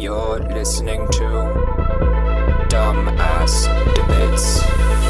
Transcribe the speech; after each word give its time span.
You're 0.00 0.38
listening 0.38 1.06
to 1.08 1.26
Dumbass 2.70 3.68
Debates. 3.94 5.09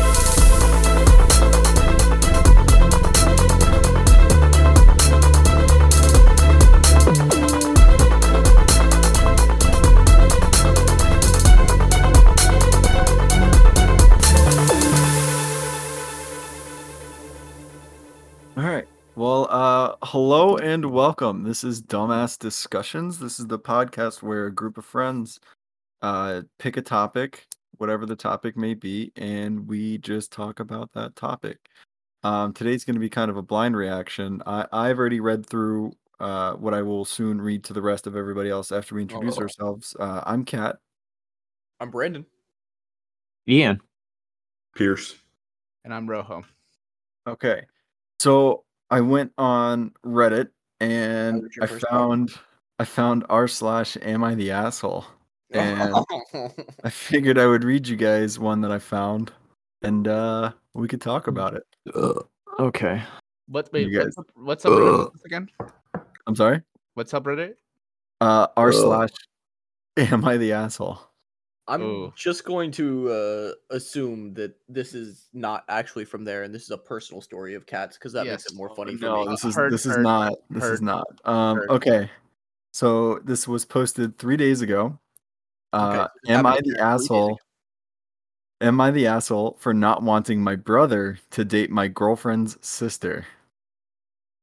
And 20.70 20.92
welcome. 20.92 21.42
This 21.42 21.64
is 21.64 21.82
Dumbass 21.82 22.38
Discussions. 22.38 23.18
This 23.18 23.40
is 23.40 23.48
the 23.48 23.58
podcast 23.58 24.22
where 24.22 24.46
a 24.46 24.54
group 24.54 24.78
of 24.78 24.84
friends 24.84 25.40
uh, 26.00 26.42
pick 26.60 26.76
a 26.76 26.80
topic, 26.80 27.48
whatever 27.78 28.06
the 28.06 28.14
topic 28.14 28.56
may 28.56 28.74
be, 28.74 29.10
and 29.16 29.66
we 29.66 29.98
just 29.98 30.30
talk 30.30 30.60
about 30.60 30.92
that 30.92 31.16
topic. 31.16 31.58
Um, 32.22 32.52
today's 32.52 32.84
going 32.84 32.94
to 32.94 33.00
be 33.00 33.08
kind 33.08 33.32
of 33.32 33.36
a 33.36 33.42
blind 33.42 33.76
reaction. 33.76 34.44
I, 34.46 34.64
I've 34.70 34.96
already 35.00 35.18
read 35.18 35.44
through 35.44 35.92
uh, 36.20 36.52
what 36.52 36.72
I 36.72 36.82
will 36.82 37.04
soon 37.04 37.40
read 37.40 37.64
to 37.64 37.72
the 37.72 37.82
rest 37.82 38.06
of 38.06 38.14
everybody 38.14 38.48
else 38.48 38.70
after 38.70 38.94
we 38.94 39.02
introduce 39.02 39.38
Oh. 39.38 39.42
ourselves. 39.42 39.96
Uh, 39.98 40.22
I'm 40.24 40.44
Kat. 40.44 40.76
I'm 41.80 41.90
Brandon. 41.90 42.24
Ian. 43.48 43.80
Pierce. 44.76 45.16
And 45.84 45.92
I'm 45.92 46.08
Rojo. 46.08 46.44
Okay. 47.26 47.62
So 48.20 48.62
I 48.88 49.00
went 49.00 49.32
on 49.36 49.94
Reddit 50.06 50.50
and 50.80 51.50
I 51.60 51.66
first 51.66 51.82
thought? 51.82 51.90
found 51.90 52.30
I 52.78 52.84
found 52.84 53.24
r 53.28 53.46
slash 53.46 53.96
am 54.02 54.24
I 54.24 54.34
the 54.34 54.50
asshole? 54.50 55.04
And 55.52 55.92
I 56.84 56.90
figured 56.90 57.36
I 57.36 57.46
would 57.46 57.64
read 57.64 57.88
you 57.88 57.96
guys 57.96 58.38
one 58.38 58.60
that 58.60 58.70
I 58.70 58.78
found 58.78 59.32
and 59.82 60.06
uh 60.06 60.52
we 60.74 60.86
could 60.86 61.00
talk 61.00 61.26
about 61.26 61.54
it. 61.54 61.66
Okay. 62.60 63.02
What 63.48 63.72
wait, 63.72 63.88
You 63.88 63.98
what's 63.98 64.16
up, 64.18 64.30
what's 64.34 64.64
up 64.64 64.72
Reddit 64.72 65.24
again? 65.24 65.48
I'm 66.28 66.36
sorry? 66.36 66.62
What's 66.94 67.12
up 67.14 67.24
Reddit? 67.24 67.54
Uh 68.20 68.46
r 68.56 68.72
slash 68.72 69.10
am 69.96 70.24
I 70.24 70.36
the 70.36 70.52
asshole? 70.52 71.00
I'm 71.70 71.82
Ooh. 71.82 72.12
just 72.16 72.44
going 72.44 72.72
to 72.72 73.08
uh, 73.10 73.74
assume 73.74 74.34
that 74.34 74.54
this 74.68 74.92
is 74.92 75.28
not 75.32 75.64
actually 75.68 76.04
from 76.04 76.24
there, 76.24 76.42
and 76.42 76.52
this 76.54 76.64
is 76.64 76.70
a 76.70 76.78
personal 76.78 77.22
story 77.22 77.54
of 77.54 77.64
Kat's 77.64 77.96
because 77.96 78.12
that 78.14 78.26
makes 78.26 78.44
it 78.46 78.54
more 78.56 78.74
funny 78.74 78.96
for 78.96 79.04
No, 79.04 79.24
me. 79.24 79.30
this 79.30 79.44
is 79.44 79.54
Heard- 79.54 79.72
this 79.72 79.86
is 79.86 79.96
not 79.96 80.34
this 80.50 80.64
is 80.64 80.82
not. 80.82 81.06
Um 81.24 81.60
okay. 81.70 82.10
So 82.72 83.20
this 83.24 83.46
was 83.46 83.64
posted 83.64 84.18
3 84.18 84.36
days 84.36 84.62
ago. 84.62 84.98
Uh 85.72 85.94
so 86.04 86.08
it's 86.24 86.30
am 86.30 86.46
I 86.46 86.58
the 86.62 86.76
asshole? 86.80 87.38
Am 88.60 88.80
I 88.80 88.90
the 88.90 89.06
asshole 89.06 89.56
for 89.60 89.72
not 89.72 90.02
wanting 90.02 90.42
my 90.42 90.56
brother 90.56 91.18
to 91.30 91.44
date 91.44 91.70
my 91.70 91.88
girlfriend's 91.88 92.58
sister? 92.60 93.26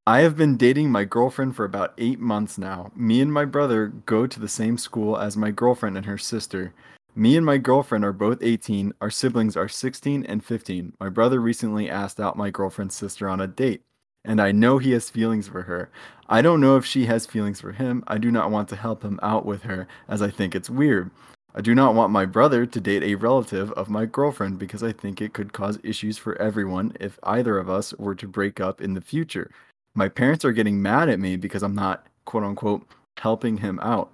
I 0.07 0.21
have 0.21 0.37
been 0.37 0.55
dating 0.55 0.89
my 0.89 1.03
girlfriend 1.03 1.57
for 1.57 1.65
about 1.65 1.93
eight 1.97 2.19
months 2.19 2.57
now. 2.57 2.91
Me 2.95 3.19
and 3.19 3.31
my 3.31 3.43
brother 3.43 3.87
go 4.05 4.25
to 4.25 4.39
the 4.39 4.47
same 4.47 4.77
school 4.77 5.17
as 5.17 5.35
my 5.35 5.51
girlfriend 5.51 5.97
and 5.97 6.05
her 6.05 6.17
sister. 6.17 6.73
Me 7.17 7.35
and 7.35 7.43
my 7.43 7.57
girlfriend 7.57 8.05
are 8.05 8.13
both 8.13 8.43
18. 8.43 8.93
Our 9.01 9.09
siblings 9.09 9.57
are 9.57 9.67
16 9.67 10.23
and 10.27 10.45
15. 10.45 10.93
My 10.99 11.09
brother 11.09 11.41
recently 11.41 11.89
asked 11.89 12.19
out 12.19 12.37
my 12.37 12.51
girlfriend's 12.51 12.93
sister 12.93 13.27
on 13.27 13.41
a 13.41 13.47
date, 13.47 13.81
and 14.23 14.39
I 14.39 14.51
know 14.51 14.77
he 14.77 14.91
has 14.91 15.09
feelings 15.09 15.47
for 15.47 15.63
her. 15.63 15.89
I 16.29 16.43
don't 16.43 16.61
know 16.61 16.77
if 16.77 16.85
she 16.85 17.07
has 17.07 17.25
feelings 17.25 17.59
for 17.59 17.71
him. 17.71 18.03
I 18.05 18.19
do 18.19 18.29
not 18.29 18.51
want 18.51 18.69
to 18.69 18.75
help 18.75 19.01
him 19.01 19.19
out 19.23 19.47
with 19.47 19.63
her, 19.63 19.87
as 20.07 20.21
I 20.21 20.29
think 20.29 20.53
it's 20.53 20.69
weird. 20.69 21.09
I 21.55 21.61
do 21.61 21.73
not 21.73 21.95
want 21.95 22.11
my 22.11 22.23
brother 22.23 22.67
to 22.67 22.79
date 22.79 23.01
a 23.01 23.15
relative 23.15 23.71
of 23.71 23.89
my 23.89 24.05
girlfriend 24.05 24.59
because 24.59 24.83
I 24.83 24.91
think 24.91 25.19
it 25.19 25.33
could 25.33 25.53
cause 25.53 25.79
issues 25.81 26.19
for 26.19 26.39
everyone 26.39 26.95
if 26.99 27.17
either 27.23 27.57
of 27.57 27.67
us 27.67 27.95
were 27.95 28.13
to 28.13 28.27
break 28.27 28.61
up 28.61 28.79
in 28.79 28.93
the 28.93 29.01
future. 29.01 29.49
My 29.95 30.07
parents 30.07 30.45
are 30.45 30.51
getting 30.51 30.83
mad 30.83 31.09
at 31.09 31.19
me 31.19 31.35
because 31.35 31.63
I'm 31.63 31.73
not, 31.73 32.05
quote 32.25 32.43
unquote, 32.43 32.87
helping 33.17 33.57
him 33.57 33.79
out. 33.79 34.13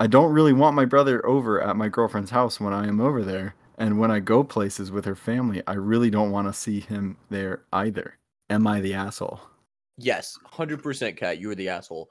I 0.00 0.06
don't 0.06 0.32
really 0.32 0.52
want 0.52 0.76
my 0.76 0.84
brother 0.84 1.24
over 1.26 1.60
at 1.60 1.76
my 1.76 1.88
girlfriend's 1.88 2.30
house 2.30 2.60
when 2.60 2.72
I 2.72 2.86
am 2.86 3.00
over 3.00 3.24
there, 3.24 3.56
and 3.78 3.98
when 3.98 4.10
I 4.12 4.20
go 4.20 4.44
places 4.44 4.92
with 4.92 5.04
her 5.04 5.16
family, 5.16 5.60
I 5.66 5.74
really 5.74 6.08
don't 6.08 6.30
want 6.30 6.46
to 6.46 6.52
see 6.52 6.78
him 6.78 7.16
there 7.30 7.62
either. 7.72 8.16
Am 8.48 8.66
I 8.66 8.80
the 8.80 8.94
asshole? 8.94 9.40
Yes, 9.96 10.38
hundred 10.44 10.82
percent, 10.82 11.16
Kat. 11.16 11.38
you 11.38 11.50
are 11.50 11.56
the 11.56 11.68
asshole. 11.68 12.10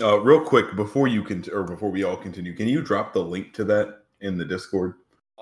Uh, 0.00 0.18
real 0.20 0.40
quick 0.44 0.76
before 0.76 1.08
you 1.08 1.22
can, 1.22 1.42
or 1.50 1.62
before 1.62 1.90
we 1.90 2.04
all 2.04 2.16
continue, 2.16 2.54
can 2.54 2.68
you 2.68 2.82
drop 2.82 3.14
the 3.14 3.22
link 3.22 3.54
to 3.54 3.64
that 3.64 4.02
in 4.20 4.36
the 4.36 4.44
Discord? 4.44 4.94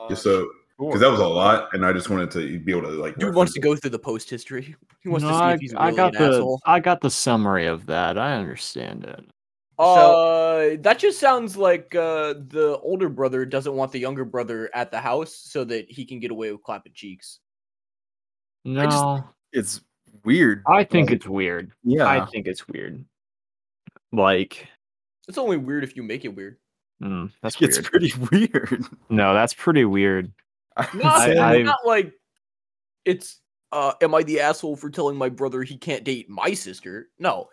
Just 0.09 0.23
so, 0.23 0.49
because 0.79 1.01
that 1.01 1.11
was 1.11 1.21
a 1.21 1.27
lot, 1.27 1.69
and 1.75 1.85
I 1.85 1.93
just 1.93 2.11
wanted 2.11 2.31
to 2.33 2.61
be 2.61 2.71
able 2.71 2.83
to 2.83 2.91
like. 2.91 3.17
Dude 3.17 3.35
wants 3.35 3.55
to 3.55 3.61
go 3.61 3.75
through 3.75 3.91
the 3.91 3.99
post 3.99 4.31
history. 4.31 4.77
He 5.01 5.09
wants 5.09 5.25
No, 5.25 5.31
to 5.31 5.35
see 5.35 5.41
I, 5.41 5.53
if 5.55 5.61
he's 5.61 5.75
I 5.75 5.91
got 5.91 6.15
an 6.15 6.23
the 6.23 6.29
asshole. 6.29 6.61
I 6.65 6.79
got 6.79 7.01
the 7.01 7.11
summary 7.11 7.67
of 7.67 7.87
that. 7.87 8.17
I 8.17 8.35
understand 8.35 9.05
it. 9.05 9.25
Uh, 9.87 10.77
that 10.81 10.99
just 10.99 11.19
sounds 11.19 11.57
like 11.57 11.95
uh, 11.95 12.35
the 12.49 12.79
older 12.83 13.09
brother 13.09 13.45
doesn't 13.45 13.75
want 13.75 13.93
the 13.93 13.99
younger 13.99 14.25
brother 14.25 14.71
at 14.75 14.91
the 14.91 15.01
house 15.01 15.35
so 15.35 15.65
that 15.65 15.91
he 15.91 16.05
can 16.05 16.21
get 16.21 16.31
away 16.31 16.53
with 16.53 16.63
clapping 16.63 16.93
cheeks. 16.95 17.41
No, 18.65 18.85
just- 18.85 19.05
It's 19.53 19.81
weird. 20.25 20.63
I 20.67 20.85
think 20.85 21.09
like, 21.11 21.17
it's 21.17 21.27
weird. 21.27 21.73
yeah. 21.83 22.07
I 22.07 22.25
think 22.27 22.47
it's 22.47 22.69
weird. 22.69 23.05
Like, 24.13 24.69
It's 25.29 25.39
only 25.39 25.57
weird 25.57 25.85
if 25.85 25.97
you 25.97 26.03
make 26.03 26.25
it 26.25 26.35
weird. 26.35 26.59
mm, 27.03 27.31
that's 27.43 27.61
it's 27.61 27.77
weird. 27.79 27.85
pretty 27.87 28.13
weird. 28.31 28.85
No, 29.11 29.35
that's 29.35 29.55
pretty 29.55 29.85
weird. 29.85 30.33
I 30.77 30.89
would 30.95 31.03
Not, 31.03 31.31
I- 31.39 31.63
not 31.63 31.79
like 31.85 32.13
it's 33.05 33.41
uh 33.73 33.95
am 34.01 34.15
I 34.15 34.23
the 34.23 34.39
asshole 34.41 34.77
for 34.77 34.89
telling 34.91 35.17
my 35.17 35.29
brother 35.29 35.63
he 35.63 35.77
can't 35.77 36.05
date 36.05 36.29
my 36.31 36.55
sister? 36.55 37.09
No. 37.19 37.49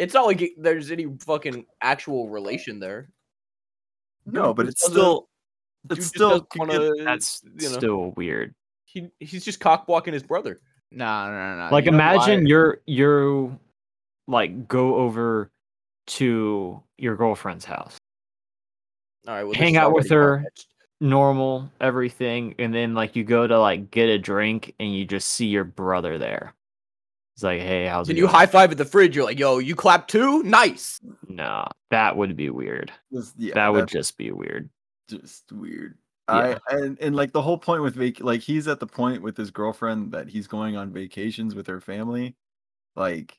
It's 0.00 0.14
not 0.14 0.24
like 0.26 0.40
it, 0.40 0.52
there's 0.56 0.90
any 0.90 1.06
fucking 1.20 1.66
actual 1.82 2.28
relation 2.30 2.80
there. 2.80 3.10
no, 4.26 4.54
but 4.54 4.66
it's 4.66 4.82
still 4.84 5.28
it's 5.90 6.06
still 6.06 6.46
wanna, 6.56 6.90
That's 7.04 7.42
you 7.58 7.68
know, 7.68 7.76
still 7.76 8.10
weird. 8.16 8.54
he 8.84 9.10
he's 9.20 9.44
just 9.44 9.60
cock 9.60 9.86
blocking 9.86 10.14
his 10.14 10.22
brother. 10.22 10.58
No, 10.90 11.26
no, 11.30 11.56
no. 11.56 11.64
no. 11.66 11.68
Like, 11.70 11.84
you 11.84 11.92
imagine 11.92 12.46
you're 12.46 12.80
you're 12.86 13.56
like 14.26 14.66
go 14.68 14.96
over 14.96 15.50
to 16.06 16.82
your 16.98 17.16
girlfriend's 17.16 17.64
house, 17.64 17.96
All 19.28 19.34
right, 19.34 19.44
well, 19.44 19.54
Hang 19.54 19.76
out 19.76 19.92
with 19.94 20.08
her. 20.10 20.38
far-fetched. 20.38 20.66
normal 21.00 21.70
everything, 21.80 22.54
and 22.58 22.74
then 22.74 22.94
like 22.94 23.14
you 23.16 23.22
go 23.24 23.46
to 23.46 23.58
like 23.60 23.90
get 23.90 24.08
a 24.08 24.18
drink, 24.18 24.74
and 24.80 24.94
you 24.94 25.04
just 25.04 25.28
see 25.28 25.46
your 25.46 25.64
brother 25.64 26.18
there. 26.18 26.54
It's 27.40 27.44
like, 27.44 27.62
hey, 27.62 27.86
how's 27.86 28.06
it 28.06 28.12
Then 28.12 28.16
you 28.18 28.24
going? 28.24 28.34
high 28.34 28.44
five 28.44 28.70
at 28.70 28.76
the 28.76 28.84
fridge. 28.84 29.16
You're 29.16 29.24
like, 29.24 29.38
"Yo, 29.38 29.56
you 29.56 29.74
clap 29.74 30.08
too? 30.08 30.42
Nice." 30.42 31.00
Nah, 31.26 31.64
that 31.90 32.14
would 32.14 32.36
be 32.36 32.50
weird. 32.50 32.92
Just- 33.10 33.34
yeah, 33.38 33.54
that 33.54 33.72
would 33.72 33.88
just 33.88 34.18
be 34.18 34.30
weird. 34.30 34.68
just 35.08 35.50
weird. 35.50 35.96
Yeah. 36.28 36.58
I 36.68 36.74
and, 36.74 36.98
and 37.00 37.16
like 37.16 37.32
the 37.32 37.40
whole 37.40 37.56
point 37.56 37.80
with 37.82 37.94
vac 37.94 38.20
like 38.20 38.42
he's 38.42 38.68
at 38.68 38.78
the 38.78 38.86
point 38.86 39.22
with 39.22 39.38
his 39.38 39.50
girlfriend 39.50 40.12
that 40.12 40.28
he's 40.28 40.46
going 40.46 40.76
on 40.76 40.92
vacations 40.92 41.54
with 41.54 41.66
her 41.66 41.80
family. 41.80 42.36
Like 42.94 43.38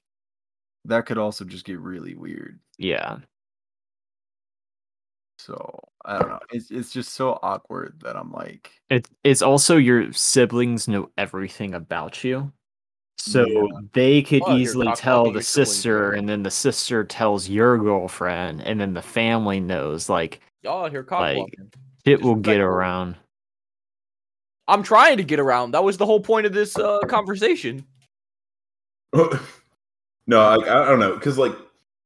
that 0.85 1.05
could 1.05 1.19
also 1.19 1.45
just 1.45 1.63
get 1.63 1.79
really 1.79 2.15
weird. 2.15 2.59
Yeah. 2.79 3.19
So 5.37 5.79
I 6.05 6.17
don't 6.17 6.29
know. 6.29 6.39
It's 6.51 6.71
it's 6.71 6.89
just 6.91 7.13
so 7.13 7.37
awkward 7.43 8.01
that 8.03 8.15
I'm 8.15 8.31
like 8.31 8.71
It, 8.89 9.07
it's 9.23 9.43
also 9.43 9.77
your 9.77 10.11
siblings 10.11 10.87
know 10.87 11.11
everything 11.19 11.75
about 11.75 12.23
you. 12.23 12.51
So 13.17 13.45
Yeah. 13.45 13.79
they 13.93 14.21
could 14.23 14.41
Well, 14.41 14.57
easily 14.57 14.91
tell 14.95 15.31
the 15.31 15.43
sister, 15.43 16.11
yeah. 16.13 16.19
and 16.19 16.27
then 16.27 16.43
the 16.43 16.51
sister 16.51 17.03
tells 17.03 17.47
your 17.47 17.77
girlfriend, 17.77 18.61
and 18.61 18.79
then 18.79 18.93
the 18.93 19.01
family 19.01 19.59
knows. 19.59 20.09
Like, 20.09 20.41
Y'all 20.63 20.85
out 20.85 20.91
here 20.91 21.05
Like, 21.09 21.35
blocking. 21.37 21.71
it 22.05 22.21
will 22.21 22.35
get 22.35 22.53
Disrespectful. 22.57 22.67
around. 22.67 23.15
I'm 24.67 24.83
trying 24.83 25.17
to 25.17 25.23
get 25.23 25.39
around. 25.39 25.71
That 25.71 25.83
was 25.83 25.97
the 25.97 26.05
whole 26.05 26.19
point 26.21 26.45
of 26.45 26.53
this 26.53 26.77
uh, 26.77 26.99
conversation. 27.07 27.85
no, 29.13 30.39
I, 30.39 30.55
I 30.55 30.87
don't 30.87 30.99
know, 30.99 31.13
because 31.15 31.37
like 31.37 31.53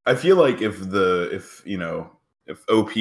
I 0.06 0.15
feel 0.15 0.35
like 0.38 0.62
if 0.62 0.80
the 0.89 1.30
if 1.31 1.62
you 1.65 1.77
know 1.77 2.09
if 2.47 2.63
OP 2.69 2.91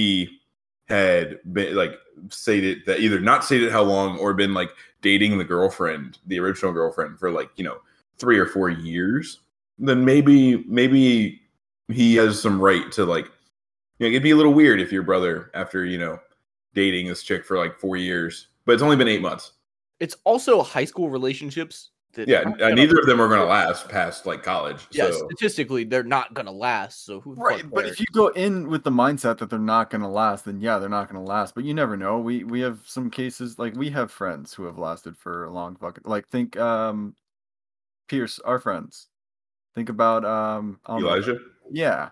had 0.89 1.39
been 1.53 1.75
like 1.75 1.93
stated 2.29 2.83
that 2.87 3.01
either 3.01 3.19
not 3.21 3.45
stated 3.45 3.73
how 3.73 3.83
long 3.83 4.19
or 4.19 4.35
been 4.35 4.53
like 4.55 4.71
dating 5.01 5.39
the 5.39 5.45
girlfriend, 5.45 6.19
the 6.27 6.39
original 6.39 6.73
girlfriend 6.73 7.19
for 7.19 7.31
like 7.31 7.51
you 7.57 7.65
know 7.65 7.79
three 8.19 8.39
or 8.39 8.47
four 8.47 8.71
years, 8.71 9.41
then 9.79 10.05
maybe 10.05 10.65
maybe 10.65 11.43
he 11.89 12.15
has 12.17 12.41
some 12.41 12.61
right 12.61 12.91
to 12.93 13.05
like 13.05 13.27
you 13.99 14.07
know 14.07 14.09
it'd 14.09 14.23
be 14.23 14.31
a 14.31 14.37
little 14.37 14.55
weird 14.55 14.81
if 14.81 14.93
your 14.93 15.03
brother 15.03 15.51
after 15.55 15.85
you 15.85 15.99
know 15.99 16.19
dating 16.75 17.07
this 17.07 17.23
chick 17.23 17.45
for 17.45 17.57
like 17.59 17.79
four 17.79 17.97
years, 17.97 18.49
but 18.65 18.73
it's 18.73 18.83
only 18.83 18.97
been 18.97 19.09
eight 19.09 19.23
months. 19.23 19.53
It's 20.01 20.17
also 20.25 20.63
high 20.63 20.85
school 20.85 21.09
relationships 21.09 21.91
that- 22.15 22.27
Yeah, 22.27 22.43
aren't 22.45 22.61
uh, 22.61 22.71
neither 22.71 22.99
of 22.99 23.07
them 23.07 23.21
are 23.21 23.29
going 23.29 23.41
to 23.41 23.47
last 23.47 23.89
past 23.89 24.27
like 24.27 24.43
college. 24.43 24.87
Yeah, 24.91 25.11
so 25.11 25.29
statistically, 25.29 25.85
they're 25.85 26.03
not 26.03 26.35
gonna 26.35 26.51
last. 26.53 27.05
So 27.05 27.21
who? 27.21 27.35
Right, 27.35 27.69
but 27.71 27.85
cares? 27.85 27.93
if 27.93 28.01
you 28.01 28.07
go 28.13 28.29
in 28.29 28.69
with 28.69 28.83
the 28.83 28.91
mindset 28.91 29.39
that 29.39 29.51
they're 29.51 29.59
not 29.59 29.91
going 29.91 30.01
to 30.03 30.09
last, 30.09 30.45
then 30.45 30.61
yeah, 30.61 30.79
they're 30.79 30.89
not 30.89 31.09
going 31.09 31.25
to 31.25 31.29
last. 31.29 31.55
But 31.55 31.65
you 31.65 31.75
never 31.75 31.97
know. 31.97 32.19
We 32.19 32.45
we 32.45 32.61
have 32.61 32.81
some 32.87 33.11
cases 33.11 33.59
like 33.59 33.75
we 33.75 33.91
have 33.91 34.11
friends 34.11 34.53
who 34.55 34.65
have 34.65 34.79
lasted 34.79 35.17
for 35.17 35.45
a 35.45 35.51
long 35.53 35.77
fucking 35.77 36.05
like 36.07 36.27
think 36.29 36.57
um 36.57 37.15
Pierce, 38.09 38.39
our 38.41 38.59
friends. 38.59 39.09
Think 39.75 39.89
about 39.89 40.25
um 40.25 40.79
I 40.87 40.93
don't 40.95 41.03
know, 41.03 41.09
Elijah, 41.09 41.39
yeah, 41.71 42.11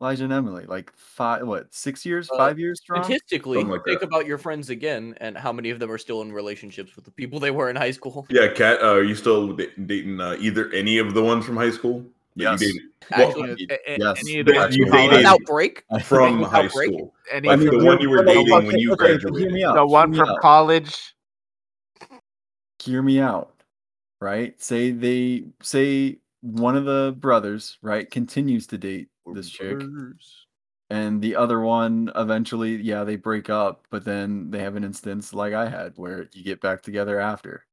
Elijah 0.00 0.24
and 0.24 0.32
Emily, 0.32 0.66
like 0.66 0.92
five 0.96 1.46
what 1.46 1.72
six 1.72 2.04
years, 2.04 2.28
Uh, 2.32 2.36
five 2.36 2.58
years 2.58 2.80
strong. 2.80 3.02
statistically, 3.04 3.64
like 3.64 3.84
think 3.84 4.00
that. 4.00 4.06
about 4.06 4.26
your 4.26 4.38
friends 4.38 4.70
again 4.70 5.14
and 5.18 5.36
how 5.36 5.52
many 5.52 5.70
of 5.70 5.78
them 5.78 5.90
are 5.90 5.98
still 5.98 6.22
in 6.22 6.32
relationships 6.32 6.96
with 6.96 7.04
the 7.04 7.10
people 7.10 7.38
they 7.40 7.50
were 7.50 7.70
in 7.70 7.76
high 7.76 7.90
school. 7.90 8.26
yeah, 8.30 8.48
Kat, 8.48 8.82
uh, 8.82 8.86
are 8.96 9.02
you 9.04 9.14
still 9.14 9.54
da- 9.54 9.70
dating 9.86 10.20
uh, 10.20 10.36
either 10.40 10.70
any 10.72 10.98
of 10.98 11.14
the 11.14 11.22
ones 11.22 11.44
from 11.46 11.56
high 11.56 11.70
school? 11.70 12.04
that 12.36 12.44
you 12.44 12.50
Yes. 12.50 12.60
dated? 12.60 12.82
Well, 13.16 13.28
Actually, 13.28 13.66
A- 13.70 13.92
a- 13.92 13.98
Yes, 13.98 14.20
any 14.20 14.38
of 14.40 14.46
the 14.46 14.52
that 14.52 14.58
ones 14.60 14.76
you 14.76 14.86
from 14.86 14.92
dated- 14.92 15.16
without 15.18 15.40
break. 15.46 15.84
from 16.04 16.38
Without 16.40 16.50
high 16.52 16.68
break? 16.68 16.88
school. 16.88 17.14
Any 17.32 17.48
Like 17.48 17.58
from 17.60 17.78
the 17.78 17.84
one 17.84 18.00
you 18.00 18.10
were 18.10 18.18
Okay, 18.18 18.34
dating 18.34 18.52
okay, 18.52 18.66
when 18.66 18.78
you 18.78 18.92
okay, 18.92 19.16
graduated. 19.18 19.52
me 19.52 19.62
the 19.74 19.86
one 19.86 20.12
hear 20.12 20.24
from 20.24 20.30
out. 20.30 20.40
college. 20.40 21.14
hear 22.82 23.02
me 23.02 23.20
out 23.20 23.59
right? 24.20 24.60
Say 24.60 24.90
they 24.92 25.44
say 25.62 26.18
one 26.42 26.76
of 26.76 26.84
the 26.84 27.14
brothers 27.18 27.78
right 27.82 28.10
continues 28.10 28.66
to 28.68 28.78
date 28.78 29.08
this 29.34 29.48
chick 29.48 29.82
and 30.88 31.22
the 31.22 31.36
other 31.36 31.60
one 31.60 32.10
eventually 32.16 32.76
yeah 32.76 33.04
they 33.04 33.16
break 33.16 33.50
up 33.50 33.86
but 33.90 34.04
then 34.04 34.50
they 34.50 34.60
have 34.60 34.76
an 34.76 34.84
instance 34.84 35.32
like 35.34 35.52
i 35.52 35.68
had 35.68 35.92
where 35.96 36.28
you 36.32 36.42
get 36.42 36.60
back 36.60 36.82
together 36.82 37.20
after 37.20 37.64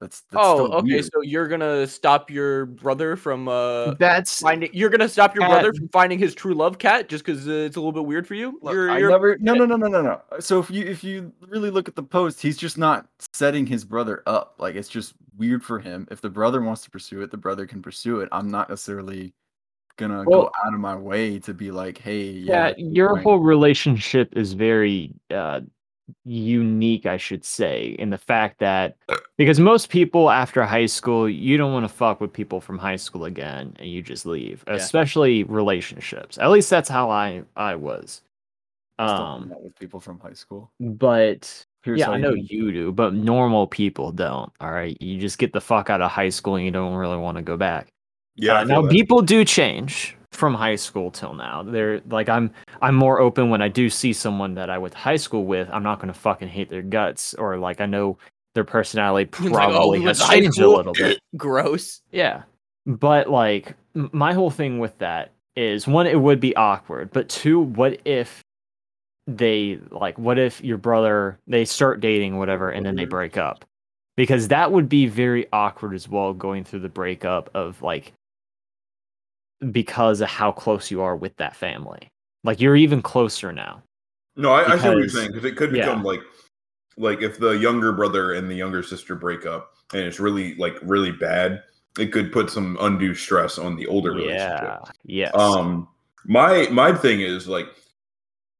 that's, 0.00 0.22
that's 0.30 0.42
Oh, 0.44 0.72
okay. 0.72 0.84
weird. 0.94 1.04
So 1.04 1.20
you're 1.22 1.46
gonna 1.48 1.86
stop 1.86 2.30
your 2.30 2.66
brother 2.66 3.16
from 3.16 3.48
uh 3.48 3.94
That's 3.94 4.40
finding. 4.40 4.70
You're 4.72 4.88
gonna 4.90 5.08
stop 5.08 5.34
your 5.34 5.42
Kat- 5.42 5.50
brother 5.50 5.72
from 5.74 5.88
finding 5.88 6.18
his 6.18 6.34
true 6.34 6.54
love, 6.54 6.78
Kat, 6.78 7.08
just 7.08 7.24
because 7.24 7.46
uh, 7.46 7.52
it's 7.52 7.76
a 7.76 7.80
little 7.80 7.92
bit 7.92 8.04
weird 8.06 8.26
for 8.26 8.34
you. 8.34 8.58
Look, 8.62 8.72
you're, 8.72 8.90
I 8.90 8.98
you're 8.98 9.10
never 9.10 9.36
no 9.38 9.54
no 9.54 9.66
no 9.66 9.76
no 9.76 9.88
no 9.88 10.00
no 10.02 10.22
so 10.40 10.58
if 10.58 10.70
you 10.70 10.84
if 10.86 11.04
you 11.04 11.32
really 11.48 11.70
look 11.70 11.86
at 11.88 11.96
the 11.96 12.02
post 12.02 12.40
he's 12.40 12.56
just 12.56 12.78
not 12.78 13.06
setting 13.32 13.66
his 13.66 13.84
brother 13.84 14.22
up 14.26 14.54
like 14.58 14.74
it's 14.74 14.88
just 14.88 15.14
weird 15.36 15.62
for 15.64 15.78
him 15.78 16.06
if 16.10 16.20
the 16.20 16.30
brother 16.30 16.62
wants 16.62 16.82
to 16.84 16.90
pursue 16.90 17.20
it 17.22 17.30
the 17.30 17.36
brother 17.36 17.66
can 17.66 17.82
pursue 17.82 18.20
it 18.20 18.28
i'm 18.32 18.48
not 18.50 18.68
necessarily 18.68 19.32
gonna 19.96 20.24
Well- 20.26 20.42
go 20.44 20.50
out 20.64 20.72
of 20.74 20.80
my 20.80 20.94
way 20.94 21.38
to 21.40 21.52
be 21.52 21.70
like 21.70 21.98
hey 21.98 22.22
yeah, 22.30 22.68
yeah, 22.68 22.74
your 22.78 23.16
whole 23.16 23.38
relationship 23.38 24.36
is 24.36 24.52
very 24.54 25.12
uh 25.30 25.60
unique 26.24 27.06
i 27.06 27.16
should 27.16 27.44
say 27.44 27.96
in 27.98 28.10
the 28.10 28.18
fact 28.18 28.58
that 28.58 28.96
because 29.36 29.58
most 29.60 29.88
people 29.88 30.30
after 30.30 30.62
high 30.64 30.86
school 30.86 31.28
you 31.28 31.56
don't 31.56 31.72
want 31.72 31.84
to 31.84 31.88
fuck 31.88 32.20
with 32.20 32.32
people 32.32 32.60
from 32.60 32.78
high 32.78 32.96
school 32.96 33.24
again 33.24 33.74
and 33.78 33.88
you 33.90 34.02
just 34.02 34.26
leave 34.26 34.64
Yeah. 34.66 34.74
especially 34.74 35.44
relationships. 35.44 36.38
At 36.38 36.50
least 36.50 36.70
that's 36.70 36.88
how 36.88 37.10
i 37.10 37.42
i 37.56 37.74
was. 37.74 38.22
I 38.98 39.06
still 39.06 39.16
hang 39.16 39.26
um 39.44 39.52
out 39.52 39.62
with 39.64 39.78
people 39.78 40.00
from 40.00 40.18
high 40.20 40.34
school. 40.34 40.70
but 40.80 41.64
Here's 41.82 41.98
yeah 42.00 42.10
i 42.10 42.16
you 42.16 42.22
know 42.22 42.34
do 42.34 42.40
you 42.42 42.72
do 42.72 42.92
but 42.92 43.14
normal 43.14 43.66
people 43.66 44.12
don't 44.12 44.52
all 44.60 44.70
right? 44.72 44.96
You 45.00 45.18
just 45.18 45.38
get 45.38 45.52
the 45.52 45.60
fuck 45.60 45.88
out 45.90 46.02
of 46.02 46.10
high 46.10 46.28
school 46.28 46.56
and 46.56 46.64
you 46.64 46.70
don't 46.70 46.94
really 46.94 47.16
want 47.16 47.36
to 47.38 47.42
go 47.42 47.56
back. 47.56 47.88
Yeah, 48.36 48.60
uh, 48.60 48.64
now 48.64 48.82
that. 48.82 48.90
people 48.90 49.22
do 49.22 49.44
change 49.44 50.16
from 50.32 50.54
high 50.54 50.76
school 50.76 51.10
till 51.10 51.34
now. 51.34 51.62
They're 51.62 52.00
like 52.08 52.28
I'm 52.28 52.50
I'm 52.82 52.94
more 52.94 53.20
open 53.20 53.50
when 53.50 53.62
I 53.62 53.68
do 53.68 53.90
see 53.90 54.12
someone 54.12 54.54
that 54.54 54.70
I 54.70 54.78
went 54.78 54.92
to 54.92 54.98
high 54.98 55.16
school 55.16 55.44
with. 55.44 55.68
I'm 55.72 55.82
not 55.82 56.00
gonna 56.00 56.14
fucking 56.14 56.48
hate 56.48 56.70
their 56.70 56.82
guts 56.82 57.34
or 57.34 57.56
like 57.58 57.80
I 57.80 57.86
know 57.86 58.18
their 58.54 58.64
personality 58.64 59.28
It's 59.32 59.40
like, 59.40 59.52
oh, 59.52 59.72
probably 59.72 59.98
has 60.02 60.04
went 60.04 60.18
to 60.18 60.24
high 60.24 60.40
changed 60.40 60.60
a 60.60 60.68
little 60.68 60.92
bit. 60.92 61.20
gross. 61.36 62.00
Yeah. 62.12 62.42
But 62.86 63.28
like 63.28 63.74
m- 63.94 64.10
my 64.12 64.32
whole 64.32 64.50
thing 64.50 64.78
with 64.78 64.96
that 64.98 65.32
is 65.56 65.86
one, 65.86 66.06
it 66.06 66.20
would 66.20 66.40
be 66.40 66.54
awkward, 66.56 67.10
but 67.12 67.28
two, 67.28 67.60
what 67.60 68.00
if 68.04 68.42
they 69.26 69.78
like 69.90 70.18
what 70.18 70.38
if 70.40 70.60
your 70.64 70.78
brother 70.78 71.38
they 71.46 71.64
start 71.64 72.00
dating 72.00 72.36
whatever 72.36 72.70
and 72.70 72.84
then 72.84 72.96
they 72.96 73.02
mm-hmm. 73.02 73.10
break 73.10 73.36
up? 73.36 73.64
Because 74.16 74.48
that 74.48 74.70
would 74.72 74.88
be 74.88 75.06
very 75.06 75.46
awkward 75.52 75.94
as 75.94 76.08
well 76.08 76.34
going 76.34 76.64
through 76.64 76.80
the 76.80 76.88
breakup 76.88 77.50
of 77.54 77.80
like 77.82 78.12
because 79.70 80.20
of 80.20 80.28
how 80.28 80.52
close 80.52 80.90
you 80.90 81.02
are 81.02 81.16
with 81.16 81.36
that 81.36 81.54
family. 81.54 82.10
Like 82.44 82.60
you're 82.60 82.76
even 82.76 83.02
closer 83.02 83.52
now. 83.52 83.82
No, 84.36 84.52
I, 84.52 84.72
I 84.72 84.78
see 84.78 84.88
what 84.88 84.98
you're 84.98 85.08
saying 85.08 85.32
because 85.32 85.44
it 85.44 85.56
could 85.56 85.74
yeah. 85.74 85.86
become 85.86 86.02
like, 86.02 86.20
like 86.96 87.22
if 87.22 87.38
the 87.38 87.50
younger 87.52 87.92
brother 87.92 88.32
and 88.32 88.50
the 88.50 88.54
younger 88.54 88.82
sister 88.82 89.14
break 89.14 89.44
up 89.44 89.72
and 89.92 90.02
it's 90.02 90.20
really 90.20 90.54
like 90.54 90.76
really 90.82 91.12
bad, 91.12 91.62
it 91.98 92.12
could 92.12 92.32
put 92.32 92.50
some 92.50 92.78
undue 92.80 93.14
stress 93.14 93.58
on 93.58 93.76
the 93.76 93.86
older 93.86 94.12
relationship. 94.12 94.62
Yeah. 94.62 94.78
Yes. 95.04 95.32
Um, 95.34 95.88
my 96.24 96.68
my 96.70 96.92
thing 96.92 97.20
is 97.20 97.48
like, 97.48 97.66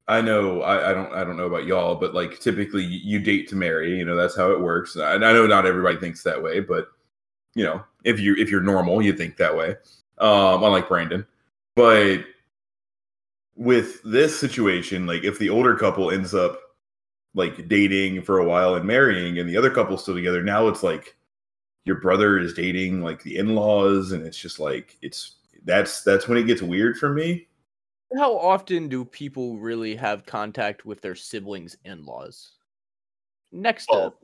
I 0.07 0.21
know 0.21 0.61
I, 0.61 0.91
I 0.91 0.93
don't 0.93 1.13
I 1.13 1.23
don't 1.23 1.37
know 1.37 1.47
about 1.47 1.65
y'all, 1.65 1.95
but 1.95 2.13
like 2.13 2.39
typically 2.39 2.83
you 2.83 3.19
date 3.19 3.47
to 3.49 3.55
marry. 3.55 3.97
You 3.97 4.05
know 4.05 4.15
that's 4.15 4.35
how 4.35 4.51
it 4.51 4.59
works. 4.59 4.97
I, 4.97 5.13
I 5.13 5.17
know 5.17 5.47
not 5.47 5.65
everybody 5.65 5.97
thinks 5.97 6.21
that 6.23 6.41
way, 6.41 6.59
but 6.59 6.89
you 7.55 7.63
know 7.63 7.83
if 8.03 8.19
you 8.19 8.35
if 8.37 8.49
you're 8.49 8.61
normal, 8.61 9.01
you 9.01 9.13
think 9.13 9.37
that 9.37 9.55
way. 9.55 9.75
Um, 10.21 10.63
unlike 10.63 10.87
Brandon, 10.87 11.25
but 11.75 12.23
with 13.55 14.01
this 14.03 14.39
situation, 14.39 15.05
like 15.05 15.23
if 15.23 15.39
the 15.39 15.49
older 15.49 15.75
couple 15.75 16.11
ends 16.11 16.33
up 16.33 16.59
like 17.33 17.67
dating 17.67 18.21
for 18.21 18.37
a 18.39 18.45
while 18.45 18.75
and 18.75 18.85
marrying, 18.85 19.39
and 19.39 19.49
the 19.49 19.57
other 19.57 19.69
couple's 19.71 20.03
still 20.03 20.13
together, 20.15 20.43
now 20.43 20.67
it's 20.67 20.83
like 20.83 21.15
your 21.85 21.99
brother 21.99 22.37
is 22.37 22.53
dating 22.53 23.01
like 23.01 23.23
the 23.23 23.37
in-laws, 23.37 24.11
and 24.11 24.25
it's 24.25 24.37
just 24.37 24.59
like 24.59 24.97
it's 25.01 25.37
that's 25.65 26.03
that's 26.03 26.27
when 26.27 26.37
it 26.37 26.43
gets 26.43 26.61
weird 26.61 26.97
for 26.97 27.09
me. 27.11 27.47
How 28.17 28.37
often 28.37 28.87
do 28.89 29.03
people 29.05 29.57
really 29.57 29.95
have 29.95 30.25
contact 30.25 30.85
with 30.85 31.01
their 31.01 31.15
siblings' 31.15 31.77
in-laws? 31.85 32.51
Next 33.51 33.87
to 33.87 33.93
Oh. 33.93 34.15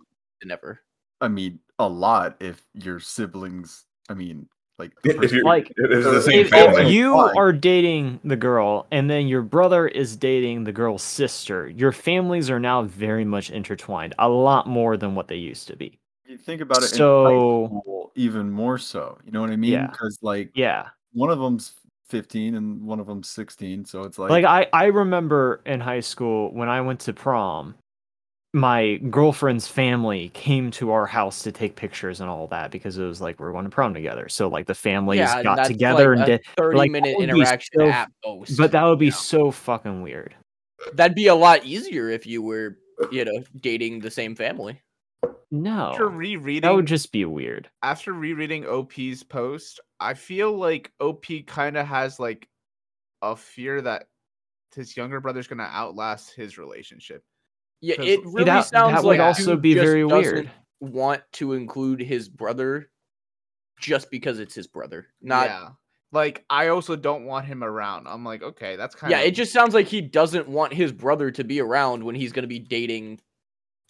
never. 0.43 0.81
i 1.21 1.27
mean 1.27 1.59
a 1.79 1.87
lot 1.89 2.37
if 2.39 2.63
your 2.73 2.99
siblings 2.99 3.85
i 4.09 4.13
mean 4.13 4.47
like 4.79 4.91
If 5.03 5.31
you're 5.31 5.43
Like, 5.43 5.71
if 5.75 6.03
the 6.03 6.21
same 6.21 6.39
if, 6.45 6.53
if 6.53 6.89
you 6.89 7.13
Fine. 7.13 7.37
are 7.37 7.51
dating 7.51 8.19
the 8.23 8.35
girl 8.35 8.85
and 8.91 9.09
then 9.09 9.27
your 9.27 9.41
brother 9.41 9.87
is 9.87 10.15
dating 10.15 10.63
the 10.63 10.71
girl's 10.71 11.03
sister, 11.03 11.67
your 11.69 11.91
families 11.91 12.49
are 12.49 12.59
now 12.59 12.83
very 12.83 13.25
much 13.25 13.49
intertwined, 13.49 14.13
a 14.19 14.29
lot 14.29 14.67
more 14.67 14.97
than 14.97 15.15
what 15.15 15.27
they 15.27 15.35
used 15.35 15.67
to 15.67 15.75
be. 15.75 15.97
you 16.27 16.37
think 16.37 16.61
about 16.61 16.77
it 16.83 16.87
So- 16.89 17.25
school, 17.67 18.11
even 18.15 18.49
more 18.51 18.77
so 18.77 19.17
you 19.25 19.31
know 19.31 19.41
what 19.41 19.51
i 19.51 19.55
mean 19.55 19.71
Yeah. 19.71 19.87
because 19.87 20.17
like 20.23 20.49
Yeah. 20.55 20.87
one 21.13 21.29
of 21.29 21.39
them's 21.39 21.73
15 22.09 22.55
and 22.55 22.81
one 22.85 22.99
of 22.99 23.05
them's 23.07 23.29
16 23.29 23.85
so 23.85 24.03
it's 24.03 24.17
like, 24.17 24.29
Like 24.31 24.45
I, 24.45 24.67
I 24.73 24.85
remember 24.85 25.61
in 25.65 25.79
high 25.81 25.99
school 25.99 26.51
when 26.53 26.69
I 26.69 26.79
went 26.81 26.99
to 27.01 27.13
prom, 27.13 27.75
my 28.57 28.97
girlfriend's 29.09 29.67
family 29.67 30.29
came 30.29 30.71
to 30.71 30.91
our 30.91 31.05
house 31.05 31.43
to 31.43 31.51
take 31.51 31.75
pictures 31.75 32.19
and 32.21 32.29
all 32.29 32.47
that 32.47 32.71
because 32.71 32.97
it 32.97 33.03
was 33.05 33.21
like 33.21 33.39
we 33.39 33.45
are 33.45 33.51
going 33.51 33.63
to 33.65 33.69
prom 33.69 33.93
together. 33.93 34.27
So 34.29 34.47
like 34.47 34.65
the 34.65 34.75
families 34.75 35.19
yeah, 35.19 35.43
got 35.43 35.65
together 35.65 36.15
like 36.15 36.23
and 36.27 36.33
a 36.33 36.37
did 36.37 36.41
like, 36.47 36.57
thirty-minute 36.57 37.03
that 37.11 37.17
would 37.17 37.27
be 37.27 37.31
interaction 37.41 37.79
so- 37.79 37.87
at 37.87 38.11
most. 38.25 38.57
but 38.57 38.71
that 38.71 38.83
would 38.83 38.99
be 38.99 39.07
Yeah. 39.07 39.11
so 39.13 39.51
fucking 39.51 40.01
weird. 40.01 40.35
That'd 40.93 41.15
be 41.15 41.27
a 41.27 41.35
lot 41.35 41.65
easier 41.65 42.09
if 42.09 42.27
you 42.27 42.41
were, 42.41 42.77
you 43.11 43.25
know, 43.25 43.43
dating 43.61 43.99
the 43.99 44.11
same 44.11 44.35
family. 44.35 44.81
No. 45.49 45.91
After 45.91 46.07
rereading, 46.09 46.61
That 46.61 46.75
would 46.75 46.85
just 46.85 47.11
be 47.11 47.25
weird. 47.25 47.69
after 47.81 48.13
rereading 48.13 48.65
OP's 48.67 49.23
post, 49.23 49.79
I 49.99 50.13
feel 50.13 50.51
like 50.55 50.91
OP 50.99 51.25
kind 51.47 51.77
of 51.77 51.87
has 51.87 52.19
like 52.19 52.47
a 53.21 53.35
fear 53.35 53.81
that 53.81 54.07
his 54.75 54.95
younger 54.95 55.19
brother's 55.19 55.47
gonna 55.47 55.63
outlast 55.71 56.35
his 56.35 56.57
relationship. 56.57 57.23
Yeah, 57.81 57.95
'Cause 57.97 58.05
it 58.05 58.19
it- 58.19 58.25
really 58.25 58.43
that, 58.45 58.65
sounds 58.65 58.95
that 58.95 59.03
like 59.03 59.19
would 59.19 59.23
also 59.25 59.55
be 59.55 59.73
very 59.73 60.03
weird. 60.05 60.49
Want 60.79 61.21
to 61.33 61.53
include 61.53 61.99
his 62.01 62.29
brother 62.29 62.89
just 63.79 64.09
because 64.11 64.39
it's 64.39 64.55
his 64.55 64.67
brother, 64.67 65.07
not 65.21 65.45
yeah. 65.47 65.69
Like 66.11 66.45
I 66.49 66.69
also 66.69 66.95
don't 66.95 67.25
want 67.25 67.45
him 67.45 67.63
around. 67.63 68.07
I'm 68.07 68.23
like, 68.23 68.41
okay, 68.41 68.75
that's 68.77 68.95
kind 68.95 69.11
of 69.13 69.19
yeah, 69.19 69.25
it 69.25 69.31
just 69.31 69.51
sounds 69.51 69.73
like 69.73 69.87
he 69.87 70.01
doesn't 70.01 70.47
want 70.47 70.73
his 70.73 70.91
brother 70.91 71.31
to 71.31 71.43
be 71.43 71.59
around 71.59 72.03
when 72.03 72.15
he's 72.15 72.31
going 72.31 72.43
to 72.43 72.47
be 72.47 72.59
dating. 72.59 73.19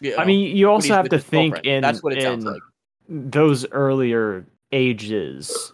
You 0.02 0.16
I 0.18 0.26
mean, 0.26 0.56
you 0.56 0.70
also 0.70 0.94
have 0.94 1.10
to 1.10 1.20
think 1.20 1.54
girlfriend. 1.56 1.76
in 1.78 1.82
That's 1.82 2.02
what 2.04 2.14
it 2.14 2.22
sounds 2.24 2.44
like. 2.46 2.62
those 3.08 3.70
earlier 3.72 4.46
ages. 4.72 5.74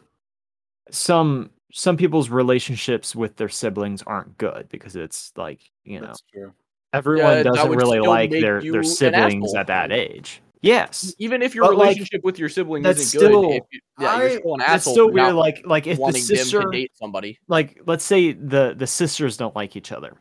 Some 0.91 1.50
some 1.72 1.98
people's 1.98 2.29
relationships 2.29 3.15
with 3.15 3.36
their 3.38 3.50
siblings 3.50 4.03
aren't 4.03 4.38
good 4.38 4.67
because 4.70 4.96
it's 4.96 5.32
like 5.36 5.60
you 5.84 6.00
know 6.00 6.08
that's 6.08 6.22
true 6.32 6.53
everyone 6.94 7.36
that 7.36 7.44
doesn't 7.46 7.72
really 7.72 8.00
like 8.00 8.32
their 8.32 8.62
their 8.62 8.84
siblings 8.84 9.54
at 9.56 9.68
that 9.68 9.92
age. 9.92 10.42
Yes, 10.62 11.14
Even 11.20 11.42
if 11.42 11.54
your 11.54 11.66
But, 11.66 11.76
like, 11.76 11.84
relationship 11.88 12.24
with 12.24 12.40
your 12.40 12.48
sibling 12.48 12.86
isn't 12.86 13.20
good, 13.20 13.28
still- 13.28 13.52
if 13.52 13.64
you, 13.72 13.82
yeah, 14.00 14.14
I- 14.16 14.22
you're 14.22 14.40
still 14.40 14.54
an 14.56 14.62
it's 14.62 14.70
asshole. 14.70 14.94
still 14.94 15.12
weird. 15.12 15.34
Like 15.36 15.62
like 15.66 15.88
if 15.88 15.98
the 16.00 16.14
sister 16.14 16.62
date 16.72 16.92
somebody. 16.96 17.38
like 17.50 17.82
let's 17.86 18.06
say 18.06 18.32
the 18.32 18.74
the 18.78 18.88
sisters 18.88 19.36
don't 19.36 19.54
like 19.58 19.76
each 19.76 19.92
other 19.92 20.14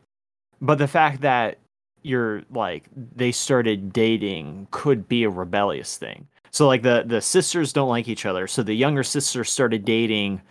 but 0.59 0.79
the 0.79 0.87
fact 0.87 1.21
that 1.21 1.59
you're 2.01 2.43
like 2.51 2.83
they 3.15 3.31
started 3.31 3.93
dating 3.93 4.67
could 4.71 5.07
be 5.07 5.23
a 5.23 5.29
rebellious 5.29 5.95
thing 5.97 6.27
So 6.51 6.67
like 6.67 6.81
the 6.81 7.05
the 7.07 7.21
sisters 7.21 7.71
don't 7.71 7.87
like 7.89 8.09
each 8.09 8.25
other. 8.25 8.45
So 8.47 8.63
the 8.63 8.73
younger 8.75 9.03
sister 9.03 9.45
started 9.45 9.85
dating 9.85 10.41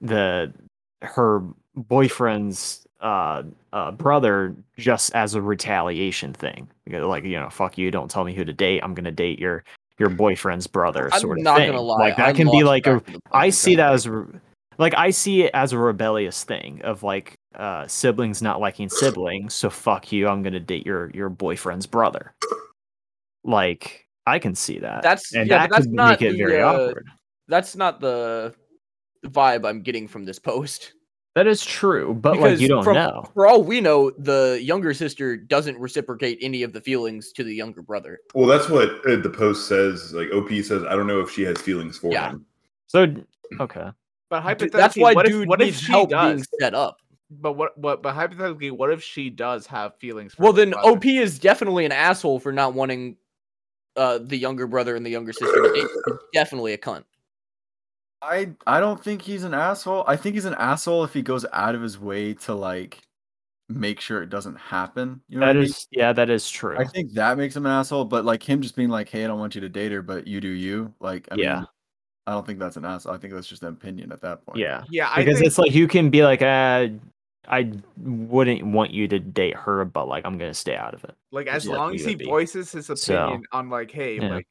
the 0.00 0.52
her 1.02 1.42
boyfriend's 1.74 2.86
uh, 3.00 3.42
uh 3.72 3.90
brother 3.92 4.54
just 4.76 5.14
as 5.14 5.34
a 5.34 5.42
retaliation 5.42 6.32
thing. 6.32 6.68
Like 6.86 7.24
you 7.24 7.38
know, 7.38 7.48
fuck 7.50 7.78
you, 7.78 7.90
don't 7.90 8.10
tell 8.10 8.24
me 8.24 8.34
who 8.34 8.44
to 8.44 8.52
date. 8.52 8.80
I'm 8.82 8.94
gonna 8.94 9.12
date 9.12 9.38
your 9.38 9.64
your 9.98 10.08
boyfriend's 10.08 10.66
brother. 10.66 11.08
I'm 11.12 11.20
sort 11.20 11.38
of 11.38 11.44
not 11.44 11.58
thing. 11.58 11.70
gonna 11.70 11.80
lie. 11.80 11.98
Like 11.98 12.16
that 12.16 12.28
I 12.28 12.32
can 12.32 12.50
be 12.50 12.64
like 12.64 12.86
a 12.86 13.00
track 13.00 13.08
of 13.08 13.12
the 13.14 13.20
I 13.32 13.50
see 13.50 13.76
that 13.76 13.92
as 13.92 14.08
like 14.78 14.94
I 14.96 15.10
see 15.10 15.42
it 15.42 15.50
as 15.54 15.72
a 15.72 15.78
rebellious 15.78 16.42
thing 16.42 16.80
of 16.82 17.02
like 17.02 17.34
uh 17.54 17.86
siblings 17.86 18.42
not 18.42 18.60
liking 18.60 18.88
siblings, 18.88 19.54
so 19.54 19.70
fuck 19.70 20.10
you, 20.10 20.26
I'm 20.26 20.42
gonna 20.42 20.60
date 20.60 20.86
your 20.86 21.10
your 21.10 21.28
boyfriend's 21.28 21.86
brother. 21.86 22.34
Like 23.44 24.06
I 24.26 24.38
can 24.38 24.54
see 24.54 24.78
that. 24.78 25.02
That's 25.02 25.34
and 25.34 25.48
yeah, 25.48 25.58
that 25.58 25.70
but 25.70 25.76
that's 25.76 25.86
could 25.86 25.94
not 25.94 26.20
make 26.20 26.22
it 26.22 26.32
the, 26.32 26.38
very 26.38 26.60
uh, 26.60 26.72
awkward. 26.72 27.06
That's 27.48 27.76
not 27.76 28.00
the 28.00 28.54
vibe 29.26 29.68
I'm 29.68 29.82
getting 29.82 30.08
from 30.08 30.24
this 30.24 30.38
post. 30.38 30.94
That 31.36 31.46
is 31.46 31.64
true, 31.64 32.12
but 32.14 32.38
like 32.40 32.58
you 32.58 32.66
don't 32.66 32.82
from- 32.82 32.96
know. 32.96 33.24
For 33.34 33.46
all 33.46 33.62
we 33.62 33.80
know, 33.80 34.10
the 34.18 34.58
younger 34.60 34.92
sister 34.92 35.36
doesn't 35.36 35.78
reciprocate 35.78 36.38
any 36.42 36.64
of 36.64 36.72
the 36.72 36.80
feelings 36.80 37.30
to 37.32 37.44
the 37.44 37.54
younger 37.54 37.82
brother. 37.82 38.18
Well, 38.34 38.46
that's 38.48 38.68
what 38.68 38.88
uh, 39.06 39.16
the 39.16 39.30
post 39.30 39.68
says. 39.68 40.12
Like 40.12 40.32
OP 40.32 40.48
says, 40.64 40.82
I 40.82 40.96
don't 40.96 41.06
know 41.06 41.20
if 41.20 41.30
she 41.30 41.42
has 41.42 41.58
feelings 41.60 41.96
for 41.98 42.12
Yeah. 42.12 42.30
him. 42.30 42.46
So 42.88 43.06
okay. 43.60 43.90
But 44.28 44.42
hypothetically, 44.42 44.80
That's 44.80 44.96
why 44.96 45.12
what 45.14 45.26
dude 45.26 45.42
if 45.42 45.48
what 45.48 45.60
if 45.60 45.66
needs 45.66 45.80
she 45.80 45.92
help 45.92 46.10
does? 46.10 46.34
being 46.34 46.44
set 46.60 46.74
up. 46.74 46.96
But 47.30 47.52
what 47.52 47.78
what 47.78 48.02
but 48.02 48.12
hypothetically, 48.14 48.72
what 48.72 48.90
if 48.90 49.00
she 49.00 49.30
does 49.30 49.66
have 49.68 49.96
feelings? 49.98 50.34
For 50.34 50.42
Well, 50.42 50.52
then 50.52 50.70
brother? 50.70 50.88
OP 50.90 51.04
is 51.06 51.38
definitely 51.38 51.84
an 51.84 51.92
asshole 51.92 52.40
for 52.40 52.50
not 52.52 52.74
wanting 52.74 53.16
uh, 53.96 54.18
the 54.18 54.36
younger 54.36 54.66
brother 54.66 54.96
and 54.96 55.06
the 55.06 55.10
younger 55.10 55.32
sister 55.32 55.62
to 55.62 55.72
date. 55.74 55.86
He's 56.06 56.14
definitely 56.32 56.72
a 56.72 56.78
cunt. 56.78 57.04
I 58.22 58.52
I 58.66 58.80
don't 58.80 59.02
think 59.02 59.22
he's 59.22 59.44
an 59.44 59.54
asshole. 59.54 60.04
I 60.06 60.16
think 60.16 60.34
he's 60.34 60.44
an 60.44 60.54
asshole 60.54 61.04
if 61.04 61.14
he 61.14 61.22
goes 61.22 61.46
out 61.52 61.74
of 61.74 61.82
his 61.82 61.98
way 61.98 62.34
to 62.34 62.54
like 62.54 63.00
make 63.68 64.00
sure 64.00 64.22
it 64.22 64.30
doesn't 64.30 64.56
happen. 64.56 65.22
You 65.28 65.38
know 65.38 65.46
what 65.46 65.54
That 65.54 65.60
I 65.60 65.64
mean? 65.64 65.72
yeah, 65.90 66.12
that 66.12 66.28
is 66.30 66.50
true. 66.50 66.76
I 66.76 66.84
think 66.84 67.12
that 67.14 67.38
makes 67.38 67.56
him 67.56 67.66
an 67.66 67.72
asshole, 67.72 68.04
but 68.04 68.24
like 68.24 68.42
him 68.42 68.60
just 68.60 68.76
being 68.76 68.88
like, 68.90 69.08
"Hey, 69.08 69.24
I 69.24 69.26
don't 69.28 69.38
want 69.38 69.54
you 69.54 69.60
to 69.62 69.68
date 69.68 69.92
her, 69.92 70.02
but 70.02 70.26
you 70.26 70.40
do 70.40 70.48
you." 70.48 70.92
Like, 71.00 71.28
I 71.30 71.36
Yeah. 71.36 71.54
mean, 71.60 71.66
I 72.26 72.32
don't 72.32 72.46
think 72.46 72.58
that's 72.58 72.76
an 72.76 72.84
asshole. 72.84 73.14
I 73.14 73.18
think 73.18 73.32
that's 73.32 73.46
just 73.46 73.62
an 73.62 73.68
opinion 73.68 74.12
at 74.12 74.20
that 74.20 74.44
point. 74.44 74.60
yeah. 74.60 74.84
yeah, 74.90 75.08
I 75.10 75.16
Because 75.16 75.36
think, 75.36 75.46
it's 75.46 75.58
like 75.58 75.72
you 75.72 75.88
can 75.88 76.10
be 76.10 76.22
like, 76.22 76.42
uh 76.42 76.88
I 77.48 77.72
wouldn't 77.96 78.64
want 78.66 78.90
you 78.92 79.08
to 79.08 79.18
date 79.18 79.56
her, 79.56 79.84
but 79.84 80.06
like 80.08 80.24
I'm 80.26 80.36
gonna 80.36 80.54
stay 80.54 80.76
out 80.76 80.94
of 80.94 81.02
it. 81.04 81.14
like 81.32 81.46
as 81.46 81.66
long 81.66 81.94
as 81.94 82.04
he 82.04 82.14
be. 82.14 82.24
voices 82.26 82.70
his 82.70 82.90
So, 82.90 83.14
opinion 83.14 83.44
on 83.52 83.70
like, 83.70 83.90
hey, 83.90 84.16
yeah. 84.20 84.28
like 84.34 84.46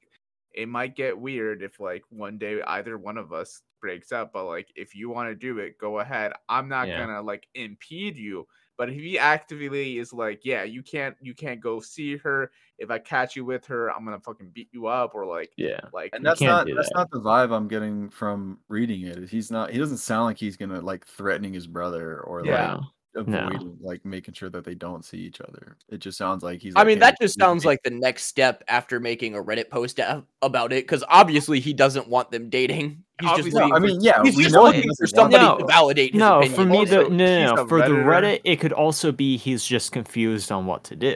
it 0.60 0.68
might 0.68 0.96
get 0.96 1.18
weird 1.18 1.62
if 1.64 1.80
like 1.80 2.04
one 2.10 2.38
day 2.38 2.62
either 2.64 2.98
one 2.98 3.18
of 3.18 3.34
us 3.34 3.62
breaks 3.82 4.12
up, 4.12 4.34
but 4.34 4.46
like 4.46 4.72
if 4.76 4.96
you 4.96 5.10
want 5.10 5.30
to 5.30 5.36
do 5.36 5.60
it, 5.60 5.78
go 5.78 6.00
ahead. 6.00 6.34
I'm 6.50 6.68
not 6.68 6.88
Yeah. 6.88 7.00
gonna 7.06 7.22
like 7.22 7.48
impede 7.56 8.18
you. 8.18 8.48
But 8.78 8.90
if 8.90 8.96
he 8.96 9.20
actively 9.20 9.98
is 9.98 10.14
like, 10.14 10.42
yeah, 10.46 10.64
you 10.64 10.84
can't 10.84 11.16
you 11.22 11.34
can't 11.34 11.60
go 11.62 11.80
see 11.80 12.18
her. 12.18 12.52
If 12.78 12.90
I 12.92 13.00
catch 13.00 13.36
you 13.36 13.46
with 13.46 13.66
her, 13.68 13.92
I'm 13.92 14.06
gonna 14.06 14.20
fucking 14.22 14.52
beat 14.52 14.70
you 14.72 14.88
up 14.88 15.16
or 15.16 15.26
like 15.26 15.52
Yeah. 15.58 15.82
like 15.92 16.14
And 16.14 16.26
that's 16.26 16.40
can't 16.40 16.68
that's 16.76 16.90
that. 16.90 16.96
not 16.96 17.10
the 17.12 17.20
vibe 17.20 17.52
I'm 17.56 17.68
getting 17.68 18.10
from 18.10 18.60
reading 18.68 19.02
it. 19.04 19.30
He's 19.30 19.52
not. 19.52 19.72
He 19.72 19.78
doesn't 19.78 19.98
sound 19.98 20.26
like 20.26 20.38
he's 20.38 20.58
gonna 20.58 20.82
like 20.82 21.06
threatening 21.06 21.54
his 21.54 21.68
brother 21.68 22.22
or 22.22 22.44
Yeah. 22.44 22.76
like 22.76 22.80
No. 23.16 23.22
avoiding 23.48 23.78
like 23.82 24.06
making 24.06 24.36
sure 24.36 24.50
that 24.50 24.64
they 24.64 24.76
don't 24.76 25.04
see 25.04 25.18
each 25.18 25.42
other. 25.42 25.78
It 25.90 25.98
just 25.98 26.18
sounds 26.18 26.44
like 26.44 26.62
he's. 26.62 26.74
I 26.76 26.84
mean, 26.84 26.98
"Hey, 26.98 27.00
that 27.02 27.18
just 27.20 27.40
sounds 27.40 27.64
date 27.64 27.70
like 27.70 27.84
the 27.84 27.90
next 27.90 28.26
step 28.26 28.64
after 28.68 29.00
making 29.00 29.36
a 29.36 29.44
Reddit 29.44 29.70
post 29.70 30.00
about 30.42 30.72
it, 30.74 30.84
because 30.86 31.04
obviously 31.10 31.60
he 31.60 31.74
doesn't 31.74 32.08
want 32.08 32.32
them 32.32 32.50
dating. 32.50 33.04
He's 33.22 33.28
just 33.32 33.40
Obviously- 33.40 33.60
looking 33.62 33.70
No, 33.72 33.76
I 33.76 33.80
mean, 33.80 34.02
yeah, 34.02 34.24
he's 34.24 34.38
we 34.38 34.44
just 34.44 34.56
know 34.56 34.66
he 34.72 34.78
looking 34.78 34.92
for 34.96 35.04
doesn't 35.06 35.18
want 35.20 35.34
somebody 35.34 35.58
them. 35.58 35.68
to 35.68 35.74
validate 35.74 36.14
his 36.14 36.20
No, 36.20 36.38
opinion. 36.40 36.56
for 36.56 36.66
me 36.66 36.86
the 36.86 36.98
Also, 37.00 37.10
no, 37.10 37.26
no, 37.46 37.56
no. 37.56 37.62
a 37.64 37.68
for 37.68 37.80
the 37.80 37.90
Reddit, 37.96 38.42
it 38.46 38.60
could 38.62 38.72
also 38.72 39.12
be 39.12 39.36
he's 39.36 39.66
just 39.66 39.92
confused 39.92 40.52
on 40.54 40.66
what 40.68 40.86
to 40.86 40.96
do. 40.96 41.16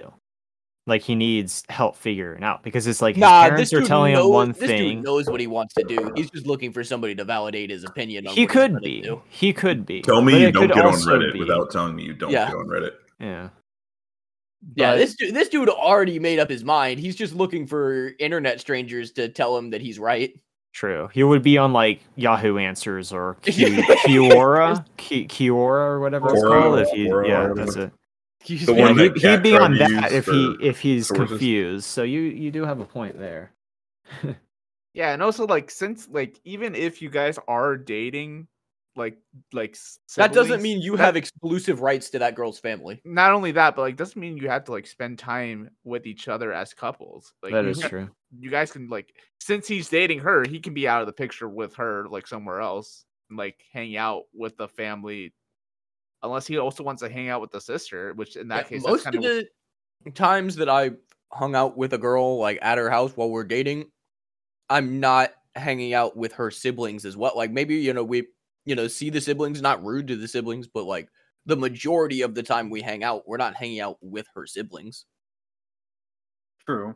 Like 0.85 1.01
he 1.01 1.15
needs 1.15 1.63
help 1.69 1.95
figuring 1.95 2.43
out 2.43 2.61
because 2.61 2.87
it's 2.87 3.01
like 3.01 3.15
his 3.15 3.21
Nah, 3.21 3.43
parents 3.43 3.71
this 3.71 3.79
are 3.81 3.85
telling 3.85 4.13
knows, 4.15 4.25
him 4.25 4.31
one 4.33 4.51
this 4.51 4.57
thing. 4.59 4.95
dude 4.95 5.03
knows 5.05 5.27
what 5.27 5.39
he 5.39 5.47
wants 5.47 5.73
to 5.75 5.83
do. 5.83 6.11
He's 6.15 6.29
just 6.29 6.45
looking 6.45 6.73
for 6.73 6.83
somebody 6.83 7.15
to 7.15 7.23
validate 7.23 7.69
his 7.69 7.85
opinion. 7.85 8.27
On 8.27 8.33
He 8.35 8.45
could 8.45 8.81
be. 8.81 9.01
do. 9.01 9.21
He 9.29 9.53
could 9.53 9.85
be. 9.85 10.01
Tell 10.01 10.21
me 10.21 10.33
but 10.33 10.41
you 10.41 10.51
don't 10.51 10.67
get 10.67 10.85
on 10.85 10.93
Reddit 10.93 11.33
be- 11.33 11.39
without 11.39 11.71
telling 11.71 11.95
me 11.95 12.03
you 12.03 12.13
don't 12.13 12.31
Yeah. 12.31 12.47
get 12.47 12.55
on 12.57 12.67
Reddit. 12.67 12.91
Yeah. 13.19 13.49
Yeah, 14.75 14.95
this 14.95 15.15
dude, 15.15 15.33
this 15.33 15.49
dude 15.49 15.69
already 15.69 16.19
made 16.19 16.39
up 16.39 16.49
his 16.49 16.63
mind. 16.65 16.99
He's 16.99 17.15
just 17.15 17.33
looking 17.33 17.65
for 17.67 18.11
internet 18.19 18.59
strangers 18.59 19.11
to 19.13 19.29
tell 19.29 19.57
him 19.57 19.69
that 19.71 19.81
he's 19.81 19.99
right. 19.99 20.37
True. 20.73 21.09
He 21.13 21.23
would 21.23 21.43
be 21.43 21.57
on 21.57 21.71
like 21.71 22.01
Yahoo 22.15 22.57
Answers 22.57 23.13
or 23.13 23.35
Q- 23.43 23.67
Quora, 24.05 24.85
Q- 24.97 25.27
Quora 25.27 25.53
or 25.85 25.99
whatever 25.99 26.33
it's 26.33 26.43
called. 26.43 26.79
If 26.79 26.89
he, 26.89 27.05
Quora, 27.05 27.27
yeah, 27.27 27.41
whatever. 27.41 27.55
that's 27.65 27.75
it. 27.77 27.91
He's 28.43 28.65
The 28.65 28.73
one 28.73 28.97
he, 28.97 29.07
that 29.07 29.17
he'd 29.17 29.43
be 29.43 29.55
on 29.55 29.77
that 29.77 30.11
if 30.11 30.25
he 30.25 30.55
if 30.61 30.79
he's 30.79 31.07
sources. 31.07 31.29
confused. 31.29 31.85
So 31.85 32.03
you 32.03 32.21
you 32.21 32.51
do 32.51 32.65
have 32.65 32.79
a 32.79 32.85
point 32.85 33.17
there. 33.17 33.51
Yeah, 34.93 35.11
and 35.11 35.23
also 35.23 35.47
like 35.47 35.71
since 35.71 36.07
like 36.07 36.39
even 36.43 36.75
if 36.75 37.01
you 37.01 37.09
guys 37.09 37.39
are 37.47 37.75
dating, 37.77 38.47
like 38.95 39.17
like 39.51 39.71
s- 39.71 39.97
that 40.17 40.33
doesn't 40.33 40.61
mean 40.61 40.81
you 40.81 40.95
that- 40.97 41.03
have 41.05 41.15
exclusive 41.15 41.81
rights 41.81 42.11
to 42.11 42.19
that 42.19 42.35
girl's 42.35 42.59
family. 42.59 43.01
not 43.03 43.31
only 43.31 43.51
that, 43.53 43.75
but 43.75 43.81
like 43.81 43.95
doesn't 43.97 44.21
mean 44.21 44.37
you 44.37 44.49
have 44.49 44.65
to 44.65 44.71
like 44.71 44.85
spend 44.85 45.17
time 45.17 45.71
with 45.83 46.05
each 46.05 46.27
other 46.27 46.53
as 46.53 46.75
couples. 46.75 47.33
Like 47.41 47.53
that 47.53 47.65
you 47.65 47.73
true. 47.73 48.09
You 48.39 48.51
guys 48.51 48.71
can 48.71 48.87
like 48.87 49.15
since 49.39 49.67
he's 49.67 49.89
dating 49.89 50.19
her, 50.19 50.43
he 50.47 50.59
can 50.59 50.75
be 50.75 50.87
out 50.87 51.01
of 51.01 51.07
the 51.07 51.13
picture 51.13 51.49
with 51.49 51.73
her 51.77 52.07
like 52.07 52.27
somewhere 52.27 52.61
else, 52.61 53.03
and, 53.31 53.39
like 53.39 53.57
hang 53.73 53.97
out 53.97 54.25
with 54.31 54.57
the 54.57 54.67
family. 54.67 55.33
Unless 56.23 56.47
he 56.47 56.57
also 56.57 56.83
wants 56.83 57.01
to 57.01 57.09
hang 57.09 57.29
out 57.29 57.41
with 57.41 57.51
the 57.51 57.61
sister, 57.61 58.13
which 58.13 58.35
in 58.37 58.47
that 58.49 58.65
Yeah, 58.65 58.69
case, 58.69 58.85
that's 58.85 58.97
most 58.97 59.03
kind 59.03 59.17
of 59.17 59.23
of 59.23 59.31
the 60.03 60.11
times 60.15 60.55
that 60.57 60.69
I 60.69 60.91
hung 61.33 61.55
out 61.55 61.77
with 61.77 61.93
a 61.93 61.97
girl 61.99 62.39
like 62.39 62.59
at 62.61 62.77
her 62.79 62.89
house 62.89 63.17
while 63.17 63.29
we're 63.31 63.43
dating, 63.45 63.91
I'm 64.69 64.99
not 64.99 65.33
hanging 65.55 65.93
out 65.93 66.17
with 66.17 66.33
her 66.33 66.51
siblings 66.51 67.05
as 67.05 67.17
well. 67.17 67.33
Like 67.35 67.51
maybe 67.51 67.75
you 67.75 67.93
know 67.93 68.03
we 68.03 68.27
you 68.65 68.75
know 68.75 68.87
see 68.87 69.09
the 69.09 69.21
siblings, 69.21 69.61
not 69.61 69.83
rude 69.83 70.07
to 70.09 70.15
the 70.17 70.27
siblings, 70.27 70.67
but 70.67 70.85
like 70.85 71.09
the 71.45 71.57
majority 71.57 72.21
of 72.21 72.35
the 72.35 72.43
time 72.43 72.69
we 72.69 72.81
hang 72.81 73.03
out, 73.03 73.27
we're 73.27 73.37
not 73.37 73.55
hanging 73.55 73.79
out 73.81 73.97
with 74.01 74.27
her 74.35 74.47
siblings. 74.47 75.05
True. 76.65 76.95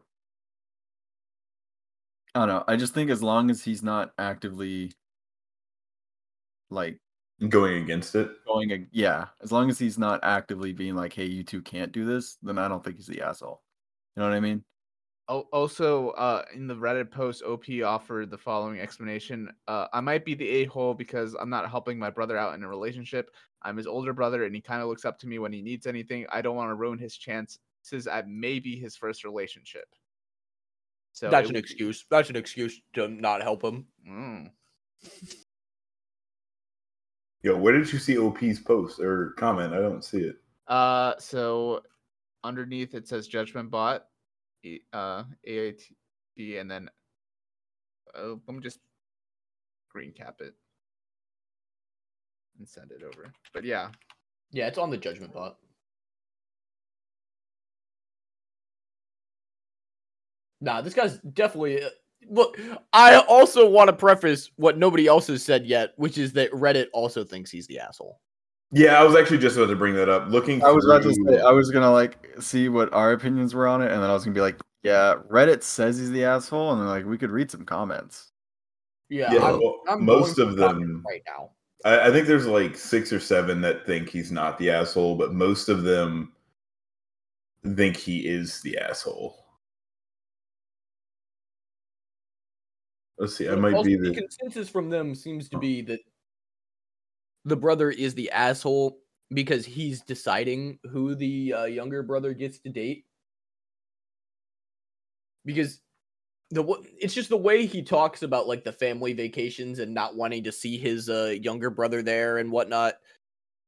I 2.33 2.39
don't 2.39 2.47
know. 2.49 2.63
I 2.67 2.75
just 2.77 2.93
think 2.93 3.09
as 3.09 3.21
long 3.23 3.49
as 3.51 3.63
he's 3.65 3.83
not 3.83 4.13
actively 4.17 4.93
like 6.69 6.99
Going 7.49 7.83
against 7.83 8.15
it. 8.15 8.31
going, 8.47 8.87
yeah, 8.91 9.27
as 9.43 9.51
long 9.51 9.69
as 9.69 9.77
he's 9.77 9.99
not 9.99 10.19
actively 10.23 10.73
being 10.73 10.95
like, 10.95 11.13
"Hey, 11.13 11.25
you 11.25 11.43
two 11.43 11.61
can't 11.61 11.91
do 11.91 12.03
this," 12.03 12.37
then 12.41 12.57
I 12.57 12.67
don't 12.67 12.83
think 12.83 12.95
he's 12.95 13.05
the 13.05 13.21
asshole. 13.21 13.61
You 14.15 14.21
know 14.23 14.29
what 14.29 14.35
I 14.35 14.39
mean? 14.39 14.63
Also, 15.27 16.11
uh, 16.11 16.43
in 16.55 16.67
the 16.67 16.73
Reddit 16.75 17.11
post, 17.11 17.43
OP 17.43 17.65
offered 17.83 18.31
the 18.31 18.37
following 18.37 18.79
explanation: 18.79 19.51
uh, 19.67 19.87
"I 19.93 19.99
might 20.01 20.25
be 20.25 20.33
the 20.33 20.47
a-hole 20.49 20.93
because 20.95 21.35
I'm 21.35 21.49
not 21.49 21.69
helping 21.69 21.99
my 21.99 22.09
brother 22.09 22.37
out 22.37 22.55
in 22.55 22.63
a 22.63 22.67
relationship. 22.67 23.29
I'm 23.61 23.77
his 23.77 23.87
older 23.87 24.13
brother, 24.13 24.45
and 24.45 24.55
he 24.55 24.61
kind 24.61 24.81
of 24.81 24.87
looks 24.87 25.05
up 25.05 25.19
to 25.19 25.27
me 25.27 25.37
when 25.37 25.51
he 25.53 25.61
needs 25.61 25.85
anything. 25.85 26.25
I 26.31 26.41
don't 26.41 26.55
want 26.55 26.69
to 26.71 26.75
ruin 26.75 26.97
his 26.97 27.17
chances 27.17 27.59
at 28.09 28.27
maybe 28.27 28.77
his 28.77 28.95
first 28.95 29.23
relationship." 29.23 29.85
So 31.11 31.29
That's 31.29 31.49
an 31.49 31.55
would- 31.55 31.63
excuse. 31.63 32.05
That's 32.09 32.29
an 32.31 32.35
excuse 32.35 32.81
to 32.93 33.07
not 33.09 33.41
help 33.43 33.63
him. 33.63 33.85
Mm. 34.09 34.51
Yo, 37.47 37.55
where 37.55 37.71
did 37.71 37.93
you 37.93 37.97
see 37.97 38.17
OP's 38.17 38.59
post 38.59 38.99
or 38.99 39.29
comment? 39.37 39.73
I 39.73 39.77
don't 39.77 40.03
see 40.03 40.17
it. 40.17 40.35
Uh, 40.67 41.13
so 41.17 41.81
underneath 42.43 42.93
it 42.93 43.07
says 43.07 43.25
Judgment 43.25 43.71
Bot, 43.71 44.03
uh, 44.91 45.23
AATB, 45.47 46.59
and 46.59 46.69
then 46.69 46.89
uh, 48.13 48.35
let 48.45 48.53
me 48.53 48.59
just 48.59 48.79
green 49.89 50.11
cap 50.11 50.41
it 50.41 50.55
and 52.59 52.67
send 52.67 52.91
it 52.91 53.01
over. 53.01 53.31
But 53.53 53.63
yeah, 53.63 53.91
Yeah, 54.51 54.67
it's 54.67 54.77
on 54.77 54.89
the 54.89 54.97
judgment 54.97 55.31
bot. 55.31 55.55
Nah, 60.59 60.81
this 60.81 60.93
guy's 60.93 61.17
definitely. 61.19 61.81
Look, 62.29 62.59
I 62.93 63.17
also 63.21 63.69
want 63.69 63.89
to 63.89 63.95
preface 63.95 64.51
what 64.55 64.77
nobody 64.77 65.07
else 65.07 65.27
has 65.27 65.43
said 65.43 65.65
yet, 65.65 65.93
which 65.97 66.17
is 66.17 66.33
that 66.33 66.51
Reddit 66.51 66.87
also 66.93 67.23
thinks 67.23 67.49
he's 67.51 67.67
the 67.67 67.79
asshole. 67.79 68.19
Yeah, 68.71 68.99
I 68.99 69.03
was 69.03 69.15
actually 69.15 69.37
just 69.37 69.55
about 69.55 69.67
to 69.67 69.75
bring 69.75 69.93
that 69.95 70.09
up. 70.09 70.27
Looking, 70.29 70.63
I 70.63 70.71
was 70.71 70.85
about 70.85 71.03
to 71.03 71.13
say 71.13 71.39
I 71.39 71.51
was 71.51 71.71
gonna 71.71 71.91
like 71.91 72.17
see 72.41 72.67
what 72.67 72.91
our 72.93 73.13
opinions 73.13 73.53
were 73.55 73.67
on 73.67 73.81
it, 73.81 73.91
and 73.91 74.01
then 74.01 74.09
I 74.09 74.13
was 74.13 74.25
gonna 74.25 74.35
be 74.35 74.41
like, 74.41 74.59
"Yeah, 74.83 75.15
Reddit 75.29 75.63
says 75.63 75.97
he's 75.97 76.11
the 76.11 76.25
asshole," 76.25 76.73
and 76.73 76.81
then 76.81 76.87
like 76.87 77.05
we 77.05 77.17
could 77.17 77.31
read 77.31 77.49
some 77.49 77.63
comments. 77.63 78.31
Yeah, 79.09 79.33
Yeah, 79.33 79.45
I'm, 79.45 79.59
well, 79.59 79.81
I'm 79.87 80.03
most 80.03 80.37
of 80.37 80.57
them- 80.57 81.03
right 81.07 81.23
now. 81.25 81.51
I, 81.85 82.07
I 82.09 82.11
think 82.11 82.27
there's 82.27 82.47
like 82.47 82.75
six 82.75 83.13
or 83.13 83.21
seven 83.21 83.61
that 83.61 83.85
think 83.85 84.09
he's 84.09 84.31
not 84.33 84.57
the 84.57 84.69
asshole, 84.71 85.15
but 85.15 85.33
most 85.33 85.69
of 85.69 85.83
them 85.83 86.33
think 87.75 87.95
he 87.95 88.27
is 88.27 88.61
the 88.61 88.77
asshole. 88.79 89.45
Let's 93.19 93.35
see. 93.35 93.49
I 93.49 93.55
might 93.55 93.73
also 93.73 93.87
be 93.87 93.95
the 93.95 94.09
the. 94.09 94.21
consensus 94.21 94.69
from 94.69 94.89
them 94.89 95.15
seems 95.15 95.49
to 95.49 95.57
be 95.57 95.81
that 95.83 95.99
the 97.45 97.55
brother 97.55 97.89
is 97.89 98.13
the 98.13 98.29
asshole 98.31 98.99
because 99.33 99.65
he's 99.65 100.01
deciding 100.01 100.79
who 100.91 101.15
the 101.15 101.53
uh, 101.53 101.65
younger 101.65 102.03
brother 102.03 102.33
gets 102.33 102.59
to 102.59 102.69
date. 102.69 103.05
Because 105.45 105.81
the 106.51 106.63
it's 106.99 107.13
just 107.13 107.29
the 107.29 107.37
way 107.37 107.65
he 107.65 107.81
talks 107.81 108.23
about 108.23 108.47
like 108.47 108.63
the 108.63 108.71
family 108.71 109.13
vacations 109.13 109.79
and 109.79 109.93
not 109.93 110.15
wanting 110.15 110.43
to 110.43 110.51
see 110.51 110.77
his 110.77 111.09
uh, 111.09 111.35
younger 111.41 111.69
brother 111.69 112.01
there 112.01 112.37
and 112.37 112.51
whatnot. 112.51 112.95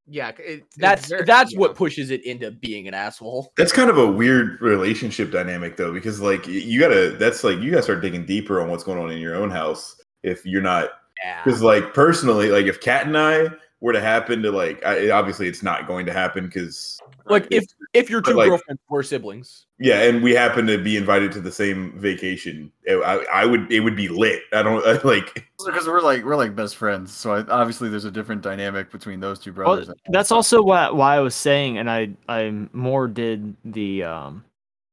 Yeah, 0.07 0.31
it, 0.39 0.63
That's 0.77 1.07
very- 1.09 1.23
that's 1.25 1.53
yeah. 1.53 1.59
what 1.59 1.75
pushes 1.75 2.09
it 2.09 2.23
into 2.25 2.49
being 2.51 2.87
an 2.87 2.93
asshole. 2.95 3.53
That's 3.57 3.71
kind 3.71 3.89
of 3.91 3.97
a 3.97 4.07
weird 4.11 4.59
relationship 4.61 5.31
dynamic 5.31 5.77
though, 5.77 5.93
because 5.93 6.19
like 6.19 6.47
you 6.47 6.79
gotta. 6.79 7.11
That's 7.19 7.43
like 7.43 7.59
you 7.59 7.69
gotta 7.71 7.83
start 7.83 8.01
digging 8.01 8.25
deeper 8.25 8.59
on 8.61 8.69
what's 8.69 8.83
going 8.83 8.97
on 8.99 9.11
in 9.11 9.19
your 9.19 9.35
own 9.35 9.51
house 9.51 10.01
if 10.23 10.45
you're 10.45 10.61
not 10.61 10.89
Yeah. 11.23 11.43
because 11.43 11.61
like 11.61 11.93
personally 11.93 12.49
like 12.49 12.65
if 12.65 12.81
kat 12.81 13.05
and 13.05 13.17
i 13.17 13.47
were 13.81 13.93
to 13.93 14.01
happen 14.01 14.41
to 14.43 14.51
like 14.51 14.85
I, 14.85 15.09
obviously 15.11 15.47
it's 15.47 15.63
not 15.63 15.87
going 15.87 16.05
to 16.05 16.13
happen 16.13 16.45
because 16.45 16.99
Like 17.25 17.47
if 17.49 17.65
if 17.93 18.09
your 18.09 18.21
two 18.21 18.33
like- 18.33 18.49
girlfriends 18.49 18.81
were 18.89 19.03
siblings. 19.03 19.65
yeah 19.79 20.01
and 20.03 20.21
we 20.21 20.33
happen 20.35 20.67
to 20.67 20.77
be 20.77 20.97
invited 20.97 21.31
to 21.33 21.41
the 21.41 21.51
same 21.51 21.97
vacation 21.97 22.71
it, 22.83 22.97
I, 22.97 23.23
I 23.41 23.45
would 23.45 23.71
it 23.71 23.79
would 23.79 23.95
be 23.95 24.09
lit 24.09 24.41
i 24.53 24.61
don't 24.61 24.85
I, 24.85 25.01
like 25.07 25.45
because 25.65 25.87
we're 25.87 26.01
like 26.01 26.23
we're 26.25 26.35
like 26.35 26.55
best 26.55 26.75
friends. 26.75 27.13
So 27.13 27.33
I, 27.33 27.39
obviously 27.47 27.89
there's 27.89 28.05
a 28.05 28.11
different 28.11 28.41
dynamic 28.41 28.91
between 28.91 29.19
those 29.19 29.39
two 29.39 29.53
Well, 29.53 29.75
brothers. 29.77 29.89
that's 30.09 30.31
also 30.31 30.61
why 30.61 30.89
why 30.89 31.15
I 31.15 31.19
was 31.19 31.35
saying, 31.35 31.77
and 31.77 31.89
I 31.89 32.09
I 32.29 32.51
more 32.73 33.07
did 33.07 33.55
the 33.65 34.03
um 34.03 34.43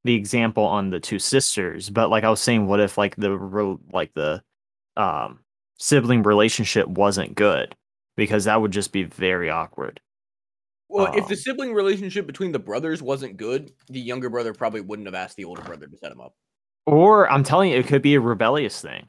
the 0.04 0.14
example 0.14 0.64
on 0.64 0.90
the 0.90 1.00
two 1.00 1.18
sisters, 1.18 1.90
but 1.90 2.10
like 2.10 2.22
I 2.24 2.30
was 2.30 2.40
saying, 2.40 2.66
what 2.68 2.78
if 2.80 2.96
like 2.98 3.14
the 3.16 3.78
like 3.92 4.12
the 4.14 4.42
um 4.96 5.38
sibling 5.78 6.22
relationship 6.24 6.86
wasn't 6.88 7.34
good 7.36 7.74
because 8.16 8.44
that 8.44 8.60
would 8.60 8.72
just 8.72 8.92
be 8.92 9.04
very 9.04 9.50
awkward. 9.50 10.00
Well, 10.88 11.06
if 11.16 11.26
the 11.26 11.34
Um, 11.34 11.36
sibling 11.36 11.74
relationship 11.74 12.26
between 12.26 12.52
the 12.52 12.58
brothers 12.58 13.02
wasn't 13.02 13.36
good, 13.36 13.72
the 13.88 14.00
younger 14.00 14.30
brother 14.30 14.54
probably 14.54 14.80
wouldn't 14.80 15.06
have 15.06 15.14
asked 15.14 15.36
the 15.36 15.44
older 15.44 15.62
brother 15.62 15.86
to 15.86 15.96
set 15.96 16.12
him 16.12 16.20
up. 16.20 16.34
Or 16.86 17.28
I'm 17.30 17.42
telling 17.42 17.72
you, 17.72 17.78
it 17.78 17.86
could 17.88 18.02
be 18.02 18.14
a 18.14 18.20
rebellious 18.20 18.80
thing. 18.80 19.08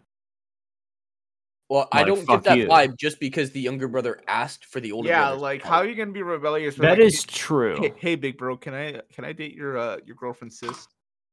Well, 1.69 1.89
I 1.91 2.05
don't 2.05 2.25
fuck 2.25 2.43
get 2.43 2.43
that 2.45 2.57
you. 2.59 2.67
vibe 2.67 2.97
just 2.97 3.19
because 3.19 3.51
the 3.51 3.59
younger 3.59 3.87
brother 3.87 4.21
asked 4.27 4.65
for 4.65 4.79
the 4.79 4.91
older 4.93 5.09
Yeah, 5.09 5.17
brother. 5.25 5.35
to 5.35 5.41
like 5.41 5.63
how 5.63 5.77
are 5.77 5.85
you 5.85 5.95
gonna 5.95 6.11
be 6.11 6.23
rebellious? 6.23 6.75
for, 6.75 6.83
That 6.83 6.91
like, 6.91 6.99
is 6.99 7.23
true. 7.23 7.81
Hey, 7.81 7.93
hey, 7.97 8.15
big 8.15 8.37
bro, 8.37 8.55
can 8.57 8.73
I 8.73 9.01
can 9.11 9.25
I 9.25 9.33
date 9.33 9.53
your 9.53 9.77
uh 9.77 9.97
your 10.05 10.15
girlfriend's 10.15 10.59
sis? 10.59 10.87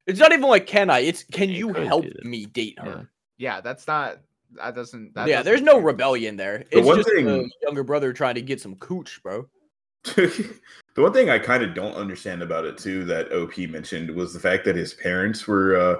It's 0.07 0.19
not 0.19 0.33
even 0.33 0.47
like 0.49 0.67
can 0.67 0.89
I? 0.89 0.99
It's 0.99 1.23
can 1.23 1.49
You 1.49 1.69
you 1.69 1.73
help 1.73 2.05
me 2.23 2.45
date 2.45 2.75
Yeah. 2.77 2.83
her? 2.83 3.09
Yeah, 3.37 3.61
that's 3.61 3.87
not 3.87 4.19
that 4.55 4.75
doesn't. 4.75 5.13
That 5.13 5.27
yeah, 5.27 5.37
doesn't 5.37 5.45
there's 5.45 5.61
no 5.61 5.73
count. 5.73 5.85
rebellion 5.85 6.37
there. 6.37 6.63
It's 6.71 6.85
one 6.85 6.97
just 6.97 7.07
the 7.09 7.49
younger 7.63 7.83
brother 7.83 8.13
trying 8.13 8.35
to 8.35 8.41
get 8.41 8.61
some 8.61 8.75
cooch, 8.75 9.21
bro. 9.23 9.47
the 10.15 10.61
one 10.97 11.11
thing 11.11 11.31
i 11.31 11.39
kind 11.39 11.63
of 11.63 11.73
don't 11.73 11.95
understand 11.95 12.43
about 12.43 12.63
it 12.63 12.77
too 12.77 13.03
that 13.05 13.31
op 13.33 13.57
mentioned 13.71 14.07
was 14.11 14.35
the 14.35 14.39
fact 14.39 14.63
that 14.63 14.75
his 14.75 14.93
parents 14.93 15.47
were 15.47 15.75
uh 15.75 15.95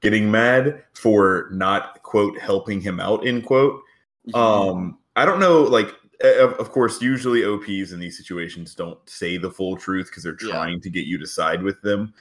getting 0.00 0.30
mad 0.30 0.82
for 0.94 1.50
not 1.52 2.02
quote 2.02 2.38
helping 2.38 2.80
him 2.80 2.98
out 3.00 3.26
end 3.26 3.44
quote 3.44 3.82
um 4.34 4.96
i 5.16 5.26
don't 5.26 5.40
know 5.40 5.60
like 5.60 5.94
uh, 6.24 6.38
of, 6.38 6.54
of 6.54 6.70
course 6.70 7.02
usually 7.02 7.44
ops 7.44 7.92
in 7.92 8.00
these 8.00 8.16
situations 8.16 8.74
don't 8.74 8.98
say 9.06 9.36
the 9.36 9.50
full 9.50 9.76
truth 9.76 10.06
because 10.06 10.22
they're 10.22 10.38
Yeah. 10.40 10.52
trying 10.54 10.80
to 10.80 10.88
get 10.88 11.04
you 11.04 11.18
to 11.18 11.26
side 11.26 11.62
with 11.62 11.82
them 11.82 12.14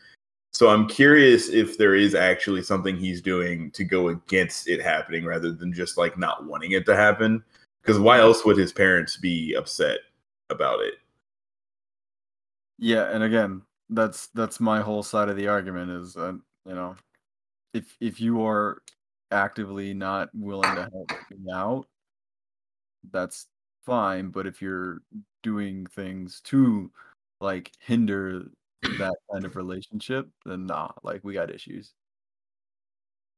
so 0.51 0.69
i'm 0.69 0.87
curious 0.87 1.49
if 1.49 1.77
there 1.77 1.95
is 1.95 2.15
actually 2.15 2.61
something 2.61 2.97
he's 2.97 3.21
doing 3.21 3.71
to 3.71 3.83
go 3.83 4.09
against 4.09 4.67
it 4.67 4.81
happening 4.81 5.25
rather 5.25 5.51
than 5.51 5.73
just 5.73 5.97
like 5.97 6.17
not 6.17 6.45
wanting 6.45 6.71
it 6.71 6.85
to 6.85 6.95
happen. 6.95 7.43
Because 7.81 7.99
why 7.99 8.19
else 8.19 8.45
would 8.45 8.57
his 8.57 8.73
parents 8.73 9.17
be 9.17 9.55
upset 9.55 9.99
about 10.49 10.81
it? 10.81 10.95
Yeah, 12.77 13.09
and 13.11 13.23
again, 13.23 13.61
that's 13.89 14.27
that's 14.27 14.59
my 14.59 14.81
whole 14.81 15.03
side 15.03 15.29
of 15.29 15.35
the 15.35 15.47
argument 15.47 15.91
is 15.91 16.15
uh, 16.15 16.33
you 16.65 16.75
know, 16.75 16.95
if 17.73 17.95
if 17.99 18.21
you 18.21 18.45
are 18.45 18.81
actively 19.31 19.93
not 19.93 20.29
willing 20.33 20.75
to 20.75 20.81
help 20.81 21.11
me 21.31 21.51
out, 21.53 21.87
that's 23.11 23.47
fine. 23.85 24.29
But 24.29 24.45
if 24.45 24.61
you're 24.61 24.99
doing 25.41 25.85
things 25.87 26.41
to 26.45 26.91
like 27.41 27.71
hinder 27.79 28.43
that 28.81 29.15
kind 29.31 29.45
of 29.45 29.55
relationship, 29.55 30.27
then 30.45 30.65
nah, 30.65 30.91
like 31.03 31.23
we 31.23 31.33
got 31.33 31.53
issues. 31.53 31.93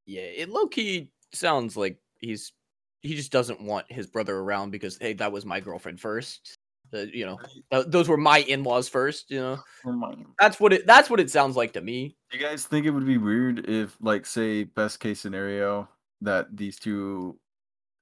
Yeah, 0.05 0.21
it 0.21 0.49
low 0.49 0.67
key 0.67 1.11
sounds 1.33 1.77
like 1.77 1.97
he's 2.19 2.53
he 3.01 3.15
just 3.15 3.31
doesn't 3.31 3.61
want 3.61 3.91
his 3.91 4.07
brother 4.07 4.37
around 4.37 4.71
because 4.71 4.97
hey, 4.99 5.13
that 5.13 5.31
was 5.31 5.45
my 5.45 5.59
girlfriend 5.59 5.99
first. 5.99 6.55
Uh, 6.93 7.05
you 7.13 7.25
know, 7.25 7.39
th- 7.71 7.85
those 7.87 8.09
were 8.09 8.17
my 8.17 8.39
in-laws 8.39 8.89
first. 8.89 9.31
You 9.31 9.39
know, 9.85 10.23
that's 10.39 10.59
what 10.59 10.73
it 10.73 10.85
that's 10.85 11.09
what 11.09 11.19
it 11.19 11.31
sounds 11.31 11.55
like 11.55 11.73
to 11.73 11.81
me. 11.81 12.15
You 12.31 12.39
guys 12.39 12.65
think 12.65 12.85
it 12.85 12.91
would 12.91 13.05
be 13.05 13.17
weird 13.17 13.69
if, 13.69 13.95
like, 14.01 14.25
say, 14.25 14.65
best 14.65 14.99
case 14.99 15.19
scenario, 15.19 15.87
that 16.21 16.55
these 16.55 16.77
two 16.77 17.39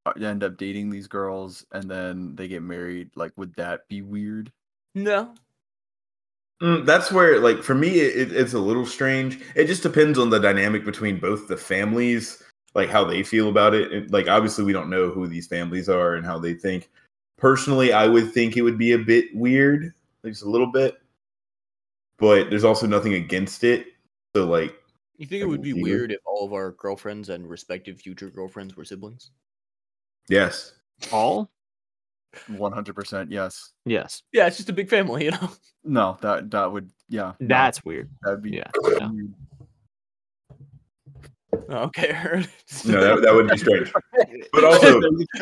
uh, 0.05 0.13
end 0.19 0.43
up 0.43 0.57
dating 0.57 0.89
these 0.89 1.07
girls 1.07 1.65
and 1.71 1.89
then 1.89 2.35
they 2.35 2.47
get 2.47 2.63
married? 2.63 3.11
Like, 3.15 3.31
would 3.37 3.53
that 3.55 3.87
be 3.89 4.01
weird? 4.01 4.51
No, 4.95 5.33
Mm, 6.61 6.85
that's 6.85 7.11
where, 7.11 7.39
like, 7.39 7.63
for 7.63 7.73
me, 7.73 7.99
it, 7.99 8.31
it's 8.33 8.53
a 8.53 8.59
little 8.59 8.85
strange. 8.85 9.39
It 9.55 9.65
just 9.65 9.83
depends 9.83 10.19
on 10.19 10.29
the 10.29 10.39
dynamic 10.39 10.83
between 10.83 11.19
both 11.19 11.47
the 11.47 11.55
families, 11.55 12.43
like 12.75 12.89
how 12.89 13.05
they 13.05 13.23
feel 13.23 13.49
about 13.49 13.73
it. 13.73 13.93
It- 13.93 14.11
Like, 14.11 14.27
obviously, 14.27 14.65
we 14.65 14.73
don't 14.73 14.89
know 14.89 15.09
who 15.09 15.27
these 15.27 15.47
families 15.47 15.87
are 15.87 16.15
and 16.15 16.25
how 16.25 16.37
they 16.37 16.53
think. 16.53 16.89
Personally, 17.37 17.93
I 17.93 18.07
would 18.07 18.33
think 18.33 18.57
it 18.57 18.61
would 18.61 18.77
be 18.77 18.91
a 18.91 18.97
bit 18.99 19.33
weird, 19.33 19.93
like, 20.23 20.33
just 20.33 20.43
a 20.43 20.49
little 20.49 20.71
bit. 20.71 21.01
But 22.17 22.49
there's 22.49 22.65
also 22.65 22.85
nothing 22.85 23.13
against 23.13 23.63
it. 23.63 23.87
So, 24.35 24.45
like, 24.45 24.75
you 25.17 25.25
think 25.25 25.41
it 25.41 25.47
would 25.47 25.61
be 25.61 25.71
can 25.71 25.81
weird 25.81 26.11
if 26.11 26.19
all 26.25 26.45
of 26.45 26.51
our 26.51 26.71
girlfriends 26.71 27.29
and 27.29 27.49
respective 27.49 27.99
future 28.01 28.29
girlfriends 28.29 28.75
were 28.75 28.83
siblings? 28.85 29.31
yes. 30.27 30.73
All? 31.13 31.49
One 32.47 32.71
hundred 32.71 32.95
percent, 32.95 33.31
yes. 33.31 33.71
Yes. 33.85 34.21
Yeah, 34.31 34.47
it's 34.47 34.57
just 34.57 34.69
a 34.69 34.73
big 34.73 34.89
family, 34.89 35.25
you 35.25 35.31
know. 35.31 35.49
No, 35.83 36.17
that 36.21 36.51
that 36.51 36.71
would, 36.71 36.91
yeah. 37.07 37.33
no, 37.39 37.47
That's 37.47 37.83
weird. 37.85 38.09
that'd 38.21 38.41
be 38.43 38.51
yeah, 38.57 38.69
yeah. 38.99 39.09
Okay. 41.69 42.11
No, 42.85 43.01
that, 43.01 43.21
that 43.23 43.33
would 43.33 43.47
be 43.49 43.57
strange. 43.57 43.91
But 44.53 44.63
also, 44.65 44.99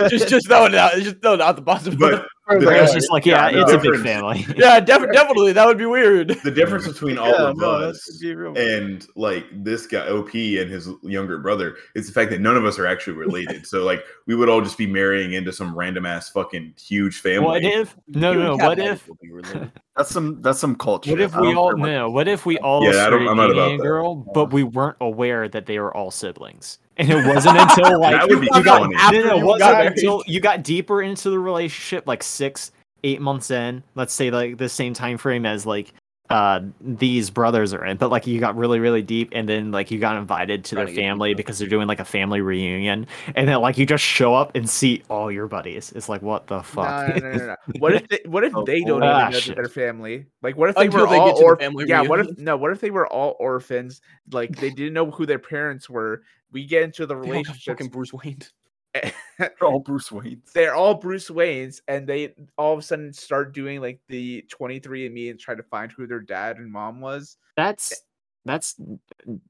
just 0.10 0.28
just 0.30 0.47
throw 0.47 0.65
it 0.65 0.76
out. 0.76 0.93
Just 0.93 1.21
throw 1.21 1.34
it 1.34 1.41
out 1.41 1.56
the 1.56 1.62
possibility. 1.62 2.17
but 2.17 2.28
the, 2.49 2.65
But 2.65 2.77
it's 2.77 2.93
just 2.93 3.12
like, 3.12 3.25
yeah, 3.25 3.51
the 3.51 3.62
it's 3.62 3.71
a 3.73 3.77
big 3.77 4.01
family. 4.01 4.45
yeah, 4.57 4.79
def- 4.79 5.12
definitely 5.12 5.51
that 5.53 5.65
would 5.65 5.77
be 5.77 5.86
weird. 5.86 6.29
The 6.43 6.51
difference 6.51 6.88
between 6.88 7.17
all 7.17 7.27
Yeah, 7.29 7.49
of 7.49 7.57
no, 7.57 7.69
us 7.71 8.07
would 8.10 8.19
be 8.21 8.36
real. 8.36 8.57
and 8.57 9.05
like 9.15 9.45
this 9.51 9.86
guy 9.86 10.07
op 10.10 10.33
and 10.33 10.69
his 10.69 10.89
younger 11.03 11.38
brother 11.39 11.75
is 11.95 12.07
the 12.07 12.13
fact 12.13 12.31
that 12.31 12.39
none 12.41 12.55
of 12.55 12.65
us 12.65 12.79
are 12.79 12.88
actually 12.88 13.17
related 13.17 13.65
so 13.67 13.83
like 13.83 14.03
we 14.27 14.36
would 14.36 14.47
all 14.49 14.62
just 14.62 14.77
be 14.77 14.88
marrying 14.88 15.33
into 15.33 15.51
some 15.51 15.77
random 15.77 16.05
ass 16.05 16.29
fucking 16.29 16.73
huge 16.79 17.19
family 17.19 17.45
What 17.47 17.63
if? 17.63 17.95
No, 18.07 18.33
no. 18.33 18.55
no, 18.55 18.65
What 18.65 18.79
if? 18.79 19.07
will 19.07 19.17
be 19.21 19.31
related. 19.31 19.71
That's 19.95 20.10
some 20.10 20.41
that's 20.41 20.60
some 20.60 20.75
culture. 20.75 21.12
What 21.12 21.19
if 21.21 21.36
we 21.36 21.53
all 21.53 21.73
care 21.75 22.10
what- 22.10 22.27
if 22.27 22.45
we 22.45 22.57
all 22.60 22.83
Yeah, 22.83 23.05
I 23.05 23.10
don't- 23.10 23.27
I'm 23.27 23.38
not 23.38 23.51
about 23.51 23.73
a 23.73 23.77
that. 23.77 23.83
girl, 23.83 24.15
but 24.15 24.53
we 24.53 24.63
weren't 24.63 24.97
aware 25.01 25.47
that 25.49 25.65
they 25.65 25.79
were 25.79 25.95
all 25.95 26.12
siblings, 26.12 26.79
and 26.97 27.10
it 27.10 27.25
wasn't 27.27 27.57
until 27.57 27.99
like 28.01 28.13
That 28.13 28.27
would 28.29 28.41
be 28.41 28.49
you 28.53 28.63
got, 28.63 28.81
funny. 28.81 28.95
no, 28.95 28.99
After 29.01 29.23
no, 29.25 29.36
it 29.36 29.38
you 29.39 29.45
wasn't 29.45 29.60
got 29.60 29.77
married. 29.77 29.91
until 29.97 30.23
you 30.27 30.39
got 30.39 30.63
deeper 30.63 31.01
into 31.01 31.29
the 31.29 31.39
relationship, 31.39 32.07
like 32.07 32.23
six, 32.23 32.71
eight 33.03 33.21
months 33.21 33.51
in. 33.51 33.83
Let's 33.95 34.13
say 34.13 34.31
like 34.31 34.57
the 34.57 34.69
same 34.69 34.93
time 34.93 35.17
frame 35.17 35.45
as 35.45 35.65
like 35.65 35.93
uh 36.29 36.61
these 36.81 37.29
brothers 37.29 37.73
are 37.73 37.85
in, 37.85 37.97
but 37.97 38.09
like 38.09 38.27
you 38.27 38.39
got 38.39 38.55
really 38.57 38.79
really 38.79 39.01
deep, 39.01 39.29
and 39.33 39.47
then 39.47 39.71
like 39.71 39.91
you 39.91 39.99
got 39.99 40.17
invited 40.17 40.65
to 40.65 40.75
their 40.75 40.87
family 40.87 41.33
because 41.33 41.57
they're 41.59 41.67
doing 41.69 41.87
like 41.87 41.99
a 41.99 42.05
family 42.05 42.41
reunion, 42.41 43.07
and 43.35 43.47
then 43.47 43.59
like 43.61 43.77
you 43.77 43.85
just 43.85 44.03
show 44.03 44.33
up 44.33 44.55
and 44.55 44.69
see 44.69 45.03
all 45.09 45.31
your 45.31 45.47
buddies. 45.47 45.91
It's 45.93 46.09
like 46.09 46.21
what 46.21 46.47
the 46.47 46.61
fuck? 46.63 46.85
No, 46.87 47.07
no, 47.07 47.19
no, 47.19 47.37
no, 47.37 47.45
no. 47.47 47.55
What 47.79 47.93
if 47.93 48.07
they, 48.09 48.19
what 48.25 48.43
if 48.43 48.53
Oh, 48.53 48.63
they 48.63 48.83
don't 48.83 48.99
boy. 49.01 49.05
even 49.05 49.17
Ah, 49.17 49.29
know 49.29 49.39
that 49.39 49.55
their 49.55 49.69
family? 49.69 50.25
Like, 50.41 50.57
what 50.57 50.69
if 50.69 50.75
they 50.75 50.83
Until 50.83 51.01
were 51.01 51.07
they 51.07 51.15
all 51.15 51.25
get 51.25 51.37
to 51.37 51.45
the 51.45 51.63
family 51.63 51.85
Yeah, 51.87 52.01
what 52.01 52.19
if 52.19 52.37
no? 52.37 52.57
What 52.57 52.71
if 52.71 52.79
they 52.81 52.91
were 52.91 53.07
all 53.07 53.35
orphans? 53.39 54.01
Like 54.31 54.59
they 54.59 54.69
didn't 54.69 54.93
know 54.93 55.09
who 55.11 55.25
their 55.25 55.39
parents 55.39 55.89
were. 55.89 56.23
We 56.51 56.65
get 56.65 56.83
into 56.83 57.05
the 57.05 57.15
relationship 57.15 57.37
all 57.37 57.43
got 57.43 57.55
relationships. 57.55 57.65
fucking 57.65 57.87
Bruce 57.89 58.13
Wayne. 58.13 58.39
They're 59.39 59.52
all 59.62 59.80
Bruce 59.80 60.12
Wayne's. 60.12 60.52
They're 60.54 60.76
all 60.76 60.95
Bruce 60.95 61.30
Waynes, 61.30 61.82
and 61.88 62.08
they 62.08 62.34
all 62.58 62.73
of 62.73 62.80
a 62.80 62.82
sudden 62.82 63.13
start 63.13 63.54
doing 63.54 63.82
like 63.82 64.00
the 64.10 64.43
23andMe 64.50 65.30
and 65.30 65.39
try 65.39 65.56
to 65.56 65.63
find 65.63 65.91
who 65.91 66.08
their 66.08 66.19
dad 66.19 66.58
and 66.58 66.71
mom 66.71 67.02
was. 67.02 67.38
That's 67.56 68.02
that's 68.45 68.76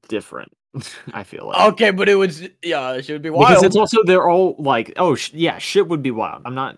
different. 0.08 0.52
I 1.12 1.24
feel 1.24 1.46
like. 1.46 1.72
Okay, 1.72 1.90
but 1.90 2.08
it 2.08 2.16
was 2.16 2.42
yeah, 2.62 2.92
it 2.92 3.04
should 3.04 3.22
be 3.22 3.30
wild 3.30 3.48
because 3.48 3.62
wild. 3.62 3.64
it's 3.66 3.76
also 3.76 4.02
they're 4.04 4.28
all 4.28 4.54
like 4.58 4.92
oh 4.96 5.14
sh- 5.14 5.32
yeah 5.32 5.58
shit 5.58 5.88
would 5.88 6.02
be 6.02 6.10
wild 6.10 6.42
i'm 6.44 6.54
not 6.54 6.76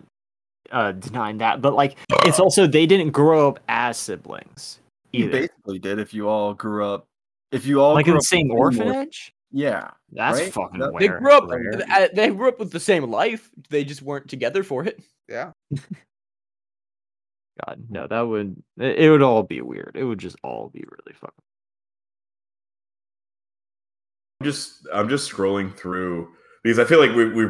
uh 0.71 0.93
denying 0.93 1.39
that 1.39 1.61
but 1.61 1.73
like 1.73 1.97
it's 2.25 2.39
also 2.39 2.65
they 2.65 2.85
didn't 2.85 3.11
grow 3.11 3.49
up 3.49 3.59
as 3.67 3.97
siblings 3.97 4.79
You 5.11 5.25
either 5.25 5.31
basically 5.31 5.79
did 5.79 5.99
if 5.99 6.13
you 6.13 6.29
all 6.29 6.53
grew 6.53 6.85
up. 6.85 7.05
If 7.51 7.65
you 7.65 7.81
all 7.81 7.93
like 7.93 8.07
in 8.07 8.13
the 8.15 8.21
same 8.21 8.49
orphanage 8.49 9.33
Yeah. 9.51 9.91
That's 10.11 10.39
Right? 10.39 10.53
fucking 10.53 10.79
That- 10.79 10.93
They 10.99 11.07
grew 11.09 11.31
up. 11.33 11.49
rare. 11.49 11.81
uh, 11.91 12.07
They 12.13 12.29
grew 12.29 12.47
up 12.49 12.59
with 12.59 12.71
the 12.71 12.79
same 12.79 13.03
life. 13.09 13.49
They 13.69 13.83
just 13.83 14.01
weren't 14.01 14.29
together 14.29 14.63
for 14.63 14.83
it. 14.85 15.01
Yeah. 15.27 15.51
God, 17.67 17.83
no, 17.89 18.07
that 18.07 18.21
would 18.21 18.61
it, 18.77 18.97
it 18.99 19.11
would 19.11 19.21
all 19.21 19.43
be 19.43 19.61
weird. 19.61 19.91
It 19.95 20.03
would 20.05 20.19
just 20.19 20.37
all 20.43 20.69
be 20.69 20.83
really 20.89 21.13
fucking. 21.13 21.35
I'm 24.39 24.45
just 24.45 24.87
I'm 24.93 25.09
just 25.09 25.31
scrolling 25.31 25.75
through 25.75 26.29
because 26.63 26.79
I 26.79 26.85
feel 26.85 26.99
like 26.99 27.15
we 27.15 27.25
we 27.29 27.45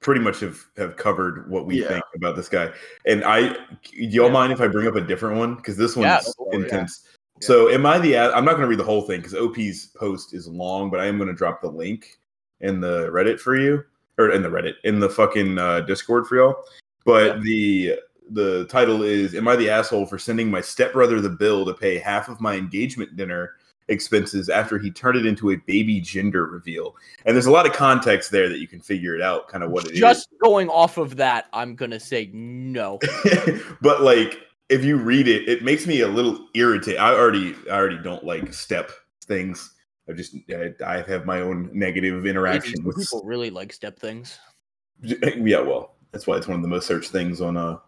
pretty 0.00 0.20
much 0.20 0.40
have 0.40 0.64
have 0.76 0.96
covered 0.96 1.50
what 1.50 1.66
we 1.66 1.82
Yeah. 1.82 1.88
think 1.88 2.04
about 2.14 2.36
this 2.36 2.48
guy. 2.48 2.70
And 3.06 3.24
I 3.24 3.48
do 3.48 3.58
y'all 3.92 4.26
Yeah. 4.26 4.32
mind 4.32 4.52
if 4.52 4.60
I 4.60 4.68
bring 4.68 4.86
up 4.86 4.94
a 4.94 5.00
different 5.00 5.38
one 5.38 5.56
because 5.56 5.76
this 5.76 5.96
one's 5.96 6.06
Yeah, 6.06 6.20
go 6.38 6.44
for 6.50 6.54
intense. 6.54 7.04
Yeah. 7.40 7.46
So 7.46 7.70
am 7.70 7.86
I 7.86 7.98
the 7.98 8.16
I'm 8.16 8.44
not 8.44 8.52
going 8.52 8.62
to 8.62 8.68
read 8.68 8.78
the 8.78 8.84
whole 8.84 9.02
thing 9.02 9.20
because 9.20 9.34
OP's 9.34 9.86
post 9.86 10.34
is 10.34 10.48
long, 10.48 10.90
but 10.90 11.00
I 11.00 11.06
am 11.06 11.16
going 11.18 11.28
to 11.28 11.34
drop 11.34 11.60
the 11.60 11.70
link 11.70 12.18
in 12.60 12.80
the 12.80 13.08
Reddit 13.08 13.38
for 13.38 13.56
you 13.56 13.84
or 14.18 14.30
in 14.30 14.42
the 14.42 14.48
Reddit 14.48 14.74
in 14.84 15.00
the 15.00 15.08
fucking 15.08 15.58
uh, 15.58 15.80
Discord 15.80 16.26
for 16.26 16.36
y'all. 16.36 16.64
But 17.04 17.40
the 17.42 17.94
the 18.30 18.66
title 18.66 19.02
is 19.02 19.34
"Am 19.34 19.48
I 19.48 19.56
the 19.56 19.70
asshole 19.70 20.06
for 20.06 20.18
sending 20.18 20.50
my 20.50 20.60
stepbrother 20.60 21.20
the 21.20 21.30
bill 21.30 21.64
to 21.64 21.74
pay 21.74 21.98
half 21.98 22.28
of 22.28 22.40
my 22.40 22.54
engagement 22.54 23.16
dinner 23.16 23.52
expenses 23.90 24.50
after 24.50 24.78
he 24.78 24.90
turned 24.90 25.16
it 25.16 25.24
into 25.24 25.50
a 25.50 25.56
baby 25.56 26.00
gender 26.00 26.46
reveal?" 26.46 26.96
And 27.24 27.34
there's 27.34 27.46
a 27.46 27.50
lot 27.50 27.66
of 27.66 27.72
context 27.72 28.30
there 28.30 28.48
that 28.48 28.58
you 28.58 28.68
can 28.68 28.80
figure 28.80 29.14
it 29.14 29.22
out, 29.22 29.48
kind 29.48 29.64
of 29.64 29.70
what 29.70 29.86
it 29.86 29.92
is. 29.92 30.00
Just 30.00 30.28
going 30.42 30.68
off 30.68 30.98
of 30.98 31.16
that, 31.16 31.46
I'm 31.52 31.74
gonna 31.74 32.00
say 32.00 32.30
no. 32.32 32.98
but 33.80 34.02
like 34.02 34.47
if 34.68 34.84
you 34.84 34.96
read 34.96 35.28
it, 35.28 35.48
it 35.48 35.62
makes 35.62 35.86
me 35.86 36.00
a 36.00 36.08
little 36.08 36.48
irritated. 36.54 37.00
I 37.00 37.12
already 37.12 37.54
I 37.70 37.74
already 37.74 37.98
don't 37.98 38.24
like 38.24 38.52
step 38.52 38.90
things. 39.24 39.74
I 40.08 40.12
just 40.12 40.34
I, 40.50 40.72
I 40.84 41.02
have 41.02 41.26
my 41.26 41.40
own 41.40 41.70
negative 41.72 42.26
interaction 42.26 42.84
with 42.84 42.96
People 42.96 43.22
really 43.24 43.50
like 43.50 43.72
step 43.72 43.98
things. 43.98 44.38
yeah, 45.00 45.60
well, 45.60 45.96
that's 46.12 46.26
why 46.26 46.36
it's 46.36 46.48
one 46.48 46.56
of 46.56 46.62
the 46.62 46.68
most 46.68 46.86
searched 46.86 47.10
things 47.10 47.40
on 47.40 47.56
uh 47.56 47.78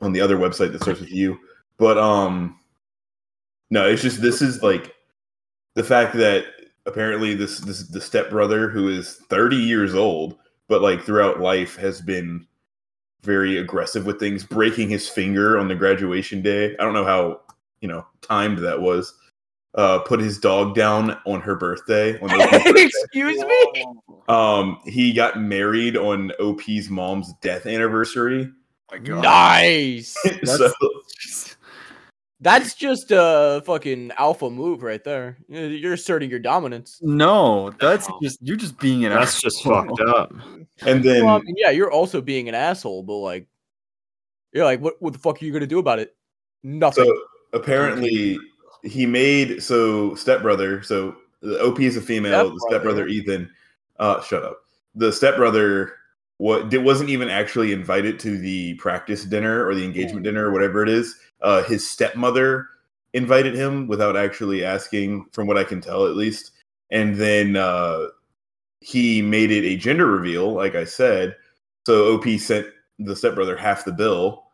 on 0.00 0.12
the 0.12 0.20
other 0.20 0.36
website 0.36 0.72
that 0.72 0.82
starts 0.82 1.00
with 1.00 1.12
you. 1.12 1.38
But 1.78 1.98
um 1.98 2.58
no, 3.70 3.88
it's 3.88 4.02
just 4.02 4.20
this 4.20 4.42
is 4.42 4.62
like 4.62 4.94
the 5.74 5.84
fact 5.84 6.14
that 6.16 6.44
apparently 6.86 7.34
this 7.34 7.58
this 7.60 7.88
the 7.88 8.00
stepbrother 8.00 8.68
who 8.68 8.88
is 8.88 9.16
30 9.30 9.56
years 9.56 9.94
old, 9.94 10.36
but 10.68 10.82
like 10.82 11.02
throughout 11.02 11.40
life 11.40 11.76
has 11.76 12.00
been 12.00 12.46
very 13.24 13.58
aggressive 13.58 14.06
with 14.06 14.20
things, 14.20 14.44
breaking 14.44 14.88
his 14.90 15.08
finger 15.08 15.58
on 15.58 15.68
the 15.68 15.74
graduation 15.74 16.42
day. 16.42 16.76
I 16.78 16.84
don't 16.84 16.94
know 16.94 17.04
how, 17.04 17.40
you 17.80 17.88
know, 17.88 18.06
timed 18.22 18.58
that 18.58 18.80
was. 18.80 19.14
Uh 19.74 19.98
put 19.98 20.20
his 20.20 20.38
dog 20.38 20.76
down 20.76 21.18
on 21.26 21.40
her 21.40 21.56
birthday. 21.56 22.18
On 22.20 22.30
OP's 22.30 22.50
birthday. 22.64 22.82
Excuse 22.84 23.44
me. 23.44 23.86
Um, 24.28 24.78
he 24.84 25.12
got 25.12 25.40
married 25.40 25.96
on 25.96 26.30
OP's 26.40 26.88
mom's 26.88 27.32
death 27.40 27.66
anniversary. 27.66 28.50
my 28.92 28.98
God. 28.98 29.22
Nice. 29.22 30.16
so 30.44 30.72
That's 32.44 32.74
just 32.74 33.10
a 33.10 33.62
fucking 33.64 34.12
alpha 34.18 34.50
move 34.50 34.82
right 34.82 35.02
there. 35.02 35.38
You're 35.48 35.70
you're 35.70 35.92
asserting 35.94 36.28
your 36.28 36.38
dominance. 36.40 36.98
No, 37.02 37.70
that's 37.80 38.06
No. 38.06 38.18
just 38.22 38.38
you're 38.42 38.58
just 38.58 38.78
being 38.78 39.06
an 39.06 39.12
That's 39.12 39.40
just 39.40 39.64
fucked 39.64 39.98
up. 40.02 40.30
and 40.86 41.02
then 41.02 41.24
Well, 41.24 41.36
I 41.36 41.38
mean, 41.38 41.54
yeah, 41.56 41.70
you're 41.70 41.90
also 41.90 42.20
being 42.20 42.50
an 42.50 42.54
asshole, 42.54 43.02
but 43.02 43.14
like, 43.16 43.46
you're 44.52 44.64
like, 44.66 44.80
what? 44.82 45.00
What 45.00 45.14
the 45.14 45.18
fuck 45.18 45.40
are 45.40 45.44
you 45.46 45.54
gonna 45.54 45.66
do 45.66 45.78
about 45.78 45.98
it? 46.00 46.14
Nothing. 46.62 47.06
so 47.06 47.16
apparently 47.54 48.38
he 48.82 49.06
made 49.06 49.62
so 49.62 50.14
stepbrother. 50.14 50.82
So 50.82 51.16
the 51.40 51.58
OP 51.62 51.80
is 51.80 51.96
a 51.96 52.02
female. 52.02 52.50
The 52.50 52.60
Stepbrother. 52.68 53.06
stepbrother 53.06 53.08
Ethan. 53.08 53.50
Uh, 53.98 54.20
shut 54.22 54.42
up. 54.42 54.58
The 54.94 55.10
stepbrother 55.10 55.94
what 56.38 56.68
did, 56.68 56.84
wasn't 56.84 57.08
even 57.10 57.30
actually 57.30 57.72
invited 57.72 58.18
to 58.20 58.36
the 58.36 58.74
practice 58.74 59.24
dinner 59.24 59.66
or 59.66 59.74
the 59.74 59.84
engagement 59.84 60.24
dinner 60.24 60.46
or 60.48 60.52
whatever 60.52 60.82
it 60.82 60.88
is. 60.90 61.16
Uh, 61.44 61.62
his 61.62 61.88
stepmother 61.88 62.66
invited 63.12 63.54
him 63.54 63.86
without 63.86 64.16
actually 64.16 64.64
asking, 64.64 65.26
from 65.30 65.46
what 65.46 65.58
I 65.58 65.62
can 65.64 65.80
tell 65.80 66.06
at 66.06 66.16
least. 66.16 66.52
And 66.90 67.14
then 67.14 67.54
uh, 67.54 68.06
he 68.80 69.22
made 69.22 69.50
it 69.50 69.64
a 69.64 69.76
gender 69.76 70.06
reveal, 70.06 70.52
like 70.52 70.74
I 70.74 70.84
said. 70.84 71.36
So 71.86 72.14
OP 72.14 72.26
sent 72.40 72.66
the 72.98 73.14
stepbrother 73.14 73.56
half 73.56 73.84
the 73.84 73.92
bill. 73.92 74.44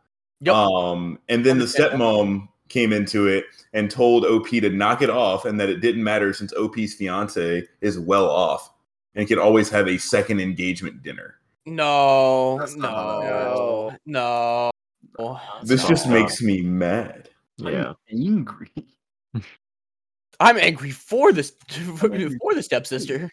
Yep. 0.41 0.53
Um, 0.53 1.19
and 1.29 1.45
then 1.45 1.59
the 1.59 1.65
stepmom 1.65 2.47
came 2.69 2.93
into 2.93 3.27
it 3.27 3.45
and 3.73 3.89
told 3.89 4.25
OP 4.25 4.49
to 4.49 4.69
knock 4.69 5.01
it 5.01 5.09
off 5.09 5.45
and 5.45 5.59
that 5.59 5.69
it 5.69 5.81
didn't 5.81 6.03
matter 6.03 6.33
since 6.33 6.53
OP's 6.53 6.93
fiance 6.93 7.67
is 7.81 7.99
well 7.99 8.29
off 8.29 8.71
and 9.15 9.27
can 9.27 9.39
always 9.39 9.69
have 9.69 9.87
a 9.87 9.97
second 9.97 10.39
engagement 10.39 11.03
dinner. 11.03 11.35
no, 11.65 12.57
no, 12.75 13.95
no, 14.05 14.71
that 15.17 15.23
no. 15.23 15.39
This 15.63 15.87
just 15.87 16.05
fucked 16.05 16.15
up. 16.15 16.21
makes 16.21 16.41
me 16.41 16.61
mad. 16.61 17.29
Yeah. 17.57 17.89
I'm 17.89 17.95
angry. 18.11 18.71
I'm 20.39 20.57
angry 20.57 20.91
for 20.91 21.31
this 21.31 21.53
angry. 21.75 22.37
for 22.41 22.55
the 22.55 22.63
stepsister. 22.63 23.31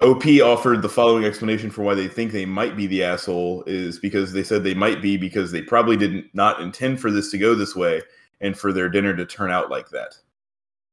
OP 0.00 0.24
offered 0.42 0.82
the 0.82 0.88
following 0.88 1.24
explanation 1.24 1.70
for 1.70 1.82
why 1.82 1.94
they 1.94 2.08
think 2.08 2.32
they 2.32 2.44
might 2.44 2.76
be 2.76 2.86
the 2.86 3.02
asshole 3.02 3.62
is 3.66 3.98
because 3.98 4.32
they 4.32 4.42
said 4.42 4.64
they 4.64 4.74
might 4.74 5.00
be 5.00 5.16
because 5.16 5.52
they 5.52 5.62
probably 5.62 5.96
didn't 5.96 6.26
not 6.34 6.60
intend 6.60 7.00
for 7.00 7.10
this 7.10 7.30
to 7.30 7.38
go 7.38 7.54
this 7.54 7.76
way 7.76 8.02
and 8.40 8.58
for 8.58 8.72
their 8.72 8.88
dinner 8.88 9.14
to 9.14 9.24
turn 9.24 9.50
out 9.50 9.70
like 9.70 9.88
that. 9.90 10.16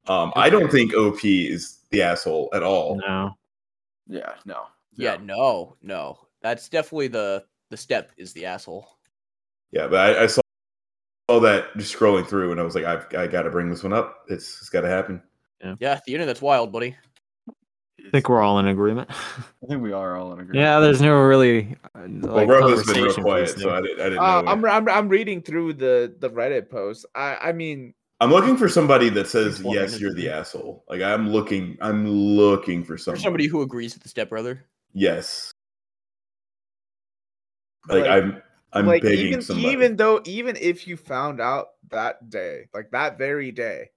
Um, 0.07 0.31
I 0.35 0.49
don't 0.49 0.71
think 0.71 0.93
OP 0.95 1.25
is 1.25 1.79
the 1.89 2.01
asshole 2.01 2.49
at 2.53 2.63
all. 2.63 2.97
No. 2.97 3.35
Yeah, 4.07 4.33
no. 4.45 4.67
Yeah, 4.95 5.17
no, 5.21 5.75
no. 5.81 6.19
That's 6.41 6.69
definitely 6.69 7.07
the 7.07 7.43
the 7.69 7.77
step 7.77 8.11
is 8.17 8.33
the 8.33 8.45
asshole. 8.45 8.87
Yeah, 9.71 9.87
but 9.87 10.17
I, 10.17 10.23
I 10.23 10.27
saw 10.27 10.41
all 11.29 11.39
that 11.41 11.75
just 11.77 11.95
scrolling 11.97 12.27
through, 12.27 12.51
and 12.51 12.59
I 12.59 12.63
was 12.63 12.75
like, 12.75 12.85
I've 12.85 13.05
I 13.15 13.27
got 13.27 13.43
to 13.43 13.49
bring 13.49 13.69
this 13.69 13.83
one 13.83 13.93
up. 13.93 14.25
It's 14.27 14.59
it's 14.59 14.69
got 14.69 14.81
to 14.81 14.89
happen. 14.89 15.21
Yeah, 15.79 15.99
the 16.05 16.13
internet's 16.15 16.41
wild, 16.41 16.71
buddy. 16.71 16.95
I 18.03 18.09
think 18.09 18.27
we're 18.29 18.41
all 18.41 18.57
in 18.59 18.67
agreement. 18.67 19.09
I 19.11 19.65
think 19.67 19.81
we 19.81 19.93
are 19.93 20.17
all 20.17 20.33
in 20.33 20.39
agreement. 20.39 20.55
yeah, 20.57 20.79
there's 20.79 21.01
no 21.01 21.13
really 21.21 21.77
uh, 21.95 21.99
Well, 22.21 22.35
like, 22.35 22.47
Rojo's 22.49 22.91
been 22.91 23.03
real 23.03 23.13
quiet, 23.13 23.49
so. 23.49 23.69
I 23.69 23.81
didn't 23.81 23.99
I 24.01 24.03
didn't 24.05 24.19
Uh, 24.19 24.41
know. 24.41 24.47
I'm, 24.51 24.65
I'm 24.65 24.89
I'm 24.89 25.07
reading 25.07 25.41
through 25.41 25.73
the 25.73 26.15
the 26.19 26.29
Reddit 26.29 26.69
post. 26.69 27.05
I 27.15 27.35
I 27.41 27.51
mean, 27.51 27.93
I'm 28.19 28.31
looking 28.31 28.57
for 28.57 28.67
somebody 28.67 29.09
that 29.09 29.27
says 29.27 29.61
yes, 29.63 29.99
you're 29.99 30.13
the 30.15 30.29
asshole. 30.29 30.83
Like 30.89 31.01
I'm 31.01 31.29
looking, 31.29 31.77
I'm 31.79 32.07
looking 32.09 32.83
for 32.83 32.93
For 32.95 32.97
somebody. 32.97 33.23
somebody 33.23 33.47
who 33.47 33.61
agrees 33.61 33.93
with 33.93 34.01
the 34.03 34.09
stepbrother. 34.09 34.65
yes, 34.93 35.51
like, 37.87 38.01
Like- 38.01 38.09
I'm 38.09 38.41
I'm 38.73 38.85
like 38.87 39.01
begging 39.01 39.27
even 39.27 39.41
somebody. 39.41 39.67
even 39.67 39.95
though 39.97 40.21
even 40.25 40.55
if 40.57 40.87
you 40.87 40.97
found 40.97 41.41
out 41.41 41.69
that 41.89 42.29
day, 42.29 42.67
like 42.73 42.91
that 42.91 43.17
very 43.17 43.51
day, 43.51 43.91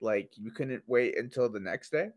like 0.00 0.32
you 0.36 0.50
couldn't 0.50 0.84
wait 0.86 1.18
until 1.18 1.48
the 1.48 1.60
next 1.60 1.90
day, 1.90 2.10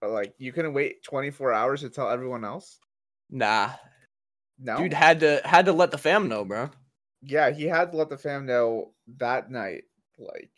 but 0.00 0.10
like 0.10 0.34
you 0.38 0.52
couldn't 0.52 0.74
wait 0.74 1.02
24 1.04 1.52
hours 1.52 1.82
to 1.82 1.90
tell 1.90 2.10
everyone 2.10 2.44
else. 2.44 2.80
Nah, 3.30 3.74
No, 4.58 4.76
dude 4.76 4.92
had 4.92 5.20
to 5.20 5.40
had 5.44 5.66
to 5.66 5.72
let 5.72 5.90
the 5.90 5.98
fam 5.98 6.28
know, 6.28 6.44
bro. 6.44 6.70
yeah, 7.22 7.50
he 7.50 7.64
had 7.64 7.92
to 7.92 7.98
let 7.98 8.08
the 8.08 8.18
fam 8.18 8.46
know 8.46 8.94
that 9.18 9.50
night. 9.50 9.84
Like 10.18 10.50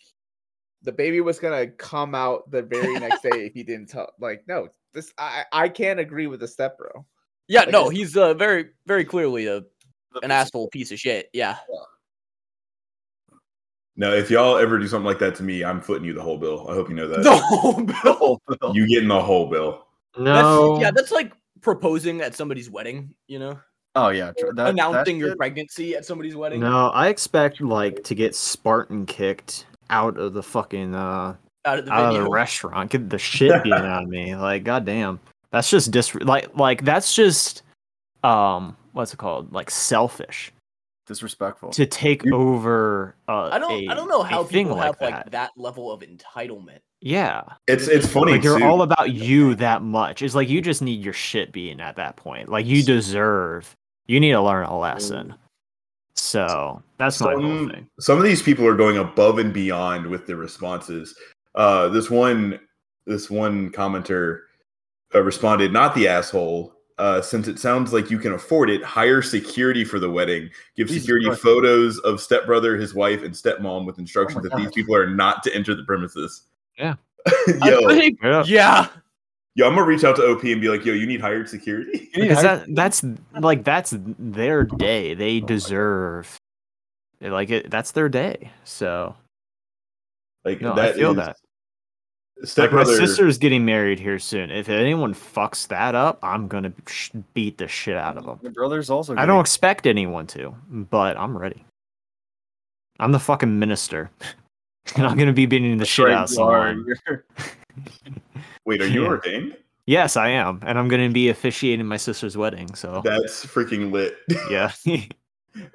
the 0.83 0.92
baby 0.92 1.20
was 1.20 1.38
gonna 1.38 1.68
come 1.68 2.14
out 2.14 2.51
the 2.51 2.62
very 2.62 2.97
next 3.01 3.23
day 3.23 3.47
if 3.47 3.55
he 3.55 3.62
didn't 3.62 3.88
tell. 3.90 4.12
Like 4.20 4.44
no, 4.49 4.68
this 4.92 5.12
I 5.18 5.44
I 5.53 5.68
can't 5.68 6.01
agree 6.01 6.27
with 6.27 6.40
the 6.40 6.49
step 6.49 6.79
bro. 6.79 7.07
Yeah, 7.49 7.64
Like, 7.64 7.73
no, 7.73 7.88
he's 7.90 8.16
uh, 8.16 8.35
very 8.35 8.70
very 8.87 9.05
clearly 9.05 9.47
a 9.47 9.61
The 9.61 9.66
an 10.22 10.31
asshole 10.31 10.68
piece 10.68 10.90
of 10.92 10.98
shit. 10.98 11.29
Yeah. 11.33 11.57
no, 13.96 14.12
if 14.12 14.31
y'all 14.31 14.57
ever 14.57 14.79
do 14.79 14.87
something 14.88 15.07
like 15.07 15.18
that 15.20 15.35
to 15.37 15.42
me, 15.42 15.64
I'm 15.64 15.81
footing 15.81 16.05
you 16.05 16.12
the 16.12 16.22
whole 16.22 16.38
bill. 16.38 16.66
I 16.68 16.74
hope 16.74 16.88
you 16.88 16.94
know 16.94 17.09
that. 17.09 17.24
No, 17.24 17.85
Bill. 17.85 18.40
Oh, 18.61 18.74
You 18.74 18.87
getting 18.88 19.09
the 19.09 19.20
whole 19.20 19.48
bill. 19.48 19.87
No. 20.18 20.74
That's, 20.74 20.83
yeah, 20.83 20.90
that's 20.90 21.11
like 21.12 21.33
proposing 21.61 22.20
at 22.20 22.35
somebody's 22.35 22.70
wedding. 22.70 23.14
You 23.27 23.38
know, 23.40 23.59
oh 23.96 24.09
yeah, 24.09 24.33
that, 24.55 24.68
announcing 24.68 25.16
that 25.16 25.20
your 25.20 25.31
shit- 25.31 25.38
pregnancy 25.38 25.96
at 25.96 26.05
somebody's 26.05 26.37
wedding. 26.37 26.61
No, 26.61 26.88
I 26.90 27.09
expect 27.09 27.61
like 27.61 28.05
to 28.05 28.14
get 28.14 28.35
Spartan 28.35 29.07
kicked 29.07 29.66
out 29.90 30.18
of 30.18 30.33
the 30.33 30.42
fucking 30.42 30.94
uh 30.94 31.35
out 31.64 31.79
of 31.79 31.87
the 31.87 31.92
out 31.92 32.14
of 32.14 32.22
the 32.22 32.31
restaurant. 32.31 32.90
Get 32.90 33.11
the 33.11 33.18
shit 33.18 33.62
beaten 33.62 33.85
out 33.85 34.05
of 34.05 34.09
me. 34.09 34.37
Like, 34.37 34.64
goddamn. 34.64 35.20
That's 35.50 35.70
just 35.70 35.90
dis 35.90 36.14
like 36.16 36.57
like 36.57 36.85
that's 36.85 37.14
just 37.14 37.62
um 38.22 38.77
what's 38.94 39.12
it 39.12 39.18
called? 39.18 39.52
Like 39.52 39.70
selfish 39.70 40.50
disrespectful. 41.07 41.70
to 41.72 41.85
take 41.85 42.24
You- 42.24 42.35
over. 42.35 43.14
Uh, 43.28 43.50
I 43.52 43.59
don't. 43.59 43.72
I 43.88 43.92
a- 43.92 43.94
don't 43.96 44.09
know 44.09 44.22
how 44.22 44.42
thing 44.44 44.66
people 44.66 44.76
have 44.80 44.96
like 45.00 45.12
like 45.12 45.24
that. 45.24 45.33
that 45.33 45.50
level 45.57 45.92
of 45.92 46.00
entitlement. 46.00 46.78
Yeah, 47.02 47.42
It's 47.66 47.87
it's 47.87 48.07
funny. 48.07 48.33
like 48.33 48.42
they're 48.42 48.64
all 48.64 48.80
about 48.80 49.12
you 49.12 49.54
that 49.57 49.83
much. 49.83 50.22
It's 50.22 50.35
like 50.35 50.48
you 50.48 50.62
just 50.62 50.80
need 50.80 51.04
your 51.04 51.12
shit 51.12 51.52
being 51.52 51.78
at 51.80 51.96
that 51.96 52.16
point. 52.16 52.48
Like 52.48 52.64
you 52.64 52.83
deserve. 52.83 53.76
You 54.07 54.20
need 54.20 54.33
to 54.33 54.40
learn 54.40 54.64
a 54.64 54.78
lesson. 54.78 55.35
So 56.16 56.83
that's 56.98 57.20
my 57.20 57.33
whole 57.33 57.42
some, 57.42 57.70
thing. 57.70 57.88
some 58.00 58.18
of 58.18 58.24
these 58.24 58.40
people 58.42 58.66
are 58.66 58.76
going 58.76 58.98
above 58.98 59.38
and 59.38 59.52
beyond 59.52 60.07
with 60.07 60.26
their 60.26 60.37
responses. 60.37 61.14
Uh, 61.54 61.88
this 61.88 62.09
one, 62.11 62.59
this 63.07 63.28
one 63.30 63.70
commenter 63.70 64.40
uh, 65.14 65.20
responded, 65.22 65.72
"Not 65.72 65.94
the 65.94 66.09
asshole." 66.09 66.74
Uh, 66.96 67.20
since 67.20 67.48
it 67.48 67.59
sounds 67.59 67.92
like 67.92 68.09
you 68.09 68.18
can 68.20 68.33
afford 68.35 68.70
it, 68.70 68.80
hire 68.85 69.20
security 69.20 69.85
for 69.85 69.98
the 69.98 70.09
wedding. 70.09 70.48
Give 70.76 70.87
Jesus 70.87 71.02
security 71.02 71.26
Christ. 71.26 71.42
photos 71.42 71.98
of 72.00 72.20
stepbrother, 72.20 72.76
his 72.76 72.94
wife, 72.94 73.22
and 73.24 73.35
stepmom 73.35 73.85
with 73.85 73.98
instructions 73.98 74.46
Oh 74.46 74.48
my 74.48 74.57
that 74.57 74.64
these 74.64 74.72
people 74.74 74.94
are 74.94 75.09
not 75.11 75.42
to 75.42 75.54
enter 75.54 75.74
the 75.74 75.83
premises. 75.83 76.42
Yeah. 76.78 76.94
yo, 77.64 77.88
think- 77.88 78.20
Yeah. 78.22 78.44
yeah. 78.46 78.87
yo, 79.57 79.66
I'm 79.66 79.74
gonna 79.74 79.87
reach 79.87 80.04
out 80.04 80.14
to 80.16 80.22
OP 80.26 80.44
and 80.44 80.61
be 80.61 80.68
like, 80.68 80.85
"Yo, 80.85 80.92
you 80.92 81.07
need 81.07 81.20
hired 81.20 81.48
security." 81.48 82.11
because 82.14 82.42
that 82.42 82.66
that's 82.74 83.02
like 83.40 83.64
that's 83.64 83.92
their 83.98 84.62
day. 84.62 85.14
They 85.14 85.40
deserve 85.40 86.38
like 87.20 87.50
it. 87.50 87.70
That's 87.70 87.90
their 87.92 88.09
day. 88.09 88.50
So 88.64 89.16
Like 90.44 90.61
No, 90.61 90.74
I 90.74 90.92
feel 90.92 91.11
is- 91.11 91.16
that. 91.16 91.37
Like 92.57 92.73
my 92.73 92.85
sister's 92.85 93.38
getting 93.38 93.64
married 93.64 93.99
here 93.99 94.18
soon. 94.18 94.51
If 94.51 94.68
anyone 94.68 95.14
fucks 95.14 95.66
that 95.68 95.94
up, 95.94 96.18
I'm 96.23 96.49
gonna 96.49 96.73
sh- 96.87 97.11
beat 97.33 97.59
the 97.59 97.68
shit 97.68 97.97
out 97.97 98.16
of 98.16 98.25
them. 98.27 98.38
My 98.42 98.51
brother's 98.51 98.90
also. 98.90 99.16
I 99.16 99.27
don't 99.27 99.40
expect 99.40 99.87
anyone 99.87 100.27
to, 100.29 100.55
but 100.68 101.16
I'm 101.16 101.37
ready. 101.37 101.64
I'm 103.01 103.12
the 103.12 103.20
fucking 103.20 103.59
minister, 103.59 104.11
and 104.97 105.07
I'm 105.07 105.16
gonna 105.16 105.33
be 105.33 105.47
beating 105.47 105.79
the 105.79 105.85
shit 105.85 106.11
out 106.11 106.25
of 106.25 106.31
someone. 106.31 106.87
wait, 108.64 108.81
are 108.83 108.87
you 108.87 109.03
Yeah. 109.03 109.09
ordained? 109.09 109.57
Yes, 109.87 110.16
I 110.16 110.29
am, 110.31 110.61
and 110.64 110.79
I'm 110.79 110.88
gonna 110.88 111.11
be 111.11 111.29
officiating 111.29 111.87
my 111.87 111.99
sister's 111.99 112.37
wedding. 112.37 112.75
So 112.75 113.03
That's 113.05 113.44
freaking 113.44 113.92
lit. 113.92 114.16
yeah, 114.51 114.73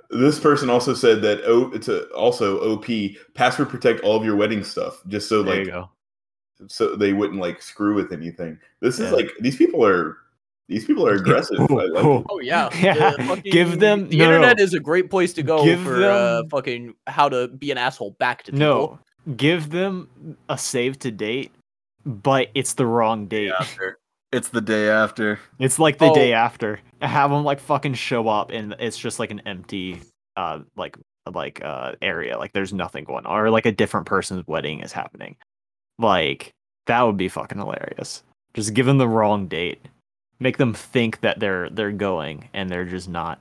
This 0.10 0.39
person 0.39 0.69
also 0.69 0.93
said 0.93 1.22
that 1.22 1.41
O 1.45 1.69
to 1.69 2.06
also 2.10 2.60
OP 2.74 2.86
password 3.34 3.69
protect 3.69 4.02
all 4.02 4.17
of 4.17 4.26
your 4.26 4.36
wedding 4.36 4.63
stuff 4.63 5.02
just 5.08 5.30
so 5.30 5.41
there 5.43 5.58
like 5.58 5.65
you 5.65 5.72
go. 5.72 5.89
So 6.67 6.95
they 6.95 7.13
wouldn't 7.13 7.39
like 7.39 7.62
screw 7.62 7.95
with 7.95 8.12
anything. 8.12 8.60
This 8.82 9.00
is 9.00 9.12
like 9.12 9.32
these 9.39 9.56
people 9.56 9.86
are 9.86 10.17
these 10.67 10.86
people 10.86 11.08
are 11.08 11.13
aggressive. 11.15 11.60
I 11.60 11.63
like. 11.86 12.06
Oh 12.30 12.39
yeah. 12.41 12.69
Yeah, 12.80 13.12
The 13.17 13.24
fucking- 13.24 13.52
give 13.52 13.80
them- 13.80 14.08
the 14.10 14.17
no, 14.17 14.26
no. 14.30 14.36
internet 14.36 14.60
is 14.60 14.74
a 14.74 14.80
great 14.80 15.10
place 15.10 15.34
to 15.34 15.43
go 15.43 15.63
Give 15.63 15.80
for 15.82 16.04
uh, 16.04 16.43
fucking 16.52 16.93
how 17.08 17.28
to 17.30 17.48
be 17.48 17.72
an 17.72 17.78
asshole 17.78 18.12
back 18.19 18.43
to 18.43 18.52
people. 18.52 19.00
No, 19.28 19.34
give 19.36 19.69
them 19.72 20.38
a 20.50 20.58
save 20.58 21.00
to 21.00 21.12
date, 21.12 21.52
but 22.06 22.50
it's 22.56 22.74
the 22.74 22.86
wrong 22.86 23.26
date. 23.28 23.52
after. 23.60 23.98
It's 24.32 24.50
the 24.50 24.62
day 24.62 24.89
after. 24.89 25.39
It's 25.58 25.80
like 25.80 25.98
the 25.98 26.13
day 26.13 26.34
Oh. 26.34 26.38
after. 26.38 26.80
Have 27.02 27.32
them 27.32 27.43
like 27.43 27.60
fucking 27.60 27.95
show 27.95 28.28
up, 28.28 28.52
and 28.52 28.76
it's 28.78 28.98
just 28.98 29.17
like 29.17 29.32
an 29.32 29.41
empty, 29.48 30.02
uh, 30.38 30.60
like 30.76 30.95
like 31.34 31.63
uh 31.65 31.93
area. 32.04 32.38
Like 32.38 32.54
there's 32.54 32.74
nothing 32.74 33.06
going 33.06 33.26
on, 33.26 33.36
or 33.39 33.50
like 33.50 33.65
a 33.65 33.72
different 33.72 34.06
person's 34.06 34.45
wedding 34.45 34.82
is 34.82 34.91
happening. 34.91 35.36
Like 36.00 36.54
that 36.88 37.02
would 37.04 37.18
be 37.18 37.30
fucking 37.30 37.58
hilarious. 37.58 38.24
Just 38.54 38.74
give 38.74 38.86
them 38.86 38.98
the 38.98 39.08
wrong 39.08 39.48
date, 39.48 39.86
make 40.40 40.58
them 40.58 40.74
think 40.74 41.22
that 41.22 41.40
they're 41.40 41.70
they're 41.70 41.92
going, 41.92 42.50
and 42.54 42.70
they're 42.70 42.86
just 42.86 43.10
not. 43.10 43.40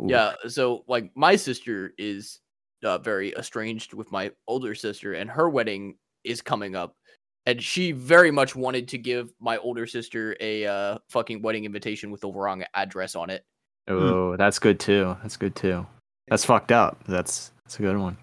Ooh. 0.00 0.08
Yeah, 0.08 0.32
so 0.48 0.82
like 0.88 1.10
my 1.14 1.36
sister 1.36 1.92
is 1.98 2.40
uh, 2.82 2.98
very 2.98 3.32
estranged 3.34 3.94
with 3.94 4.10
my 4.10 4.32
older 4.48 4.74
sister, 4.74 5.12
and 5.12 5.30
her 5.30 5.48
wedding 5.48 5.96
is 6.24 6.40
coming 6.40 6.74
up, 6.74 6.96
and 7.44 7.62
she 7.62 7.92
very 7.92 8.30
much 8.30 8.56
wanted 8.56 8.88
to 8.88 8.98
give 8.98 9.32
my 9.38 9.58
older 9.58 9.86
sister 9.86 10.36
a 10.40 10.66
uh, 10.66 10.98
fucking 11.10 11.42
wedding 11.42 11.64
invitation 11.64 12.10
with 12.10 12.22
the 12.22 12.28
wrong 12.28 12.64
address 12.74 13.14
on 13.14 13.30
it. 13.30 13.44
Oh, 13.88 14.36
that's 14.36 14.58
good 14.58 14.80
too. 14.80 15.16
That's 15.22 15.36
good 15.36 15.54
too. 15.54 15.86
That's 16.28 16.44
fucked 16.44 16.72
up. 16.72 17.04
That's 17.06 17.52
that's 17.64 17.78
a 17.78 17.82
good 17.82 17.98
one. 17.98 18.16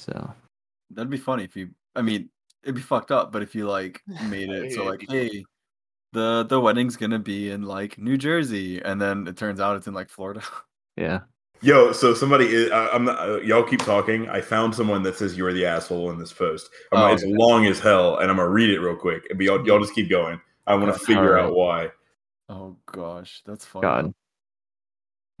So 0.00 0.34
That'd 0.90 1.10
be 1.10 1.16
funny 1.16 1.44
if 1.44 1.56
you. 1.56 1.70
I 1.96 2.02
mean, 2.02 2.28
it'd 2.62 2.74
be 2.74 2.82
fucked 2.82 3.10
up, 3.10 3.32
but 3.32 3.42
if 3.42 3.54
you 3.54 3.66
like 3.68 4.02
made 4.28 4.50
it 4.50 4.72
so 4.72 4.84
like, 4.84 5.04
hey, 5.08 5.44
the 6.12 6.44
the 6.44 6.60
wedding's 6.60 6.96
gonna 6.96 7.18
be 7.18 7.50
in 7.50 7.62
like 7.62 7.98
New 7.98 8.16
Jersey, 8.16 8.80
and 8.82 9.00
then 9.00 9.26
it 9.26 9.36
turns 9.36 9.60
out 9.60 9.76
it's 9.76 9.86
in 9.86 9.94
like 9.94 10.08
Florida. 10.10 10.42
yeah. 10.96 11.20
Yo, 11.62 11.90
so 11.90 12.12
somebody 12.12 12.44
is, 12.44 12.70
I, 12.70 12.88
I'm 12.88 13.06
not, 13.06 13.18
uh, 13.18 13.40
y'all 13.40 13.62
keep 13.62 13.80
talking. 13.80 14.28
I 14.28 14.42
found 14.42 14.74
someone 14.74 15.02
that 15.04 15.16
says 15.16 15.38
you're 15.38 15.54
the 15.54 15.64
asshole 15.64 16.10
in 16.10 16.18
this 16.18 16.32
post. 16.32 16.68
I'm, 16.92 17.00
Oh, 17.00 17.06
it's 17.12 17.22
okay. 17.22 17.32
long 17.34 17.64
as 17.66 17.80
hell, 17.80 18.18
and 18.18 18.30
I'm 18.30 18.36
gonna 18.36 18.50
read 18.50 18.68
it 18.70 18.78
real 18.80 18.94
quick. 18.94 19.22
But 19.30 19.40
y'all, 19.40 19.66
y'all 19.66 19.80
just 19.80 19.94
keep 19.94 20.10
going. 20.10 20.38
I 20.66 20.74
want 20.74 20.88
to 20.88 20.94
Okay. 20.96 21.04
figure 21.14 21.38
out 21.38 21.54
why. 21.54 21.90
Oh 22.50 22.76
gosh, 22.86 23.42
that's 23.46 23.64
funny. 23.64 23.82
God. 23.82 24.14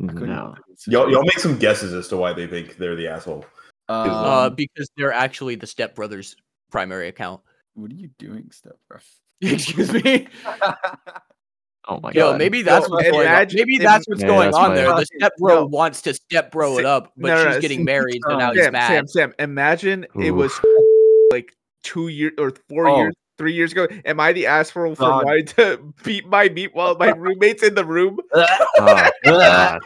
I 0.02 0.12
couldn't 0.12 0.28
No. 0.28 0.54
think 0.54 0.58
of 0.58 0.64
a 0.88 0.90
Y'all, 0.90 1.10
y'all 1.10 1.22
make 1.22 1.38
some 1.38 1.58
guesses 1.58 1.92
as 1.92 2.08
to 2.08 2.16
why 2.16 2.32
they 2.32 2.46
think 2.46 2.76
they're 2.76 2.96
the 2.96 3.08
asshole. 3.08 3.44
Um, 3.88 4.24
Uh, 4.24 4.50
because 4.50 4.88
they're 4.96 5.12
actually 5.12 5.54
the 5.54 5.66
stepbrother's 5.66 6.36
primary 6.70 7.08
account. 7.08 7.40
what 7.74 7.90
are 7.90 7.94
you 7.94 8.08
doing, 8.18 8.50
step 8.50 8.76
bro? 8.88 8.98
Excuse 9.40 9.92
me. 9.92 10.28
Oh 11.88 12.00
my 12.00 12.10
Yo, 12.10 12.32
god. 12.32 12.38
maybe 12.38 12.62
that's 12.62 12.88
Yo, 12.88 12.94
what's 12.94 13.04
going 13.10 13.28
on. 13.28 13.32
imagine- 13.32 13.58
Maybe 13.60 13.78
that's 13.78 14.08
what's 14.08 14.20
Yeah, 14.20 14.26
going 14.26 14.46
that's 14.46 14.56
on 14.56 14.70
why- 14.70 14.74
there. 14.74 14.86
The 14.86 14.92
Fucking- 14.92 15.18
step 15.20 15.32
bro 15.38 15.54
no. 15.54 15.66
wants 15.66 16.02
to 16.02 16.14
step 16.14 16.50
bro 16.50 16.78
it 16.78 16.84
up, 16.84 17.12
but 17.16 17.28
no, 17.28 17.34
no, 17.36 17.44
she's 17.44 17.54
no, 17.54 17.60
getting 17.60 17.78
Sam- 17.78 17.84
married, 17.84 18.22
so 18.28 18.36
now 18.36 18.52
he's 18.52 18.70
mad. 18.72 18.88
Sam, 18.88 19.06
Sam, 19.06 19.34
imagine 19.38 20.04
it 20.20 20.32
was 20.32 20.52
like 21.30 21.52
two 21.84 22.08
years 22.08 22.32
or 22.38 22.52
four 22.68 22.88
Oh. 22.88 22.96
years, 23.02 23.14
three 23.38 23.52
years 23.52 23.70
ago. 23.70 23.86
Am 24.04 24.18
I 24.18 24.32
the 24.32 24.46
asshole 24.48 24.96
for 24.96 25.00
God. 25.02 25.24
wanting 25.26 25.46
to 25.46 25.94
beat 26.02 26.26
my 26.26 26.48
meat 26.48 26.74
while 26.74 26.96
my 26.96 27.10
roommate's 27.12 27.62
in 27.62 27.76
the 27.76 27.84
room? 27.84 28.18
Oh, 28.34 28.46
God. 28.78 29.12
God. 29.24 29.80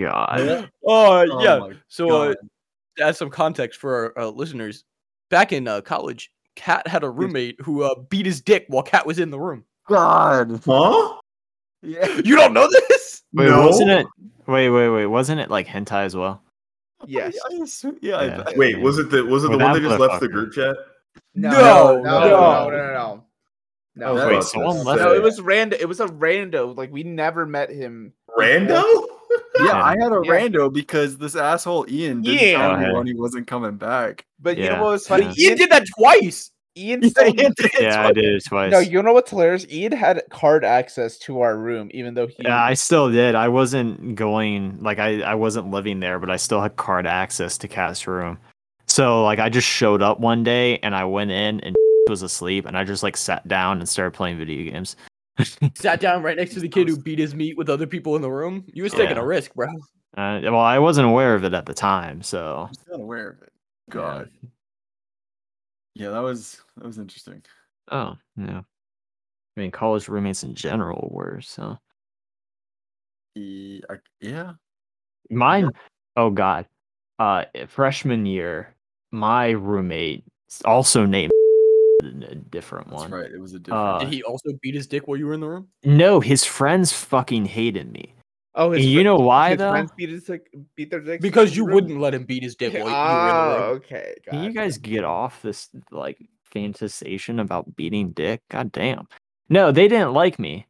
Oh 0.00 0.70
Oh 0.86 1.42
yeah. 1.42 1.58
my 1.58 1.72
So 1.88 2.08
uh, 2.08 2.26
God. 2.28 2.36
to 2.96 3.04
add 3.04 3.16
some 3.16 3.28
context 3.28 3.78
for 3.80 4.14
our 4.18 4.24
uh, 4.24 4.30
listeners, 4.30 4.84
back 5.30 5.52
in 5.52 5.68
uh, 5.68 5.80
college, 5.80 6.30
Kat 6.56 6.86
had 6.86 7.04
a 7.04 7.10
roommate 7.10 7.60
who 7.60 7.82
uh, 7.82 7.94
beat 8.08 8.26
his 8.26 8.40
dick 8.40 8.64
while 8.68 8.82
Kat 8.82 9.06
was 9.06 9.18
in 9.18 9.30
the 9.30 9.38
room. 9.38 9.64
God. 9.88 10.60
Huh? 10.64 11.14
Yeah. 11.82 12.06
You 12.24 12.36
don't 12.36 12.52
know 12.52 12.68
this? 12.68 13.22
Wait, 13.32 13.48
No. 13.48 13.66
wasn't 13.66 13.90
it? 13.90 14.06
Wait, 14.46 14.70
wait, 14.70 14.88
wait. 14.88 15.06
Wasn't 15.06 15.38
it 15.40 15.50
like 15.50 15.66
hentai 15.66 16.04
as 16.04 16.16
well? 16.16 16.42
Yes. 17.06 17.36
I 17.50 17.54
assume- 17.62 17.98
yeah. 18.02 18.16
I 18.16 18.24
Yeah. 18.24 18.42
bet. 18.42 18.56
Wait, 18.56 18.80
was 18.80 18.98
it 18.98 19.10
the 19.10 19.24
was 19.24 19.44
it 19.44 19.50
the 19.52 19.58
Well, 19.58 19.66
one 19.72 19.74
that 19.74 19.88
that 19.88 19.88
just 19.98 20.00
left 20.00 20.20
the 20.20 20.28
group 20.28 20.52
chat? 20.52 20.76
No, 21.34 21.50
No, 21.50 22.02
no, 22.02 22.02
no, 22.02 22.20
no. 22.20 22.30
no, 22.30 22.70
no, 22.70 22.92
no. 22.92 23.24
No, 23.96 24.14
was 24.14 24.22
Wait, 24.24 24.30
about 24.32 24.44
someone 24.44 24.84
left 24.84 25.00
no, 25.02 25.12
it 25.14 25.22
was 25.22 25.40
random. 25.40 25.78
It 25.80 25.86
was 25.88 26.00
a 26.00 26.06
rando. 26.06 26.76
Like 26.76 26.90
we 26.92 27.02
never 27.02 27.44
met 27.46 27.70
him. 27.70 28.12
rando. 28.36 28.68
Yeah, 28.68 29.14
Yeah. 29.64 29.82
I 29.82 29.90
had 30.00 30.12
a 30.12 30.20
Yeah. 30.24 30.32
rando 30.32 30.72
because 30.72 31.18
this 31.18 31.36
asshole 31.36 31.86
Ian 31.88 32.22
didn't 32.22 32.40
Ian. 32.42 32.60
tell 32.60 32.76
me 32.78 32.92
when 32.92 33.06
he 33.06 33.14
wasn't 33.14 33.46
coming 33.46 33.76
back. 33.76 34.24
But 34.40 34.56
you 34.58 34.68
know 34.68 34.82
what 34.84 34.92
was 34.92 35.06
funny? 35.06 35.24
yeah. 35.36 35.48
Ian 35.50 35.58
did 35.58 35.70
that 35.70 35.86
twice. 35.98 36.50
Ian, 36.76 37.02
Yeah, 37.02 37.08
still- 37.08 37.26
Ian 37.26 37.52
did 37.56 37.66
it 37.66 37.80
Yeah, 37.82 38.06
I 38.06 38.12
did 38.12 38.24
it 38.24 38.44
twice. 38.46 38.70
no, 38.70 38.78
you 38.78 39.02
know 39.02 39.12
what's 39.12 39.30
hilarious? 39.30 39.66
Ian 39.68 39.90
had 39.90 40.22
card 40.30 40.64
access 40.64 41.18
to 41.18 41.40
our 41.40 41.56
room, 41.58 41.90
even 41.92 42.14
though 42.14 42.28
he. 42.28 42.36
Yeah, 42.40 42.62
I 42.62 42.74
still 42.74 43.10
did. 43.10 43.34
I 43.34 43.48
wasn't 43.48 44.14
going 44.14 44.78
like 44.80 45.00
I, 45.00 45.22
I 45.22 45.34
wasn't 45.34 45.70
living 45.72 45.98
there, 45.98 46.20
but 46.20 46.30
I 46.30 46.36
still 46.36 46.60
had 46.60 46.76
card 46.76 47.04
access 47.06 47.58
to 47.58 47.68
Kat's 47.68 48.06
room. 48.06 48.38
So 48.86 49.24
like 49.24 49.38
I 49.40 49.48
just 49.48 49.66
showed 49.66 50.02
up 50.02 50.20
one 50.20 50.44
day 50.44 50.78
and 50.78 50.94
I 50.94 51.04
went 51.04 51.30
in 51.32 51.58
and 51.60 51.74
was 52.08 52.22
asleep 52.22 52.64
and 52.64 52.78
I 52.78 52.84
just 52.84 53.02
like 53.02 53.16
sat 53.16 53.46
down 53.48 53.78
and 53.80 53.88
started 53.88 54.12
playing 54.12 54.38
video 54.38 54.70
games. 54.70 54.94
Sat 55.74 56.00
down 56.00 56.22
right 56.22 56.36
next 56.36 56.54
to 56.54 56.60
the 56.60 56.68
kid 56.68 56.88
who 56.88 56.96
beat 56.96 57.18
his 57.18 57.34
meat 57.34 57.56
with 57.56 57.68
other 57.70 57.86
people 57.86 58.16
in 58.16 58.22
the 58.22 58.30
room. 58.30 58.64
You 58.72 58.82
was 58.82 58.92
taking 58.92 59.16
Yeah. 59.16 59.22
a 59.22 59.26
risk, 59.26 59.54
bro. 59.54 59.68
Uh, 60.16 60.40
well, 60.42 60.58
I 60.60 60.78
wasn't 60.78 61.06
aware 61.06 61.34
of 61.34 61.44
it 61.44 61.54
at 61.54 61.66
the 61.66 61.74
time, 61.74 62.22
so 62.22 62.66
I'm 62.68 62.74
still 62.74 63.00
aware 63.02 63.30
of 63.30 63.42
it. 63.42 63.52
God. 63.90 64.30
Yeah, 65.94 66.10
that 66.10 66.20
was 66.22 66.60
that 66.76 66.86
was 66.86 66.98
interesting. 66.98 67.42
oh 67.90 68.16
yeah. 68.36 68.60
I 69.56 69.60
mean, 69.60 69.70
college 69.70 70.08
roommates 70.08 70.44
in 70.44 70.54
general 70.54 71.08
were 71.12 71.40
so. 71.40 71.76
I- 73.36 73.80
yeah. 74.20 74.52
Mine, 75.30 75.70
oh 76.16 76.30
god, 76.30 76.66
uh, 77.18 77.44
freshman 77.68 78.26
year, 78.26 78.74
my 79.12 79.50
roommate 79.50 80.24
also 80.64 81.04
named 81.06 81.30
a 82.02 82.34
different 82.34 82.88
That's 82.90 83.02
one. 83.02 83.10
right. 83.10 83.30
It 83.30 83.40
was 83.40 83.54
a 83.54 83.58
different. 83.58 83.84
Uh, 83.84 83.98
Did 83.98 84.08
he 84.08 84.22
also 84.22 84.50
beat 84.62 84.74
his 84.74 84.86
dick 84.86 85.06
while 85.08 85.16
you 85.16 85.26
were 85.26 85.34
in 85.34 85.40
the 85.40 85.48
room? 85.48 85.68
No, 85.84 86.20
his 86.20 86.44
friends 86.44 86.92
fucking 86.92 87.46
hated 87.46 87.92
me. 87.92 88.14
oh, 88.54 88.72
his 88.72 88.84
you 88.86 88.96
fri- 88.98 89.04
know 89.04 89.16
why 89.16 89.50
his 89.50 89.58
though? 89.58 89.70
friends 89.70 89.90
beat 89.96 90.08
his 90.10 90.28
like, 90.28 90.48
beat 90.74 90.90
their 90.90 91.00
dicks 91.00 91.22
Because 91.22 91.56
you 91.56 91.62
the 91.64 91.68
room? 91.68 91.74
wouldn't 91.74 92.00
let 92.00 92.14
him 92.14 92.24
beat 92.24 92.42
his 92.42 92.54
dick 92.56 92.72
while 92.78 92.88
you 92.88 92.94
were 92.94 93.28
in 93.28 93.34
Oh, 93.34 93.50
the 93.50 93.58
room. 93.60 93.62
okay. 93.76 94.14
Can 94.28 94.42
you 94.44 94.52
guys 94.52 94.78
get 94.78 95.04
off 95.04 95.42
this 95.42 95.68
like 95.90 96.18
fantasization 96.54 97.40
about 97.40 97.74
beating 97.76 98.10
dick? 98.10 98.40
God 98.50 98.72
damn. 98.72 99.08
No, 99.48 99.72
they 99.72 99.88
didn't 99.88 100.12
like 100.12 100.38
me 100.38 100.66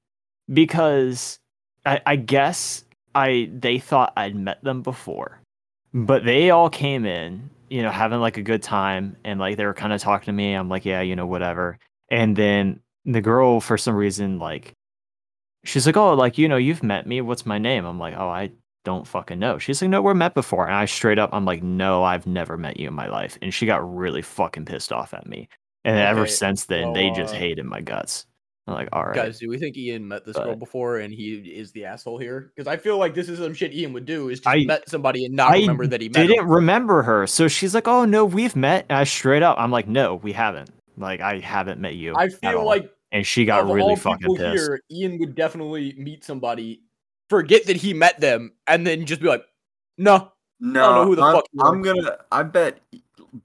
because 0.53 1.39
I, 1.85 2.01
I 2.07 2.17
guess 2.17 2.85
I 3.15 3.51
they 3.53 3.79
thought 3.79 4.13
I'd 4.17 4.37
met 4.37 4.63
them 4.63 4.83
before, 4.83 5.41
but 5.93 6.25
they 6.25 6.51
all 6.51 6.71
came 6.71 7.05
in, 7.05 7.51
you 7.71 7.83
know, 7.83 7.91
having 7.91 8.21
like 8.21 8.37
a 8.37 8.43
good 8.43 8.63
time, 8.63 9.17
and 9.25 9.39
like 9.41 9.57
they 9.57 9.65
were 9.65 9.75
kind 9.75 9.93
of 9.93 10.01
talking 10.01 10.27
to 10.27 10.33
me. 10.33 10.55
I'm 10.55 10.69
like, 10.69 10.85
yeah, 10.85 11.01
you 11.01 11.17
know, 11.17 11.27
whatever. 11.27 11.79
And 12.11 12.37
then 12.37 12.81
the 13.05 13.21
girl, 13.21 13.61
for 13.61 13.79
some 13.79 13.95
reason, 13.95 14.39
like, 14.39 14.75
she's 15.65 15.87
like, 15.87 15.97
oh, 15.97 16.15
like 16.15 16.39
you 16.39 16.49
know, 16.49 16.57
you've 16.57 16.83
met 16.83 17.07
me. 17.07 17.21
What's 17.21 17.47
my 17.47 17.59
name? 17.59 17.85
I'm 17.85 17.99
like, 17.99 18.15
oh, 18.17 18.29
I 18.29 18.51
don't 18.85 19.07
fucking 19.07 19.39
know. 19.39 19.59
She's 19.59 19.83
like, 19.83 19.91
no, 19.91 20.01
we're 20.01 20.15
met 20.15 20.35
before. 20.35 20.67
And 20.67 20.75
I 20.75 20.87
straight 20.87 21.19
up, 21.19 21.31
I'm 21.33 21.45
like, 21.45 21.63
no, 21.63 22.05
I've 22.05 22.27
never 22.27 22.57
met 22.57 22.81
you 22.81 22.89
in 22.89 22.95
my 22.95 23.09
life. 23.09 23.37
And 23.43 23.53
she 23.53 23.67
got 23.67 23.97
really 23.97 24.23
fucking 24.23 24.65
pissed 24.65 24.93
off 24.93 25.13
at 25.13 25.27
me. 25.27 25.49
And 25.85 25.99
ever 25.99 26.27
since 26.27 26.65
then, 26.67 26.93
they 26.93 27.11
just 27.11 27.35
hated 27.35 27.65
my 27.65 27.81
guts. 27.81 28.27
I'm 28.69 28.75
like, 28.75 28.89
all 28.93 29.05
right, 29.05 29.15
Guys, 29.15 29.39
do 29.39 29.49
we 29.49 29.59
think 29.59 29.77
Ian 29.77 30.07
met 30.09 30.25
this 30.25 30.37
girl 30.37 30.55
before 30.57 30.99
and 30.99 31.13
he 31.13 31.35
is 31.35 31.73
the 31.73 31.85
asshole 31.87 32.19
here? 32.19 32.53
Because 32.55 32.69
I 32.69 32.77
feel 32.77 32.99
like 32.99 33.15
this 33.15 33.29
is 33.29 33.39
some 33.39 33.55
shit 33.55 33.73
Ian 33.73 33.93
would 33.95 34.05
do 34.07 34.29
is 34.29 34.41
just 34.41 34.49
I- 34.49 34.65
met 34.65 34.89
somebody 34.89 35.25
and 35.25 35.35
not 35.35 35.53
I 35.53 35.57
remember 35.59 35.87
that 35.87 36.01
he 36.01 36.09
met 36.09 36.27
didn't 36.27 36.41
him. 36.45 36.51
remember 36.51 37.03
her. 37.03 37.27
So 37.27 37.49
she's 37.49 37.75
like, 37.75 37.89
"Oh 37.89 38.05
no, 38.05 38.25
we've 38.25 38.55
met." 38.57 38.87
And 38.89 38.99
I 38.99 39.05
straight 39.05 39.43
up, 39.43 39.57
I'm 39.59 39.71
like, 39.71 39.89
"No, 39.89 40.17
we 40.17 40.33
haven't. 40.33 40.71
Like, 40.97 41.21
I 41.21 41.39
haven't 41.39 41.81
met 41.81 41.95
you." 41.95 42.15
I 42.17 42.29
feel 42.29 42.65
like 42.65 42.91
and 43.11 43.27
she 43.27 43.45
got 43.47 43.63
of 43.63 43.69
really 43.71 43.91
all 43.93 43.97
fucking 43.97 44.37
pissed. 44.37 44.67
here, 44.67 44.81
Ian 44.91 45.19
would 45.19 45.35
definitely 45.35 45.95
meet 45.97 46.25
somebody, 46.25 46.83
forget 47.31 47.65
that 47.67 47.77
he 47.77 47.95
met 47.95 48.21
them, 48.21 48.53
and 48.67 48.87
then 48.87 49.07
just 49.07 49.23
be 49.23 49.29
like, 49.29 49.45
"No, 49.97 50.33
No, 50.61 50.95
know 50.97 51.05
who 51.07 51.17
the 51.17 51.23
I'm, 51.23 51.35
fuck. 51.37 51.45
I'm 51.61 51.81
gonna. 51.83 52.19
I 52.31 52.43
bet 52.43 52.81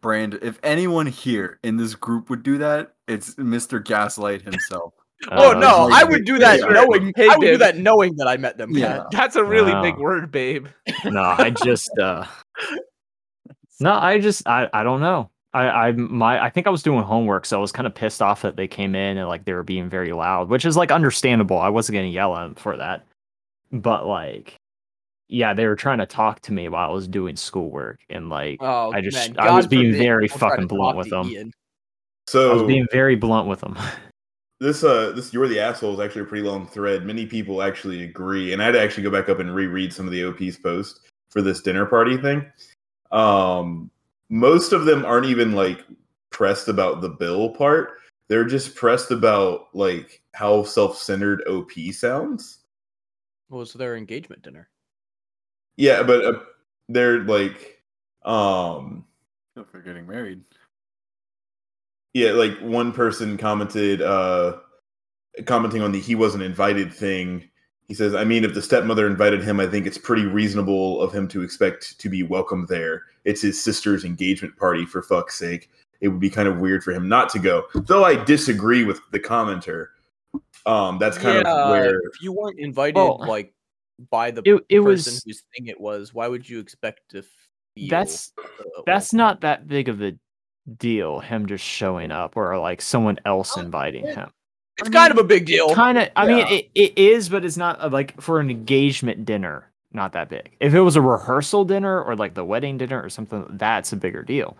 Brand. 0.02 0.40
If 0.42 0.60
anyone 0.64 1.06
here 1.06 1.60
in 1.64 1.78
this 1.78 1.96
group 1.96 2.30
would 2.30 2.44
do 2.44 2.58
that, 2.58 2.94
it's 3.08 3.36
Mr. 3.36 3.84
Gaslight 3.84 4.42
himself. 4.42 4.94
Oh 5.32 5.52
Uh, 5.52 5.60
no, 5.60 5.86
like, 5.88 6.04
I 6.06 6.10
would 6.10 6.26
do 6.26 6.38
that 6.40 6.60
yeah. 6.60 6.66
knowing. 6.68 7.14
Hey, 7.16 7.30
I 7.30 7.36
would 7.38 7.46
do 7.46 7.58
that 7.58 7.78
knowing 7.78 8.16
that 8.18 8.28
I 8.28 8.38
met 8.38 8.58
them. 8.58 8.72
Yeah. 8.76 9.04
That's 9.12 9.36
a 9.36 9.44
really 9.44 9.74
big 9.82 9.98
word, 9.98 10.32
babe. 10.32 10.68
no, 11.06 11.22
I 11.22 11.50
just 11.52 11.90
uh 12.00 12.26
No, 13.80 13.94
I 13.94 14.20
just 14.20 14.48
I 14.48 14.70
I 14.74 14.84
don't 14.84 15.02
know. 15.02 15.30
I 15.54 15.68
I 15.88 15.92
my 15.92 16.44
I 16.44 16.50
think 16.50 16.68
I 16.68 16.70
was 16.70 16.84
doing 16.84 17.04
homework, 17.04 17.46
so 17.46 17.58
I 17.58 17.62
was 17.62 17.72
kind 17.72 17.86
of 17.88 17.94
pissed 17.94 18.22
off 18.22 18.42
that 18.44 18.56
they 18.56 18.68
came 18.68 18.96
in 18.96 19.18
and 19.18 19.28
like 19.28 19.46
they 19.46 19.54
were 19.54 19.64
being 19.64 19.90
very 19.90 20.14
loud, 20.14 20.50
which 20.50 20.66
is 20.66 20.78
like 20.78 20.92
understandable. 20.92 21.58
I 21.60 21.70
wasn't 21.70 21.96
gonna 21.96 22.08
yell 22.08 22.36
at 22.36 22.44
them 22.44 22.56
for 22.56 22.78
that. 22.78 23.06
But 23.72 24.06
like 24.06 24.56
yeah, 25.30 25.54
they 25.54 25.66
were 25.66 25.76
trying 25.76 25.98
to 25.98 26.06
talk 26.06 26.42
to 26.42 26.54
me 26.54 26.70
while 26.70 26.90
I 26.90 26.94
was 26.94 27.08
doing 27.08 27.36
schoolwork 27.36 28.00
and 28.10 28.30
like 28.30 28.58
Oh, 28.62 28.92
I 28.94 29.02
just- 29.02 29.38
I 29.38 29.56
was 29.56 29.66
being 29.68 29.92
very 29.94 30.28
people 30.28 30.40
try 30.40 30.50
to 30.50 30.56
fucking 30.56 30.68
blunt 30.68 30.98
with 30.98 31.10
them. 31.10 31.28
Ian. 31.30 31.52
I 32.36 32.54
was 32.54 32.64
being 32.64 32.88
very 32.92 33.16
blunt 33.16 33.48
with 33.48 33.60
them. 33.62 33.78
this 34.64 34.84
uh 34.84 35.12
this 35.12 35.34
you're 35.34 35.48
the 35.48 35.60
asshole 35.60 35.94
is 35.94 36.00
actually 36.00 36.22
a 36.22 36.26
pretty 36.26 36.48
long 36.48 36.66
thread. 36.66 37.06
Many 37.06 37.26
people 37.26 37.62
actually 37.62 38.04
agree, 38.04 38.54
and 38.54 38.62
I 38.62 38.66
had 38.66 38.72
to 38.72 38.82
actually 38.82 39.04
go 39.04 39.12
back 39.12 39.30
up 39.30 39.40
and 39.40 39.54
reread 39.54 39.94
some 39.94 40.08
of 40.08 40.14
the 40.14 40.24
OP's 40.24 40.58
post 40.58 41.02
for 41.30 41.42
this 41.42 41.62
dinner 41.62 41.86
party 41.86 42.18
thing. 42.18 42.46
Um, 43.12 43.92
most 44.30 44.72
of 44.72 44.86
them 44.86 45.06
aren't 45.06 45.26
even 45.26 45.52
like 45.52 45.84
pressed 46.30 46.70
about 46.70 47.02
the 47.02 47.10
bill 47.10 47.50
part. 47.50 48.00
They're 48.30 48.46
just 48.46 48.74
pressed 48.76 49.12
about 49.12 49.68
like 49.74 50.22
how 50.34 50.64
self-centered 50.64 51.44
OP 51.48 51.72
sounds. 51.92 52.60
What 53.50 53.60
was 53.60 53.74
their 53.74 53.98
engagement 53.98 54.44
dinner? 54.44 54.70
Yeah, 55.76 56.04
but 56.04 56.26
uh, 56.26 56.40
they're 56.88 57.20
like, 57.20 57.82
um, 58.24 59.06
if 59.58 59.72
they're 59.72 59.82
getting 59.82 60.08
married. 60.08 60.42
Yeah, 62.14 62.32
like 62.32 62.58
one 62.60 62.92
person 62.92 63.38
commented, 63.38 64.02
uh, 64.02 64.58
commenting 65.46 65.82
on 65.82 65.92
the 65.92 66.00
he 66.00 66.16
wasn't 66.16 66.44
invited 66.44 66.94
thing. 66.94 67.50
He 67.88 67.94
says, 67.94 68.16
I 68.16 68.24
mean, 68.24 68.44
if 68.46 68.54
the 68.54 68.62
stepmother 68.62 69.08
invited 69.08 69.44
him, 69.44 69.60
I 69.60 69.68
think 69.68 69.86
it's 69.86 69.98
pretty 69.98 70.26
reasonable 70.26 71.02
of 71.02 71.12
him 71.14 71.28
to 71.30 71.42
expect 71.42 72.00
to 72.00 72.10
be 72.10 72.24
welcome 72.24 72.66
there. 72.70 73.04
It's 73.26 73.42
his 73.42 73.62
sister's 73.62 74.06
engagement 74.06 74.56
party, 74.58 74.86
for 74.86 75.02
fuck's 75.02 75.38
sake. 75.38 75.70
It 76.00 76.08
would 76.08 76.20
be 76.20 76.30
kind 76.30 76.48
of 76.48 76.60
weird 76.60 76.84
for 76.84 76.92
him 76.92 77.08
not 77.10 77.30
to 77.30 77.40
go. 77.40 77.66
Though 77.76 78.04
I 78.04 78.16
disagree 78.24 78.84
with 78.84 79.00
the 79.12 79.20
commenter. 79.20 79.88
Um, 80.66 80.98
that's 80.98 81.18
kind 81.18 81.44
Yeah, 81.46 81.54
of 81.54 81.70
where 81.72 82.00
if 82.00 82.22
you 82.22 82.32
weren't 82.32 82.60
invited, 82.60 82.96
Well, 82.96 83.18
like 83.20 83.54
by 84.10 84.32
the 84.32 84.42
it- 84.46 84.66
it 84.70 84.82
person 84.82 84.86
was- 84.86 85.24
whose 85.26 85.44
thing 85.56 85.68
it 85.68 85.80
was, 85.80 86.14
why 86.14 86.28
would 86.28 86.48
you 86.48 86.60
expect 86.60 87.02
to 87.10 87.22
feel? 87.76 87.90
That's 87.90 88.32
that's 88.86 89.14
welcome? 89.14 89.18
not 89.18 89.42
that 89.42 89.68
big 89.68 89.90
of 89.90 90.02
a 90.02 90.14
deal, 90.78 91.20
him 91.20 91.46
just 91.46 91.64
showing 91.64 92.12
up 92.12 92.38
or 92.38 92.58
like 92.60 92.82
someone 92.82 93.20
else 93.26 93.58
Oh, 93.58 93.62
inviting 93.62 94.06
him. 94.06 94.30
It's 94.80 94.90
kind 94.90 95.12
of 95.12 95.18
a 95.18 95.24
big 95.24 95.46
deal. 95.46 95.74
kind 95.76 95.98
of 96.00 96.10
i 96.16 96.26
mean 96.26 96.48
it, 96.48 96.70
it 96.74 96.98
is 96.98 97.30
but 97.30 97.46
it's 97.46 97.58
not 97.58 97.80
uh, 97.80 97.90
like 97.90 98.20
for 98.20 98.40
an 98.40 98.50
engagement 98.50 99.24
dinner 99.24 99.70
not 99.94 100.14
that 100.14 100.28
big. 100.30 100.56
If 100.60 100.74
it 100.74 100.82
was 100.82 100.96
a 100.96 101.02
rehearsal 101.02 101.66
dinner 101.66 102.02
or 102.02 102.16
like 102.16 102.34
the 102.34 102.44
wedding 102.44 102.80
dinner 102.80 103.00
or 103.00 103.10
something 103.10 103.46
that's 103.52 103.94
a 103.94 103.96
bigger 103.96 104.24
deal. 104.24 104.58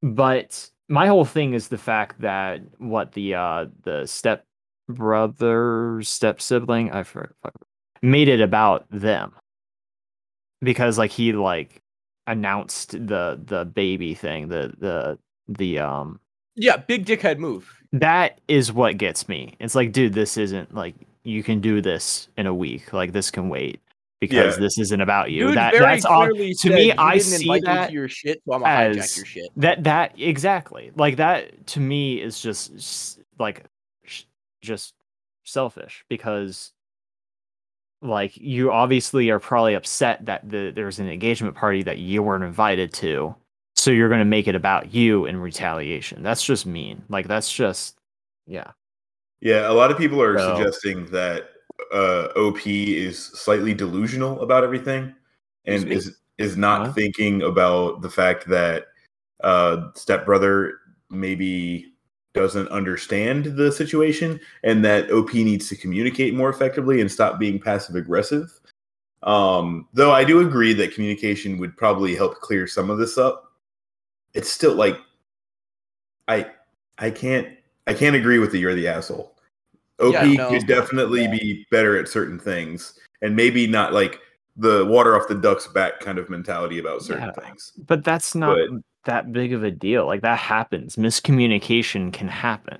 But 0.00 0.70
my 0.88 1.08
whole 1.08 1.24
thing 1.24 1.54
is 1.54 1.66
the 1.68 1.76
fact 1.78 2.20
that 2.20 2.60
what 2.78 3.12
the 3.12 3.34
uh 3.34 3.66
the 3.82 4.06
step 4.06 4.44
brother 4.88 6.00
step 6.02 6.40
sibling 6.40 6.90
i 6.92 7.02
forgot 7.02 7.32
made 8.02 8.28
it 8.28 8.40
about 8.40 8.86
them. 8.90 9.32
Because 10.62 10.98
like 10.98 11.10
he 11.10 11.32
like 11.32 11.82
announced 12.26 12.92
the 12.92 13.40
the 13.44 13.64
baby 13.64 14.14
thing 14.14 14.46
the 14.48 14.72
the 14.78 15.18
the 15.58 15.78
um 15.78 16.20
Yeah, 16.56 16.76
big 16.78 17.04
dickhead 17.06 17.38
move. 17.38 17.70
that 17.92 18.40
is 18.48 18.72
what 18.72 18.96
gets 18.98 19.28
me. 19.28 19.56
It's 19.60 19.74
like, 19.74 19.92
dude, 19.92 20.12
this 20.14 20.36
isn't 20.36 20.74
like 20.74 20.94
you 21.24 21.42
can 21.42 21.60
do 21.60 21.80
this 21.82 22.28
in 22.38 22.46
a 22.46 22.54
week. 22.54 22.92
Like 22.92 23.12
this 23.12 23.30
can 23.30 23.48
wait 23.48 23.80
because 24.20 24.56
Yeah. 24.56 24.60
this 24.60 24.78
isn't 24.78 25.00
about 25.00 25.30
you. 25.30 25.48
Dude 25.48 25.56
that 25.56 25.74
that's 25.78 26.04
all 26.04 26.26
to 26.28 26.54
said, 26.54 26.72
me. 26.72 26.92
I 26.92 27.18
see 27.18 27.60
that 27.60 27.92
your 27.92 28.08
shit, 28.08 28.40
so 28.46 28.54
I'm 28.54 28.60
gonna 28.62 28.94
hijack 28.94 28.98
as 28.98 29.16
your 29.16 29.26
shit. 29.26 29.50
that 29.56 29.84
that 29.84 30.18
exactly 30.18 30.92
like 30.96 31.16
that 31.16 31.66
to 31.68 31.80
me 31.80 32.20
is 32.20 32.40
just 32.40 33.18
like 33.38 33.64
just 34.62 34.94
selfish 35.44 36.04
because 36.08 36.72
like 38.02 38.36
you 38.36 38.70
obviously 38.72 39.30
are 39.30 39.40
probably 39.40 39.74
upset 39.74 40.24
that 40.26 40.48
the, 40.48 40.70
there's 40.74 40.98
an 40.98 41.08
engagement 41.08 41.54
party 41.54 41.82
that 41.82 41.98
you 41.98 42.22
weren't 42.22 42.44
invited 42.44 42.92
to 42.94 43.34
so 43.80 43.90
you're 43.90 44.08
going 44.08 44.20
to 44.20 44.24
make 44.24 44.46
it 44.46 44.54
about 44.54 44.92
you 44.94 45.26
in 45.26 45.36
retaliation 45.38 46.22
that's 46.22 46.44
just 46.44 46.66
mean 46.66 47.02
like 47.08 47.26
that's 47.26 47.52
just 47.52 47.98
yeah 48.46 48.70
Yeah, 49.40 49.70
a 49.70 49.72
lot 49.72 49.90
of 49.90 49.96
people 49.98 50.20
are 50.20 50.38
So- 50.38 50.56
suggesting 50.56 51.06
that 51.12 51.50
uh, 51.94 52.28
OP 52.36 52.66
is 52.66 53.18
slightly 53.18 53.72
delusional 53.74 54.42
about 54.42 54.64
everything, 54.64 55.14
and 55.64 55.90
is 55.90 56.18
is 56.36 56.56
not 56.56 56.86
Huh? 56.88 56.92
thinking 56.92 57.42
about 57.42 58.02
the 58.02 58.10
fact 58.10 58.46
that 58.48 58.88
uh, 59.42 59.88
stepbrother 59.94 60.78
maybe 61.08 61.94
doesn't 62.34 62.68
understand 62.68 63.46
the 63.56 63.72
situation, 63.72 64.38
and 64.62 64.84
that 64.84 65.10
OP 65.10 65.32
needs 65.34 65.68
to 65.70 65.76
communicate 65.76 66.34
more 66.34 66.50
effectively 66.50 67.00
and 67.00 67.10
stop 67.10 67.38
being 67.40 67.58
passive 67.58 67.96
aggressive. 67.96 68.52
Um, 69.22 69.88
though 69.94 70.12
I 70.12 70.22
do 70.24 70.40
agree 70.46 70.74
that 70.74 70.92
communication 70.94 71.56
would 71.58 71.76
probably 71.78 72.14
help 72.14 72.34
clear 72.40 72.66
some 72.66 72.90
of 72.90 72.98
this 72.98 73.16
up. 73.18 73.49
It's 74.34 74.50
still 74.50 74.74
like 74.74 74.96
I 76.28 76.46
I 76.98 77.10
can't 77.10 77.48
I 77.86 77.94
can't 77.94 78.14
agree 78.16 78.38
with 78.38 78.52
the 78.52 78.58
you're 78.58 78.74
the 78.74 78.88
asshole. 78.88 79.34
OP 79.98 80.12
Yeah, 80.12 80.24
no. 80.32 80.48
could 80.50 80.66
definitely 80.66 81.28
be 81.28 81.66
better 81.70 81.98
at 81.98 82.08
certain 82.08 82.38
things, 82.38 82.98
and 83.22 83.34
maybe 83.36 83.66
not 83.66 83.92
like 83.92 84.20
the 84.56 84.84
water 84.86 85.16
off 85.16 85.28
the 85.28 85.34
duck's 85.34 85.66
back 85.68 86.00
kind 86.00 86.18
of 86.18 86.28
mentality 86.30 86.78
about 86.78 87.02
certain 87.02 87.32
Yeah. 87.36 87.44
things. 87.44 87.72
but 87.86 88.04
that's 88.04 88.34
not 88.34 88.56
But- 88.56 88.80
that 89.04 89.32
big 89.32 89.54
of 89.54 89.64
a 89.64 89.70
deal 89.70 90.04
like 90.06 90.20
that 90.20 90.38
happens 90.38 90.96
miscommunication 90.96 92.12
can 92.12 92.28
happen 92.28 92.76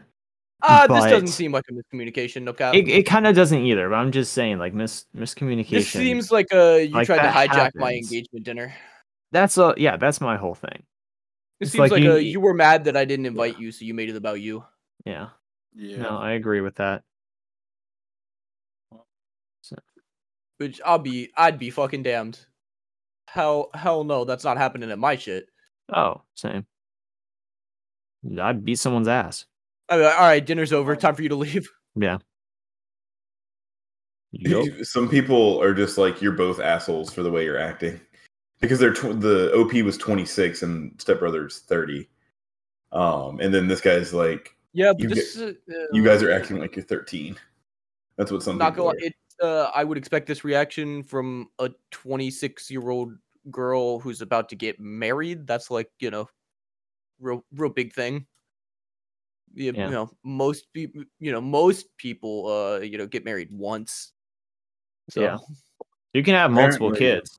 Uh, 0.62 0.86
this 0.86 1.04
doesn't 1.04 1.28
seem 1.28 1.50
like 1.52 1.64
a 1.70 1.72
miscommunication, 1.72 2.42
no 2.42 2.52
cap. 2.52 2.74
it, 2.74 2.86
it 2.88 3.04
kind 3.06 3.26
of 3.26 3.34
doesn't 3.34 3.60
either 3.60 3.88
but 3.88 3.94
i'm 3.94 4.12
just 4.12 4.34
saying 4.34 4.58
like 4.58 4.74
mis 4.74 5.06
miscommunication 5.16 5.70
this 5.70 5.88
seems 5.88 6.30
like 6.30 6.46
uh 6.52 6.74
you 6.74 6.90
like, 6.90 7.06
tried 7.06 7.16
to 7.16 7.22
that 7.22 7.48
hijack 7.48 7.70
my 7.74 7.94
engagement 7.94 8.44
dinner. 8.44 8.74
that's 9.32 9.56
a 9.56 9.72
yeah 9.78 9.96
that's 9.96 10.20
my 10.20 10.36
whole 10.36 10.54
thing 10.54 10.82
It 11.60 11.64
It's 11.64 11.72
seems 11.72 11.80
like 11.80 11.92
like, 11.92 12.02
you- 12.02 12.12
uh, 12.12 12.16
you 12.16 12.40
were 12.40 12.54
mad 12.54 12.84
that 12.84 12.96
I 12.96 13.04
didn't 13.04 13.26
invite 13.26 13.58
you, 13.58 13.70
so 13.70 13.84
you 13.84 13.92
made 13.94 14.08
it 14.08 14.16
about 14.16 14.40
you. 14.40 14.64
yeah 15.04 15.28
Yeah. 15.74 15.98
no 16.02 16.16
i 16.18 16.32
agree 16.32 16.60
with 16.60 16.76
that 16.76 17.02
Which 20.58 20.78
I'll 20.84 20.98
be, 20.98 21.30
I'd 21.38 21.58
be 21.58 21.70
fucking 21.70 22.02
damned. 22.02 22.38
Hell, 23.28 23.70
hell 23.72 24.04
no, 24.04 24.26
that's 24.26 24.44
not 24.44 24.58
happening 24.58 24.90
at 24.90 24.98
my 24.98 25.16
shit. 25.16 25.46
oh 25.92 26.22
same 26.34 26.66
i'd 28.40 28.64
beat 28.64 28.78
someone's 28.78 29.08
ass 29.08 29.46
I 29.88 29.96
mean, 29.96 30.04
all 30.04 30.12
right, 30.20 30.44
dinner's 30.44 30.72
over. 30.72 30.94
Time 30.94 31.14
for 31.16 31.22
you 31.22 31.30
to 31.30 31.36
leave. 31.36 31.68
yeah 31.96 32.18
Yup. 34.32 34.66
Some 34.84 35.08
people 35.08 35.60
are 35.60 35.74
just 35.74 35.98
like 35.98 36.22
you're 36.22 36.30
both 36.32 36.60
assholes 36.60 37.12
for 37.12 37.22
the 37.24 37.30
way 37.32 37.44
you're 37.44 37.58
acting 37.58 38.00
because 38.60 38.78
they're 38.78 38.92
tw- 38.92 39.20
the 39.20 39.52
OP 39.54 39.72
was 39.84 39.96
26 39.98 40.62
and 40.62 40.94
stepbrother's 41.00 41.60
30. 41.60 42.08
Um, 42.92 43.40
and 43.40 43.52
then 43.54 43.68
this 43.68 43.80
guy's 43.80 44.12
like, 44.12 44.54
Yeah, 44.72 44.92
but 44.92 45.02
You 45.02 45.08
this 45.08 45.36
is, 45.36 45.56
uh, 45.70 45.74
you 45.92 46.04
guys 46.04 46.22
are 46.22 46.30
acting 46.30 46.58
like 46.58 46.76
you're 46.76 46.84
13. 46.84 47.36
That's 48.16 48.30
what 48.30 48.42
some 48.42 48.58
not 48.58 48.72
people 48.74 48.86
gonna. 48.86 48.98
are. 48.98 49.06
It. 49.06 49.14
Uh, 49.42 49.70
I 49.74 49.84
would 49.84 49.96
expect 49.96 50.26
this 50.26 50.44
reaction 50.44 51.02
from 51.02 51.48
a 51.58 51.70
26 51.92 52.70
year 52.70 52.90
old 52.90 53.14
girl 53.50 53.98
who's 53.98 54.20
about 54.20 54.50
to 54.50 54.56
get 54.56 54.78
married. 54.78 55.46
That's 55.46 55.70
like 55.70 55.90
you 55.98 56.10
know, 56.10 56.28
real, 57.20 57.42
real 57.54 57.70
big 57.70 57.94
thing. 57.94 58.26
You, 59.54 59.72
Yeah. 59.74 59.86
you 59.86 59.90
know, 59.92 60.10
most 60.22 60.70
people, 60.74 61.04
you 61.18 61.32
know, 61.32 61.40
most 61.40 61.96
people, 61.96 62.46
uh, 62.48 62.80
you 62.80 62.98
know, 62.98 63.06
get 63.06 63.24
married 63.24 63.48
once. 63.50 64.12
So, 65.08 65.22
Yeah. 65.22 65.38
you 66.12 66.22
can 66.22 66.34
have 66.34 66.50
multiple 66.50 66.92
Apparently- 66.92 67.20
kids 67.20 67.38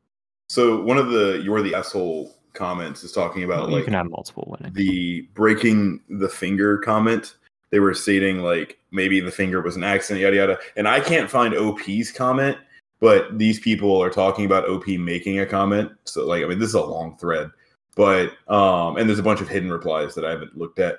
So 0.51 0.81
one 0.81 0.97
of 0.97 1.11
the 1.11 1.41
you're 1.41 1.61
the 1.61 1.73
asshole 1.73 2.35
comments 2.51 3.05
is 3.05 3.13
talking 3.13 3.45
about 3.45 3.69
you 3.69 3.75
like 3.75 3.85
can 3.85 3.93
have 3.93 4.09
multiple 4.09 4.45
winning. 4.49 4.73
the 4.73 5.21
breaking 5.33 6.01
the 6.09 6.27
finger 6.27 6.77
comment. 6.79 7.35
They 7.69 7.79
were 7.79 7.93
stating 7.93 8.39
like 8.39 8.77
maybe 8.91 9.21
the 9.21 9.31
finger 9.31 9.61
was 9.61 9.77
an 9.77 9.85
accident, 9.85 10.21
yada 10.21 10.35
yada. 10.35 10.59
And 10.75 10.89
I 10.89 10.99
can't 10.99 11.31
find 11.31 11.55
OP's 11.55 12.11
comment, 12.11 12.57
but 12.99 13.37
these 13.37 13.61
people 13.61 14.03
are 14.03 14.09
talking 14.09 14.43
about 14.43 14.67
OP 14.67 14.87
making 14.89 15.39
a 15.39 15.45
comment. 15.45 15.89
So 16.03 16.27
like, 16.27 16.43
I 16.43 16.47
mean, 16.47 16.59
this 16.59 16.67
is 16.67 16.75
a 16.75 16.81
long 16.81 17.15
thread, 17.15 17.49
but 17.95 18.33
um, 18.49 18.97
and 18.97 19.07
there's 19.07 19.19
a 19.19 19.23
bunch 19.23 19.39
of 19.39 19.47
hidden 19.47 19.71
replies 19.71 20.15
that 20.15 20.25
I 20.25 20.31
haven't 20.31 20.57
looked 20.57 20.79
at. 20.79 20.97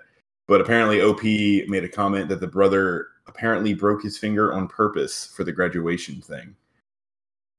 But 0.49 0.63
apparently, 0.63 1.03
OP 1.03 1.25
made 1.69 1.85
a 1.85 1.91
comment 1.91 2.31
that 2.31 2.41
the 2.41 2.47
brother 2.47 3.09
apparently 3.27 3.75
broke 3.75 4.03
his 4.03 4.17
finger 4.17 4.55
on 4.55 4.67
purpose 4.67 5.27
for 5.27 5.45
the 5.45 5.53
graduation 5.53 6.23
thing. 6.23 6.57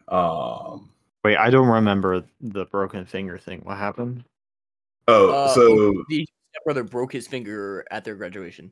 Um. 0.07 0.89
Wait, 1.23 1.37
I 1.37 1.49
don't 1.49 1.67
remember 1.67 2.23
the 2.41 2.65
broken 2.65 3.05
finger 3.05 3.37
thing. 3.37 3.61
What 3.63 3.77
happened? 3.77 4.23
Oh, 5.07 5.29
Uh, 5.31 5.47
so 5.49 6.03
the 6.09 6.27
stepbrother 6.53 6.83
broke 6.83 7.13
his 7.13 7.27
finger 7.27 7.85
at 7.91 8.03
their 8.03 8.15
graduation. 8.15 8.71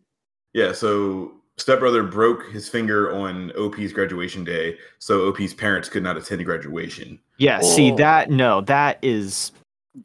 Yeah, 0.54 0.74
so 0.74 1.34
stepbrother 1.58 2.04
broke 2.04 2.50
his 2.52 2.68
finger 2.68 3.14
on 3.14 3.52
OP's 3.58 3.94
graduation 3.94 4.44
day, 4.44 4.78
so 5.00 5.28
OP's 5.30 5.54
parents 5.54 5.88
could 5.90 6.04
not 6.04 6.18
attend 6.18 6.42
the 6.42 6.46
graduation. 6.46 7.20
Yeah, 7.38 7.62
see 7.62 7.92
Oh. 7.94 7.96
that 7.98 8.30
no, 8.30 8.62
that 8.62 9.00
is 9.02 9.52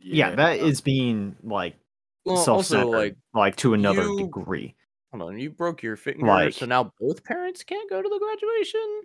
yeah, 0.00 0.34
that 0.34 0.58
is 0.58 0.80
being 0.80 1.36
like 1.44 1.76
Well, 2.24 2.36
self 2.38 2.56
also, 2.58 2.76
centered 2.76 2.96
like, 2.96 3.16
like 3.34 3.56
to 3.56 3.74
another 3.74 4.02
you- 4.02 4.18
degree. 4.18 4.74
hold 5.12 5.22
on, 5.22 5.38
you 5.38 5.50
broke 5.50 5.82
your 5.82 5.96
finger, 5.96 6.26
Like- 6.26 6.54
so 6.54 6.66
now 6.66 6.92
both 7.00 7.22
parents 7.24 7.62
can't 7.64 7.88
go 7.90 8.02
to 8.02 8.08
the 8.08 8.18
graduation. 8.18 9.02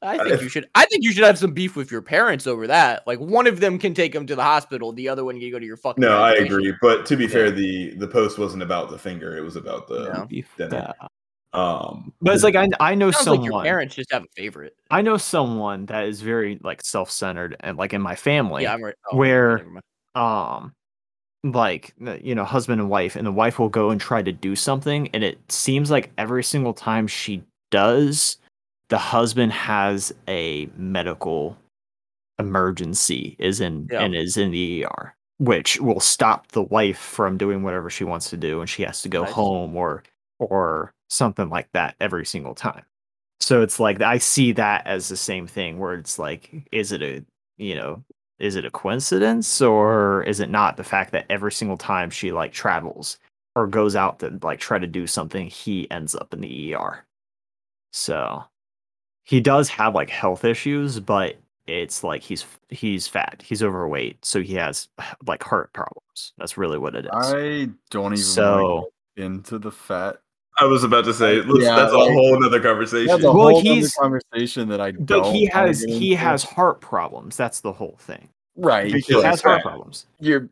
I 0.00 0.16
Uh, 0.18 0.22
think 0.24 0.34
if- 0.36 0.42
you 0.42 0.48
should. 0.48 0.68
I 0.74 0.84
think 0.86 1.04
you 1.04 1.12
should 1.12 1.24
have 1.24 1.38
some 1.38 1.52
beef 1.52 1.76
with 1.76 1.90
your 1.90 2.02
parents 2.02 2.46
over 2.46 2.66
that. 2.66 3.06
Like 3.06 3.18
one 3.20 3.46
of 3.46 3.60
them 3.60 3.78
can 3.78 3.94
take 3.94 4.12
them 4.12 4.26
to 4.26 4.34
the 4.34 4.42
hospital, 4.42 4.92
the 4.92 5.08
other 5.08 5.24
one 5.24 5.38
can 5.38 5.50
go 5.50 5.58
to 5.58 5.66
your 5.66 5.76
fucking. 5.76 6.00
No, 6.02 6.18
I 6.22 6.32
agree, 6.34 6.74
but 6.80 7.06
to 7.06 7.16
be 7.16 7.26
fair, 7.26 7.50
the 7.50 7.94
the 7.96 8.08
post 8.08 8.38
wasn't 8.38 8.62
about 8.62 8.90
the 8.90 8.98
finger; 8.98 9.36
it 9.36 9.42
was 9.42 9.56
about 9.56 9.88
the 9.88 10.04
Yeah. 10.14 10.24
Beef 10.24 10.48
then- 10.56 10.70
that. 10.70 10.96
um. 11.52 12.12
But 12.20 12.34
it's 12.34 12.44
like 12.44 12.56
I 12.56 12.68
I 12.80 12.94
know 12.94 13.10
Sounds 13.10 13.26
like 13.26 13.36
someone 13.36 13.44
your 13.52 13.62
parents 13.62 13.94
just 13.94 14.10
have 14.12 14.22
a 14.24 14.28
favorite. 14.36 14.74
I 14.90 15.02
know 15.02 15.16
someone 15.16 15.86
that 15.86 16.06
is 16.06 16.20
very 16.20 16.58
like 16.62 16.82
self 16.84 17.10
centered 17.10 17.56
and 17.60 17.76
like 17.76 17.92
in 17.92 18.00
my 18.02 18.14
family. 18.16 18.62
yeah, 18.64 18.74
I'm 18.74 18.82
right. 18.82 18.94
oh, 19.12 19.16
where- 19.16 19.64
um 20.14 20.72
like 21.44 21.92
you 22.22 22.34
know 22.34 22.44
husband 22.44 22.80
and 22.80 22.88
wife 22.88 23.16
and 23.16 23.26
the 23.26 23.32
wife 23.32 23.58
will 23.58 23.68
go 23.68 23.90
and 23.90 24.00
try 24.00 24.22
to 24.22 24.30
do 24.32 24.54
something 24.54 25.08
and 25.14 25.24
it 25.24 25.38
seems 25.50 25.90
like 25.90 26.12
every 26.16 26.44
single 26.44 26.72
time 26.74 27.06
she 27.08 27.42
does 27.72 28.36
the 28.92 28.98
husband 28.98 29.50
has 29.52 30.12
a 30.28 30.68
medical 30.76 31.56
emergency 32.38 33.36
is 33.38 33.58
in 33.60 33.88
Yeah. 33.90 34.02
and 34.02 34.14
is 34.14 34.36
in 34.36 34.50
the 34.50 34.84
ER 34.84 35.14
which 35.38 35.80
will 35.80 35.98
stop 35.98 36.48
the 36.52 36.62
wife 36.62 36.98
from 36.98 37.36
doing 37.38 37.62
whatever 37.62 37.88
she 37.90 38.04
wants 38.04 38.28
to 38.30 38.36
do 38.36 38.60
and 38.60 38.68
she 38.68 38.82
has 38.82 39.00
to 39.02 39.08
go 39.08 39.22
Nice. 39.22 39.32
home 39.32 39.74
or 39.76 40.02
or 40.38 40.92
something 41.08 41.48
like 41.48 41.68
that 41.72 41.94
every 42.00 42.26
single 42.26 42.54
time 42.54 42.84
so 43.40 43.62
it's 43.62 43.80
like 43.80 44.00
I 44.02 44.18
see 44.18 44.52
that 44.52 44.86
as 44.86 45.08
the 45.08 45.16
same 45.16 45.46
thing 45.46 45.78
where 45.78 45.94
it's 45.94 46.18
like 46.18 46.50
is 46.70 46.92
it 46.92 47.02
a 47.02 47.24
you 47.56 47.74
know 47.74 48.04
is 48.38 48.56
it 48.56 48.64
a 48.66 48.70
coincidence 48.70 49.60
or 49.62 50.22
is 50.24 50.38
it 50.40 50.50
not 50.50 50.76
the 50.76 50.84
fact 50.84 51.12
that 51.12 51.24
every 51.30 51.52
single 51.52 51.76
time 51.78 52.10
she 52.10 52.30
like 52.32 52.52
travels 52.52 53.18
or 53.56 53.66
goes 53.66 53.96
out 53.96 54.18
to 54.18 54.38
like 54.42 54.60
try 54.60 54.78
to 54.78 54.86
do 54.86 55.06
something 55.06 55.46
he 55.46 55.90
ends 55.90 56.14
up 56.14 56.32
in 56.34 56.40
the 56.42 56.74
ER 56.74 57.04
so 57.92 58.44
he 59.24 59.40
does 59.40 59.68
have 59.68 59.94
like 59.94 60.10
health 60.10 60.44
issues 60.44 60.98
but 61.00 61.36
it's 61.68 62.02
like 62.02 62.22
he's 62.22 62.44
he's 62.70 63.06
fat 63.06 63.42
he's 63.44 63.62
overweight 63.62 64.24
so 64.24 64.40
he 64.42 64.54
has 64.54 64.88
like 65.26 65.42
heart 65.42 65.72
problems 65.72 66.32
that's 66.38 66.56
really 66.58 66.78
what 66.78 66.94
it 66.94 67.04
is 67.06 67.10
I 67.12 67.68
don't 67.90 68.12
even 68.12 68.16
so 68.18 68.74
want 68.74 68.86
to 69.16 69.20
get 69.22 69.26
into 69.26 69.58
the 69.58 69.70
fat. 69.70 70.16
I 70.58 70.64
was 70.66 70.84
about 70.84 71.04
to 71.06 71.14
say 71.14 71.36
Yeah, 71.36 71.76
that's 71.76 71.92
a 71.92 71.96
whole 71.96 72.44
other 72.44 72.60
conversation. 72.60 73.06
That's 73.06 73.22
a 73.22 73.26
Well, 73.26 73.32
whole 73.34 73.56
other 73.58 73.62
he's- 73.62 73.94
conversation 73.94 74.68
that 74.68 74.80
I 74.80 74.90
don't. 74.90 75.06
but 75.06 75.32
he 75.32 75.46
has 75.46 75.82
he 75.82 76.12
into. 76.12 76.16
has 76.24 76.42
heart 76.44 76.80
problems 76.80 77.36
that's 77.36 77.60
the 77.60 77.72
whole 77.72 77.96
thing 78.00 78.28
right. 78.56 78.86
he 78.92 78.94
has 78.94 79.06
he's 79.06 79.40
heart 79.42 79.62
fat. 79.62 79.62
problems 79.62 80.06
You're 80.20 80.48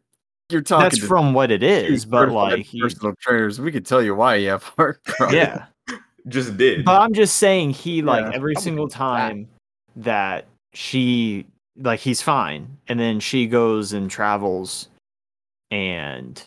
you're 0.48 0.62
talking. 0.62 0.82
that's 0.84 0.98
to 0.98 1.06
from 1.06 1.32
what 1.32 1.50
it 1.52 1.62
is, 1.62 2.04
but 2.04 2.22
certified 2.22 2.34
like 2.58 2.66
he, 2.66 2.80
personal 2.80 3.14
trainers. 3.20 3.60
We 3.60 3.70
could 3.70 3.86
tell 3.86 4.02
you 4.02 4.14
why 4.16 4.34
you 4.36 4.48
have 4.48 4.62
heart 4.64 5.02
problems. 5.04 5.34
yeah 5.36 5.66
Just 6.28 6.56
did. 6.56 6.84
But 6.84 7.00
I'm 7.00 7.12
just 7.14 7.36
saying 7.36 7.70
he 7.70 8.02
like 8.02 8.24
Yeah. 8.24 8.32
every 8.34 8.54
single 8.56 8.88
time 8.88 9.48
that 9.96 10.46
she 10.74 11.46
like 11.76 12.00
he's 12.00 12.20
fine 12.22 12.76
and 12.88 12.98
then 13.00 13.20
she 13.20 13.46
goes 13.46 13.92
and 13.92 14.10
travels 14.10 14.88
and 15.70 16.42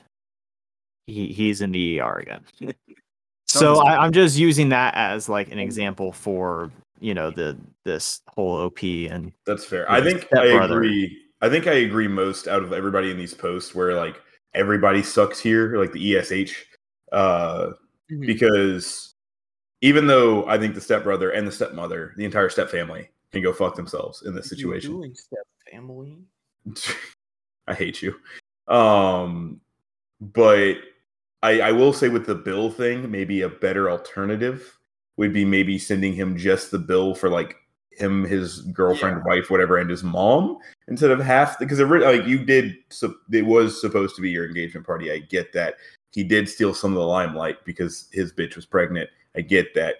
he 1.07 1.28
he's 1.28 1.61
in 1.61 1.71
the 1.71 1.99
ER 1.99 2.19
again. 2.19 2.41
so 3.47 3.86
I, 3.86 4.03
I'm 4.03 4.11
just 4.11 4.38
using 4.38 4.69
that 4.69 4.93
as 4.95 5.28
like 5.30 5.51
an 5.51 5.59
example 5.59 6.11
for 6.11 6.71
you 6.99 7.13
know 7.13 7.32
the 7.32 7.57
this 7.84 8.21
whole 8.30 8.55
OP 8.57 8.84
and 8.84 9.32
That's 9.45 9.65
fair. 9.65 9.89
I 9.91 10.01
think 10.01 10.28
I 10.36 10.45
agree. 10.63 11.17
I 11.41 11.49
think 11.49 11.67
I 11.67 11.74
agree 11.74 12.07
most 12.07 12.47
out 12.47 12.63
of 12.63 12.71
everybody 12.71 13.11
in 13.11 13.17
these 13.17 13.34
posts 13.34 13.76
where 13.76 13.93
like 13.95 14.21
everybody 14.53 15.03
sucks 15.03 15.39
here, 15.39 15.78
like 15.78 15.91
the 15.91 16.15
ESH, 16.15 16.65
uh, 17.11 17.71
Mhm. 18.11 18.26
because 18.26 19.12
even 19.84 20.07
though 20.07 20.47
I 20.47 20.57
think 20.57 20.75
the 20.75 20.81
stepbrother 20.81 21.31
and 21.31 21.45
the 21.45 21.51
stepmother, 21.51 22.13
the 22.15 22.23
entire 22.23 22.47
step 22.47 22.69
family, 22.69 23.09
can 23.34 23.43
go 23.43 23.51
fuck 23.51 23.75
themselves 23.75 24.21
in 24.21 24.34
this 24.34 24.49
What 24.49 24.53
are 24.53 24.61
you 24.61 24.81
situation. 24.81 25.15
step 25.15 25.45
family. 25.69 26.19
I 27.67 27.73
hate 27.73 28.01
you. 28.01 28.15
Um, 28.73 29.59
but 30.21 30.75
I, 31.41 31.59
I 31.59 31.71
will 31.73 31.91
say 31.91 32.07
with 32.07 32.25
the 32.25 32.34
bill 32.34 32.71
thing, 32.71 33.11
maybe 33.11 33.41
a 33.41 33.49
better 33.49 33.91
alternative 33.91 34.79
would 35.17 35.34
be 35.34 35.43
maybe 35.43 35.77
sending 35.77 36.13
him 36.13 36.38
just 36.38 36.71
the 36.71 36.79
bill 36.79 37.13
for 37.13 37.29
like 37.29 37.57
him, 37.91 38.23
his 38.23 38.61
girlfriend, 38.61 39.25
wife, 39.25 39.49
whatever, 39.49 39.79
and 39.79 39.89
his 39.89 40.01
mom 40.01 40.59
instead 40.88 41.11
of 41.11 41.19
half 41.19 41.59
because 41.59 41.81
like 41.81 42.25
you 42.25 42.45
did. 42.45 42.77
It 43.34 43.45
was 43.45 43.81
supposed 43.81 44.15
to 44.15 44.21
be 44.21 44.29
your 44.29 44.47
engagement 44.47 44.88
party. 44.88 45.11
I 45.11 45.19
get 45.19 45.51
that. 45.51 45.75
He 46.13 46.23
did 46.23 46.47
steal 46.47 46.73
some 46.73 46.93
of 46.93 46.99
the 46.99 47.05
limelight 47.05 47.65
because 47.65 48.07
his 48.13 48.31
bitch 48.31 48.55
was 48.55 48.65
pregnant. 48.65 49.09
I 49.36 49.41
get 49.41 49.73
that. 49.75 49.95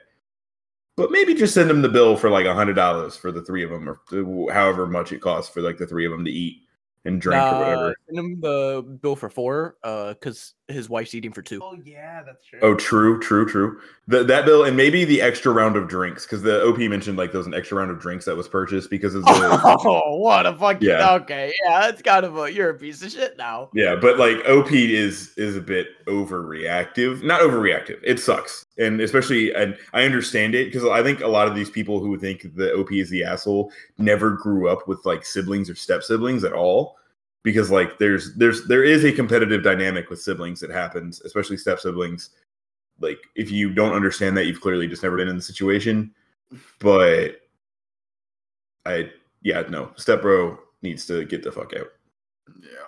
But 0.96 1.12
maybe 1.12 1.34
just 1.34 1.54
send 1.54 1.70
them 1.70 1.82
the 1.82 1.90
bill 1.90 2.16
for 2.16 2.30
like 2.30 2.46
a 2.46 2.54
hundred 2.54 2.76
dollars 2.76 3.16
for 3.16 3.32
the 3.32 3.42
three 3.42 3.64
of 3.64 3.72
them, 3.72 3.90
or 3.90 4.54
however 4.54 4.86
much 4.86 5.12
it 5.12 5.22
costs 5.22 5.52
for 5.52 5.62
like 5.62 5.78
the 5.78 5.88
three 5.88 6.06
of 6.06 6.12
them 6.12 6.26
to 6.26 6.32
eat 6.32 6.63
and 7.06 7.20
drink 7.22 7.42
or 7.44 7.60
whatever. 7.60 7.96
Send 8.08 8.18
him 8.20 8.40
the 8.42 8.98
bill 9.02 9.16
for 9.16 9.30
four, 9.30 9.78
uh, 9.84 10.14
because 10.14 10.54
his 10.70 10.90
wife's 10.90 11.14
eating 11.14 11.34
for 11.34 11.42
two. 11.42 11.60
Oh 11.62 11.76
yeah, 11.84 12.24
that's 12.26 12.46
true. 12.46 12.60
Oh, 12.62 12.74
true, 12.76 13.20
true, 13.20 13.46
true. 13.46 13.80
The, 14.08 14.24
that 14.24 14.46
bill 14.46 14.64
and 14.64 14.76
maybe 14.78 15.04
the 15.06 15.22
extra 15.22 15.52
round 15.52 15.76
of 15.76 15.88
drinks 15.90 16.26
because 16.26 16.42
the 16.42 16.64
OP 16.64 16.78
mentioned 16.80 17.18
like 17.18 17.32
there 17.32 17.38
was 17.40 17.48
an 17.48 17.54
extra 17.54 17.78
round 17.78 17.92
of 17.92 18.00
drinks 18.00 18.24
that 18.26 18.36
was 18.36 18.48
purchased 18.48 18.90
because 18.90 19.14
of 19.16 19.24
the 19.26 19.78
Oh, 19.86 20.18
what 20.18 20.46
a 20.46 20.54
fucking 20.56 20.88
Yeah. 20.88 21.14
okay. 21.16 21.54
Yeah, 21.66 21.82
that's 21.82 22.02
kind 22.02 22.26
of 22.26 22.38
a 22.38 22.52
you're 22.52 22.70
a 22.70 22.74
piece 22.74 23.02
of 23.04 23.12
shit 23.12 23.38
now. 23.38 23.70
yeah. 23.74 23.96
But 23.96 24.18
like 24.18 24.38
OP 24.48 24.72
is 24.72 25.34
is 25.38 25.58
a 25.58 25.62
bit 25.62 25.88
overreactive. 26.06 27.24
Not 27.24 27.42
overreactive. 27.42 28.00
It 28.04 28.20
sucks, 28.20 28.66
and 28.78 29.02
especially 29.02 29.54
and 29.54 29.78
I 29.94 30.04
understand 30.04 30.56
it 30.56 30.66
because 30.72 30.86
I 30.86 31.04
think 31.04 31.22
a 31.22 31.28
lot 31.28 31.48
of 31.48 31.56
these 31.56 31.70
people 31.70 32.00
who 32.00 32.18
think 32.18 32.56
the 32.56 32.74
OP 32.74 32.92
is 32.94 33.10
the 33.10 33.24
asshole 33.24 33.72
never 33.98 34.32
grew 34.32 34.70
up 34.70 34.88
with 34.88 35.06
like 35.06 35.26
siblings 35.26 35.70
or 35.70 35.76
step 35.76 36.04
siblings 36.04 36.44
at 36.44 36.54
all. 36.54 36.93
Because 37.44 37.70
like 37.70 37.98
there's 38.00 38.34
there's 38.36 38.66
there 38.68 38.84
is 38.84 39.04
a 39.04 39.12
competitive 39.12 39.64
dynamic 39.64 40.10
with 40.10 40.22
siblings 40.22 40.60
that 40.62 40.70
happens, 40.70 41.22
especially 41.22 41.58
step 41.58 41.80
siblings. 41.80 42.30
Like 43.00 43.20
if 43.36 43.52
you 43.52 43.74
don't 43.74 43.94
understand 43.94 44.38
that, 44.38 44.46
you've 44.46 44.62
clearly 44.62 44.88
just 44.88 45.04
never 45.04 45.18
been 45.18 45.28
in 45.28 45.36
the 45.36 45.42
situation. 45.42 46.14
But 46.80 47.42
I 48.86 49.12
yeah 49.42 49.62
no 49.70 49.92
step 49.96 50.22
bro 50.22 50.58
needs 50.82 51.06
to 51.08 51.26
get 51.26 51.44
the 51.44 51.52
fuck 51.52 51.74
out. 51.74 51.88
Yeah. 52.62 52.88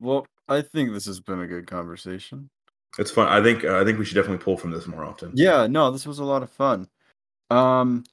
Well, 0.00 0.26
I 0.48 0.62
think 0.62 0.92
this 0.92 1.06
has 1.06 1.20
been 1.20 1.40
a 1.40 1.46
good 1.46 1.66
conversation. 1.66 2.50
It's 2.98 3.10
fun. 3.10 3.28
I 3.28 3.42
think 3.42 3.64
uh, 3.64 3.80
I 3.80 3.84
think 3.84 3.98
we 3.98 4.04
should 4.04 4.16
definitely 4.16 4.42
pull 4.42 4.56
from 4.56 4.72
this 4.72 4.86
more 4.86 5.04
often. 5.04 5.32
Yeah, 5.34 5.66
no, 5.66 5.90
this 5.90 6.06
was 6.06 6.18
a 6.18 6.24
lot 6.24 6.42
of 6.42 6.50
fun. 6.50 6.88
Um 7.50 8.04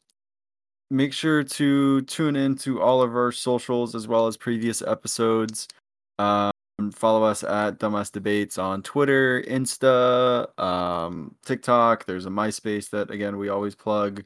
make 0.89 1.13
sure 1.13 1.43
to 1.43 2.01
tune 2.03 2.35
in 2.35 2.55
to 2.55 2.81
all 2.81 3.01
of 3.01 3.15
our 3.15 3.31
socials 3.31 3.95
as 3.95 4.07
well 4.07 4.27
as 4.27 4.37
previous 4.37 4.81
episodes. 4.81 5.67
Um 6.19 6.51
follow 6.93 7.23
us 7.23 7.43
at 7.43 7.79
Dumbass 7.79 8.11
Debates 8.11 8.57
on 8.57 8.83
Twitter, 8.83 9.43
Insta, 9.47 10.47
um, 10.59 11.35
TikTok. 11.43 12.05
There's 12.05 12.27
a 12.27 12.29
MySpace 12.29 12.89
that 12.91 13.09
again 13.11 13.37
we 13.37 13.49
always 13.49 13.75
plug. 13.75 14.23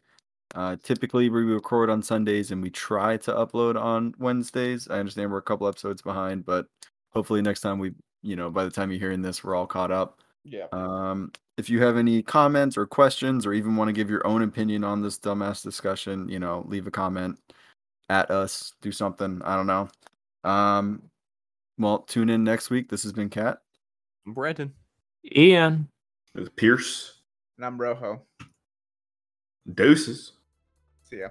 Uh, 0.54 0.76
typically 0.84 1.30
we 1.30 1.44
record 1.44 1.90
on 1.90 2.04
Sundays 2.04 2.52
and 2.52 2.62
we 2.62 2.70
try 2.70 3.16
to 3.18 3.32
upload 3.32 3.82
on 3.82 4.14
Wednesdays. 4.20 4.90
I 4.90 5.00
understand 5.00 5.32
we're 5.32 5.38
a 5.38 5.42
couple 5.42 5.68
episodes 5.68 6.02
behind, 6.02 6.46
but 6.46 6.68
hopefully 7.12 7.42
next 7.42 7.62
time 7.62 7.80
we, 7.80 7.94
you 8.22 8.36
know, 8.36 8.50
by 8.50 8.66
the 8.66 8.72
time 8.72 8.92
you're 8.92 9.00
hearing 9.00 9.22
this, 9.22 9.44
we're 9.44 9.56
all 9.56 9.68
caught 9.68 9.92
up. 9.92 10.21
Yeah. 10.44 10.68
Um, 10.72 11.32
if 11.58 11.70
you 11.70 11.82
have 11.84 11.98
any 11.98 12.24
comments 12.24 12.78
or 12.78 12.86
questions, 12.86 13.46
or 13.46 13.54
even 13.54 13.76
want 13.76 13.90
to 13.90 13.94
give 13.94 14.10
your 14.10 14.26
own 14.26 14.42
opinion 14.42 14.84
on 14.84 15.02
this 15.02 15.20
dumbass 15.20 15.64
discussion, 15.64 16.28
you 16.28 16.40
know, 16.40 16.66
leave 16.68 16.88
a 16.88 16.92
comment 16.92 17.38
at 18.10 18.32
us, 18.32 18.74
do 18.82 18.92
something. 18.92 19.42
I 19.44 19.56
don't 19.56 19.68
know. 19.68 19.90
Um, 20.44 21.04
well, 21.78 22.00
tune 22.00 22.30
in 22.30 22.44
next 22.44 22.70
week. 22.70 22.90
This 22.90 23.04
has 23.04 23.14
been 23.14 23.30
Kat. 23.30 23.60
Brandon. 24.26 24.74
Ian. 25.36 25.88
It 26.36 26.40
was 26.40 26.50
Pierce. 26.50 27.22
And 27.58 27.66
I'm 27.66 27.80
Rojo. 27.80 28.22
Deuces. 29.74 30.34
See 31.04 31.20
ya. 31.20 31.30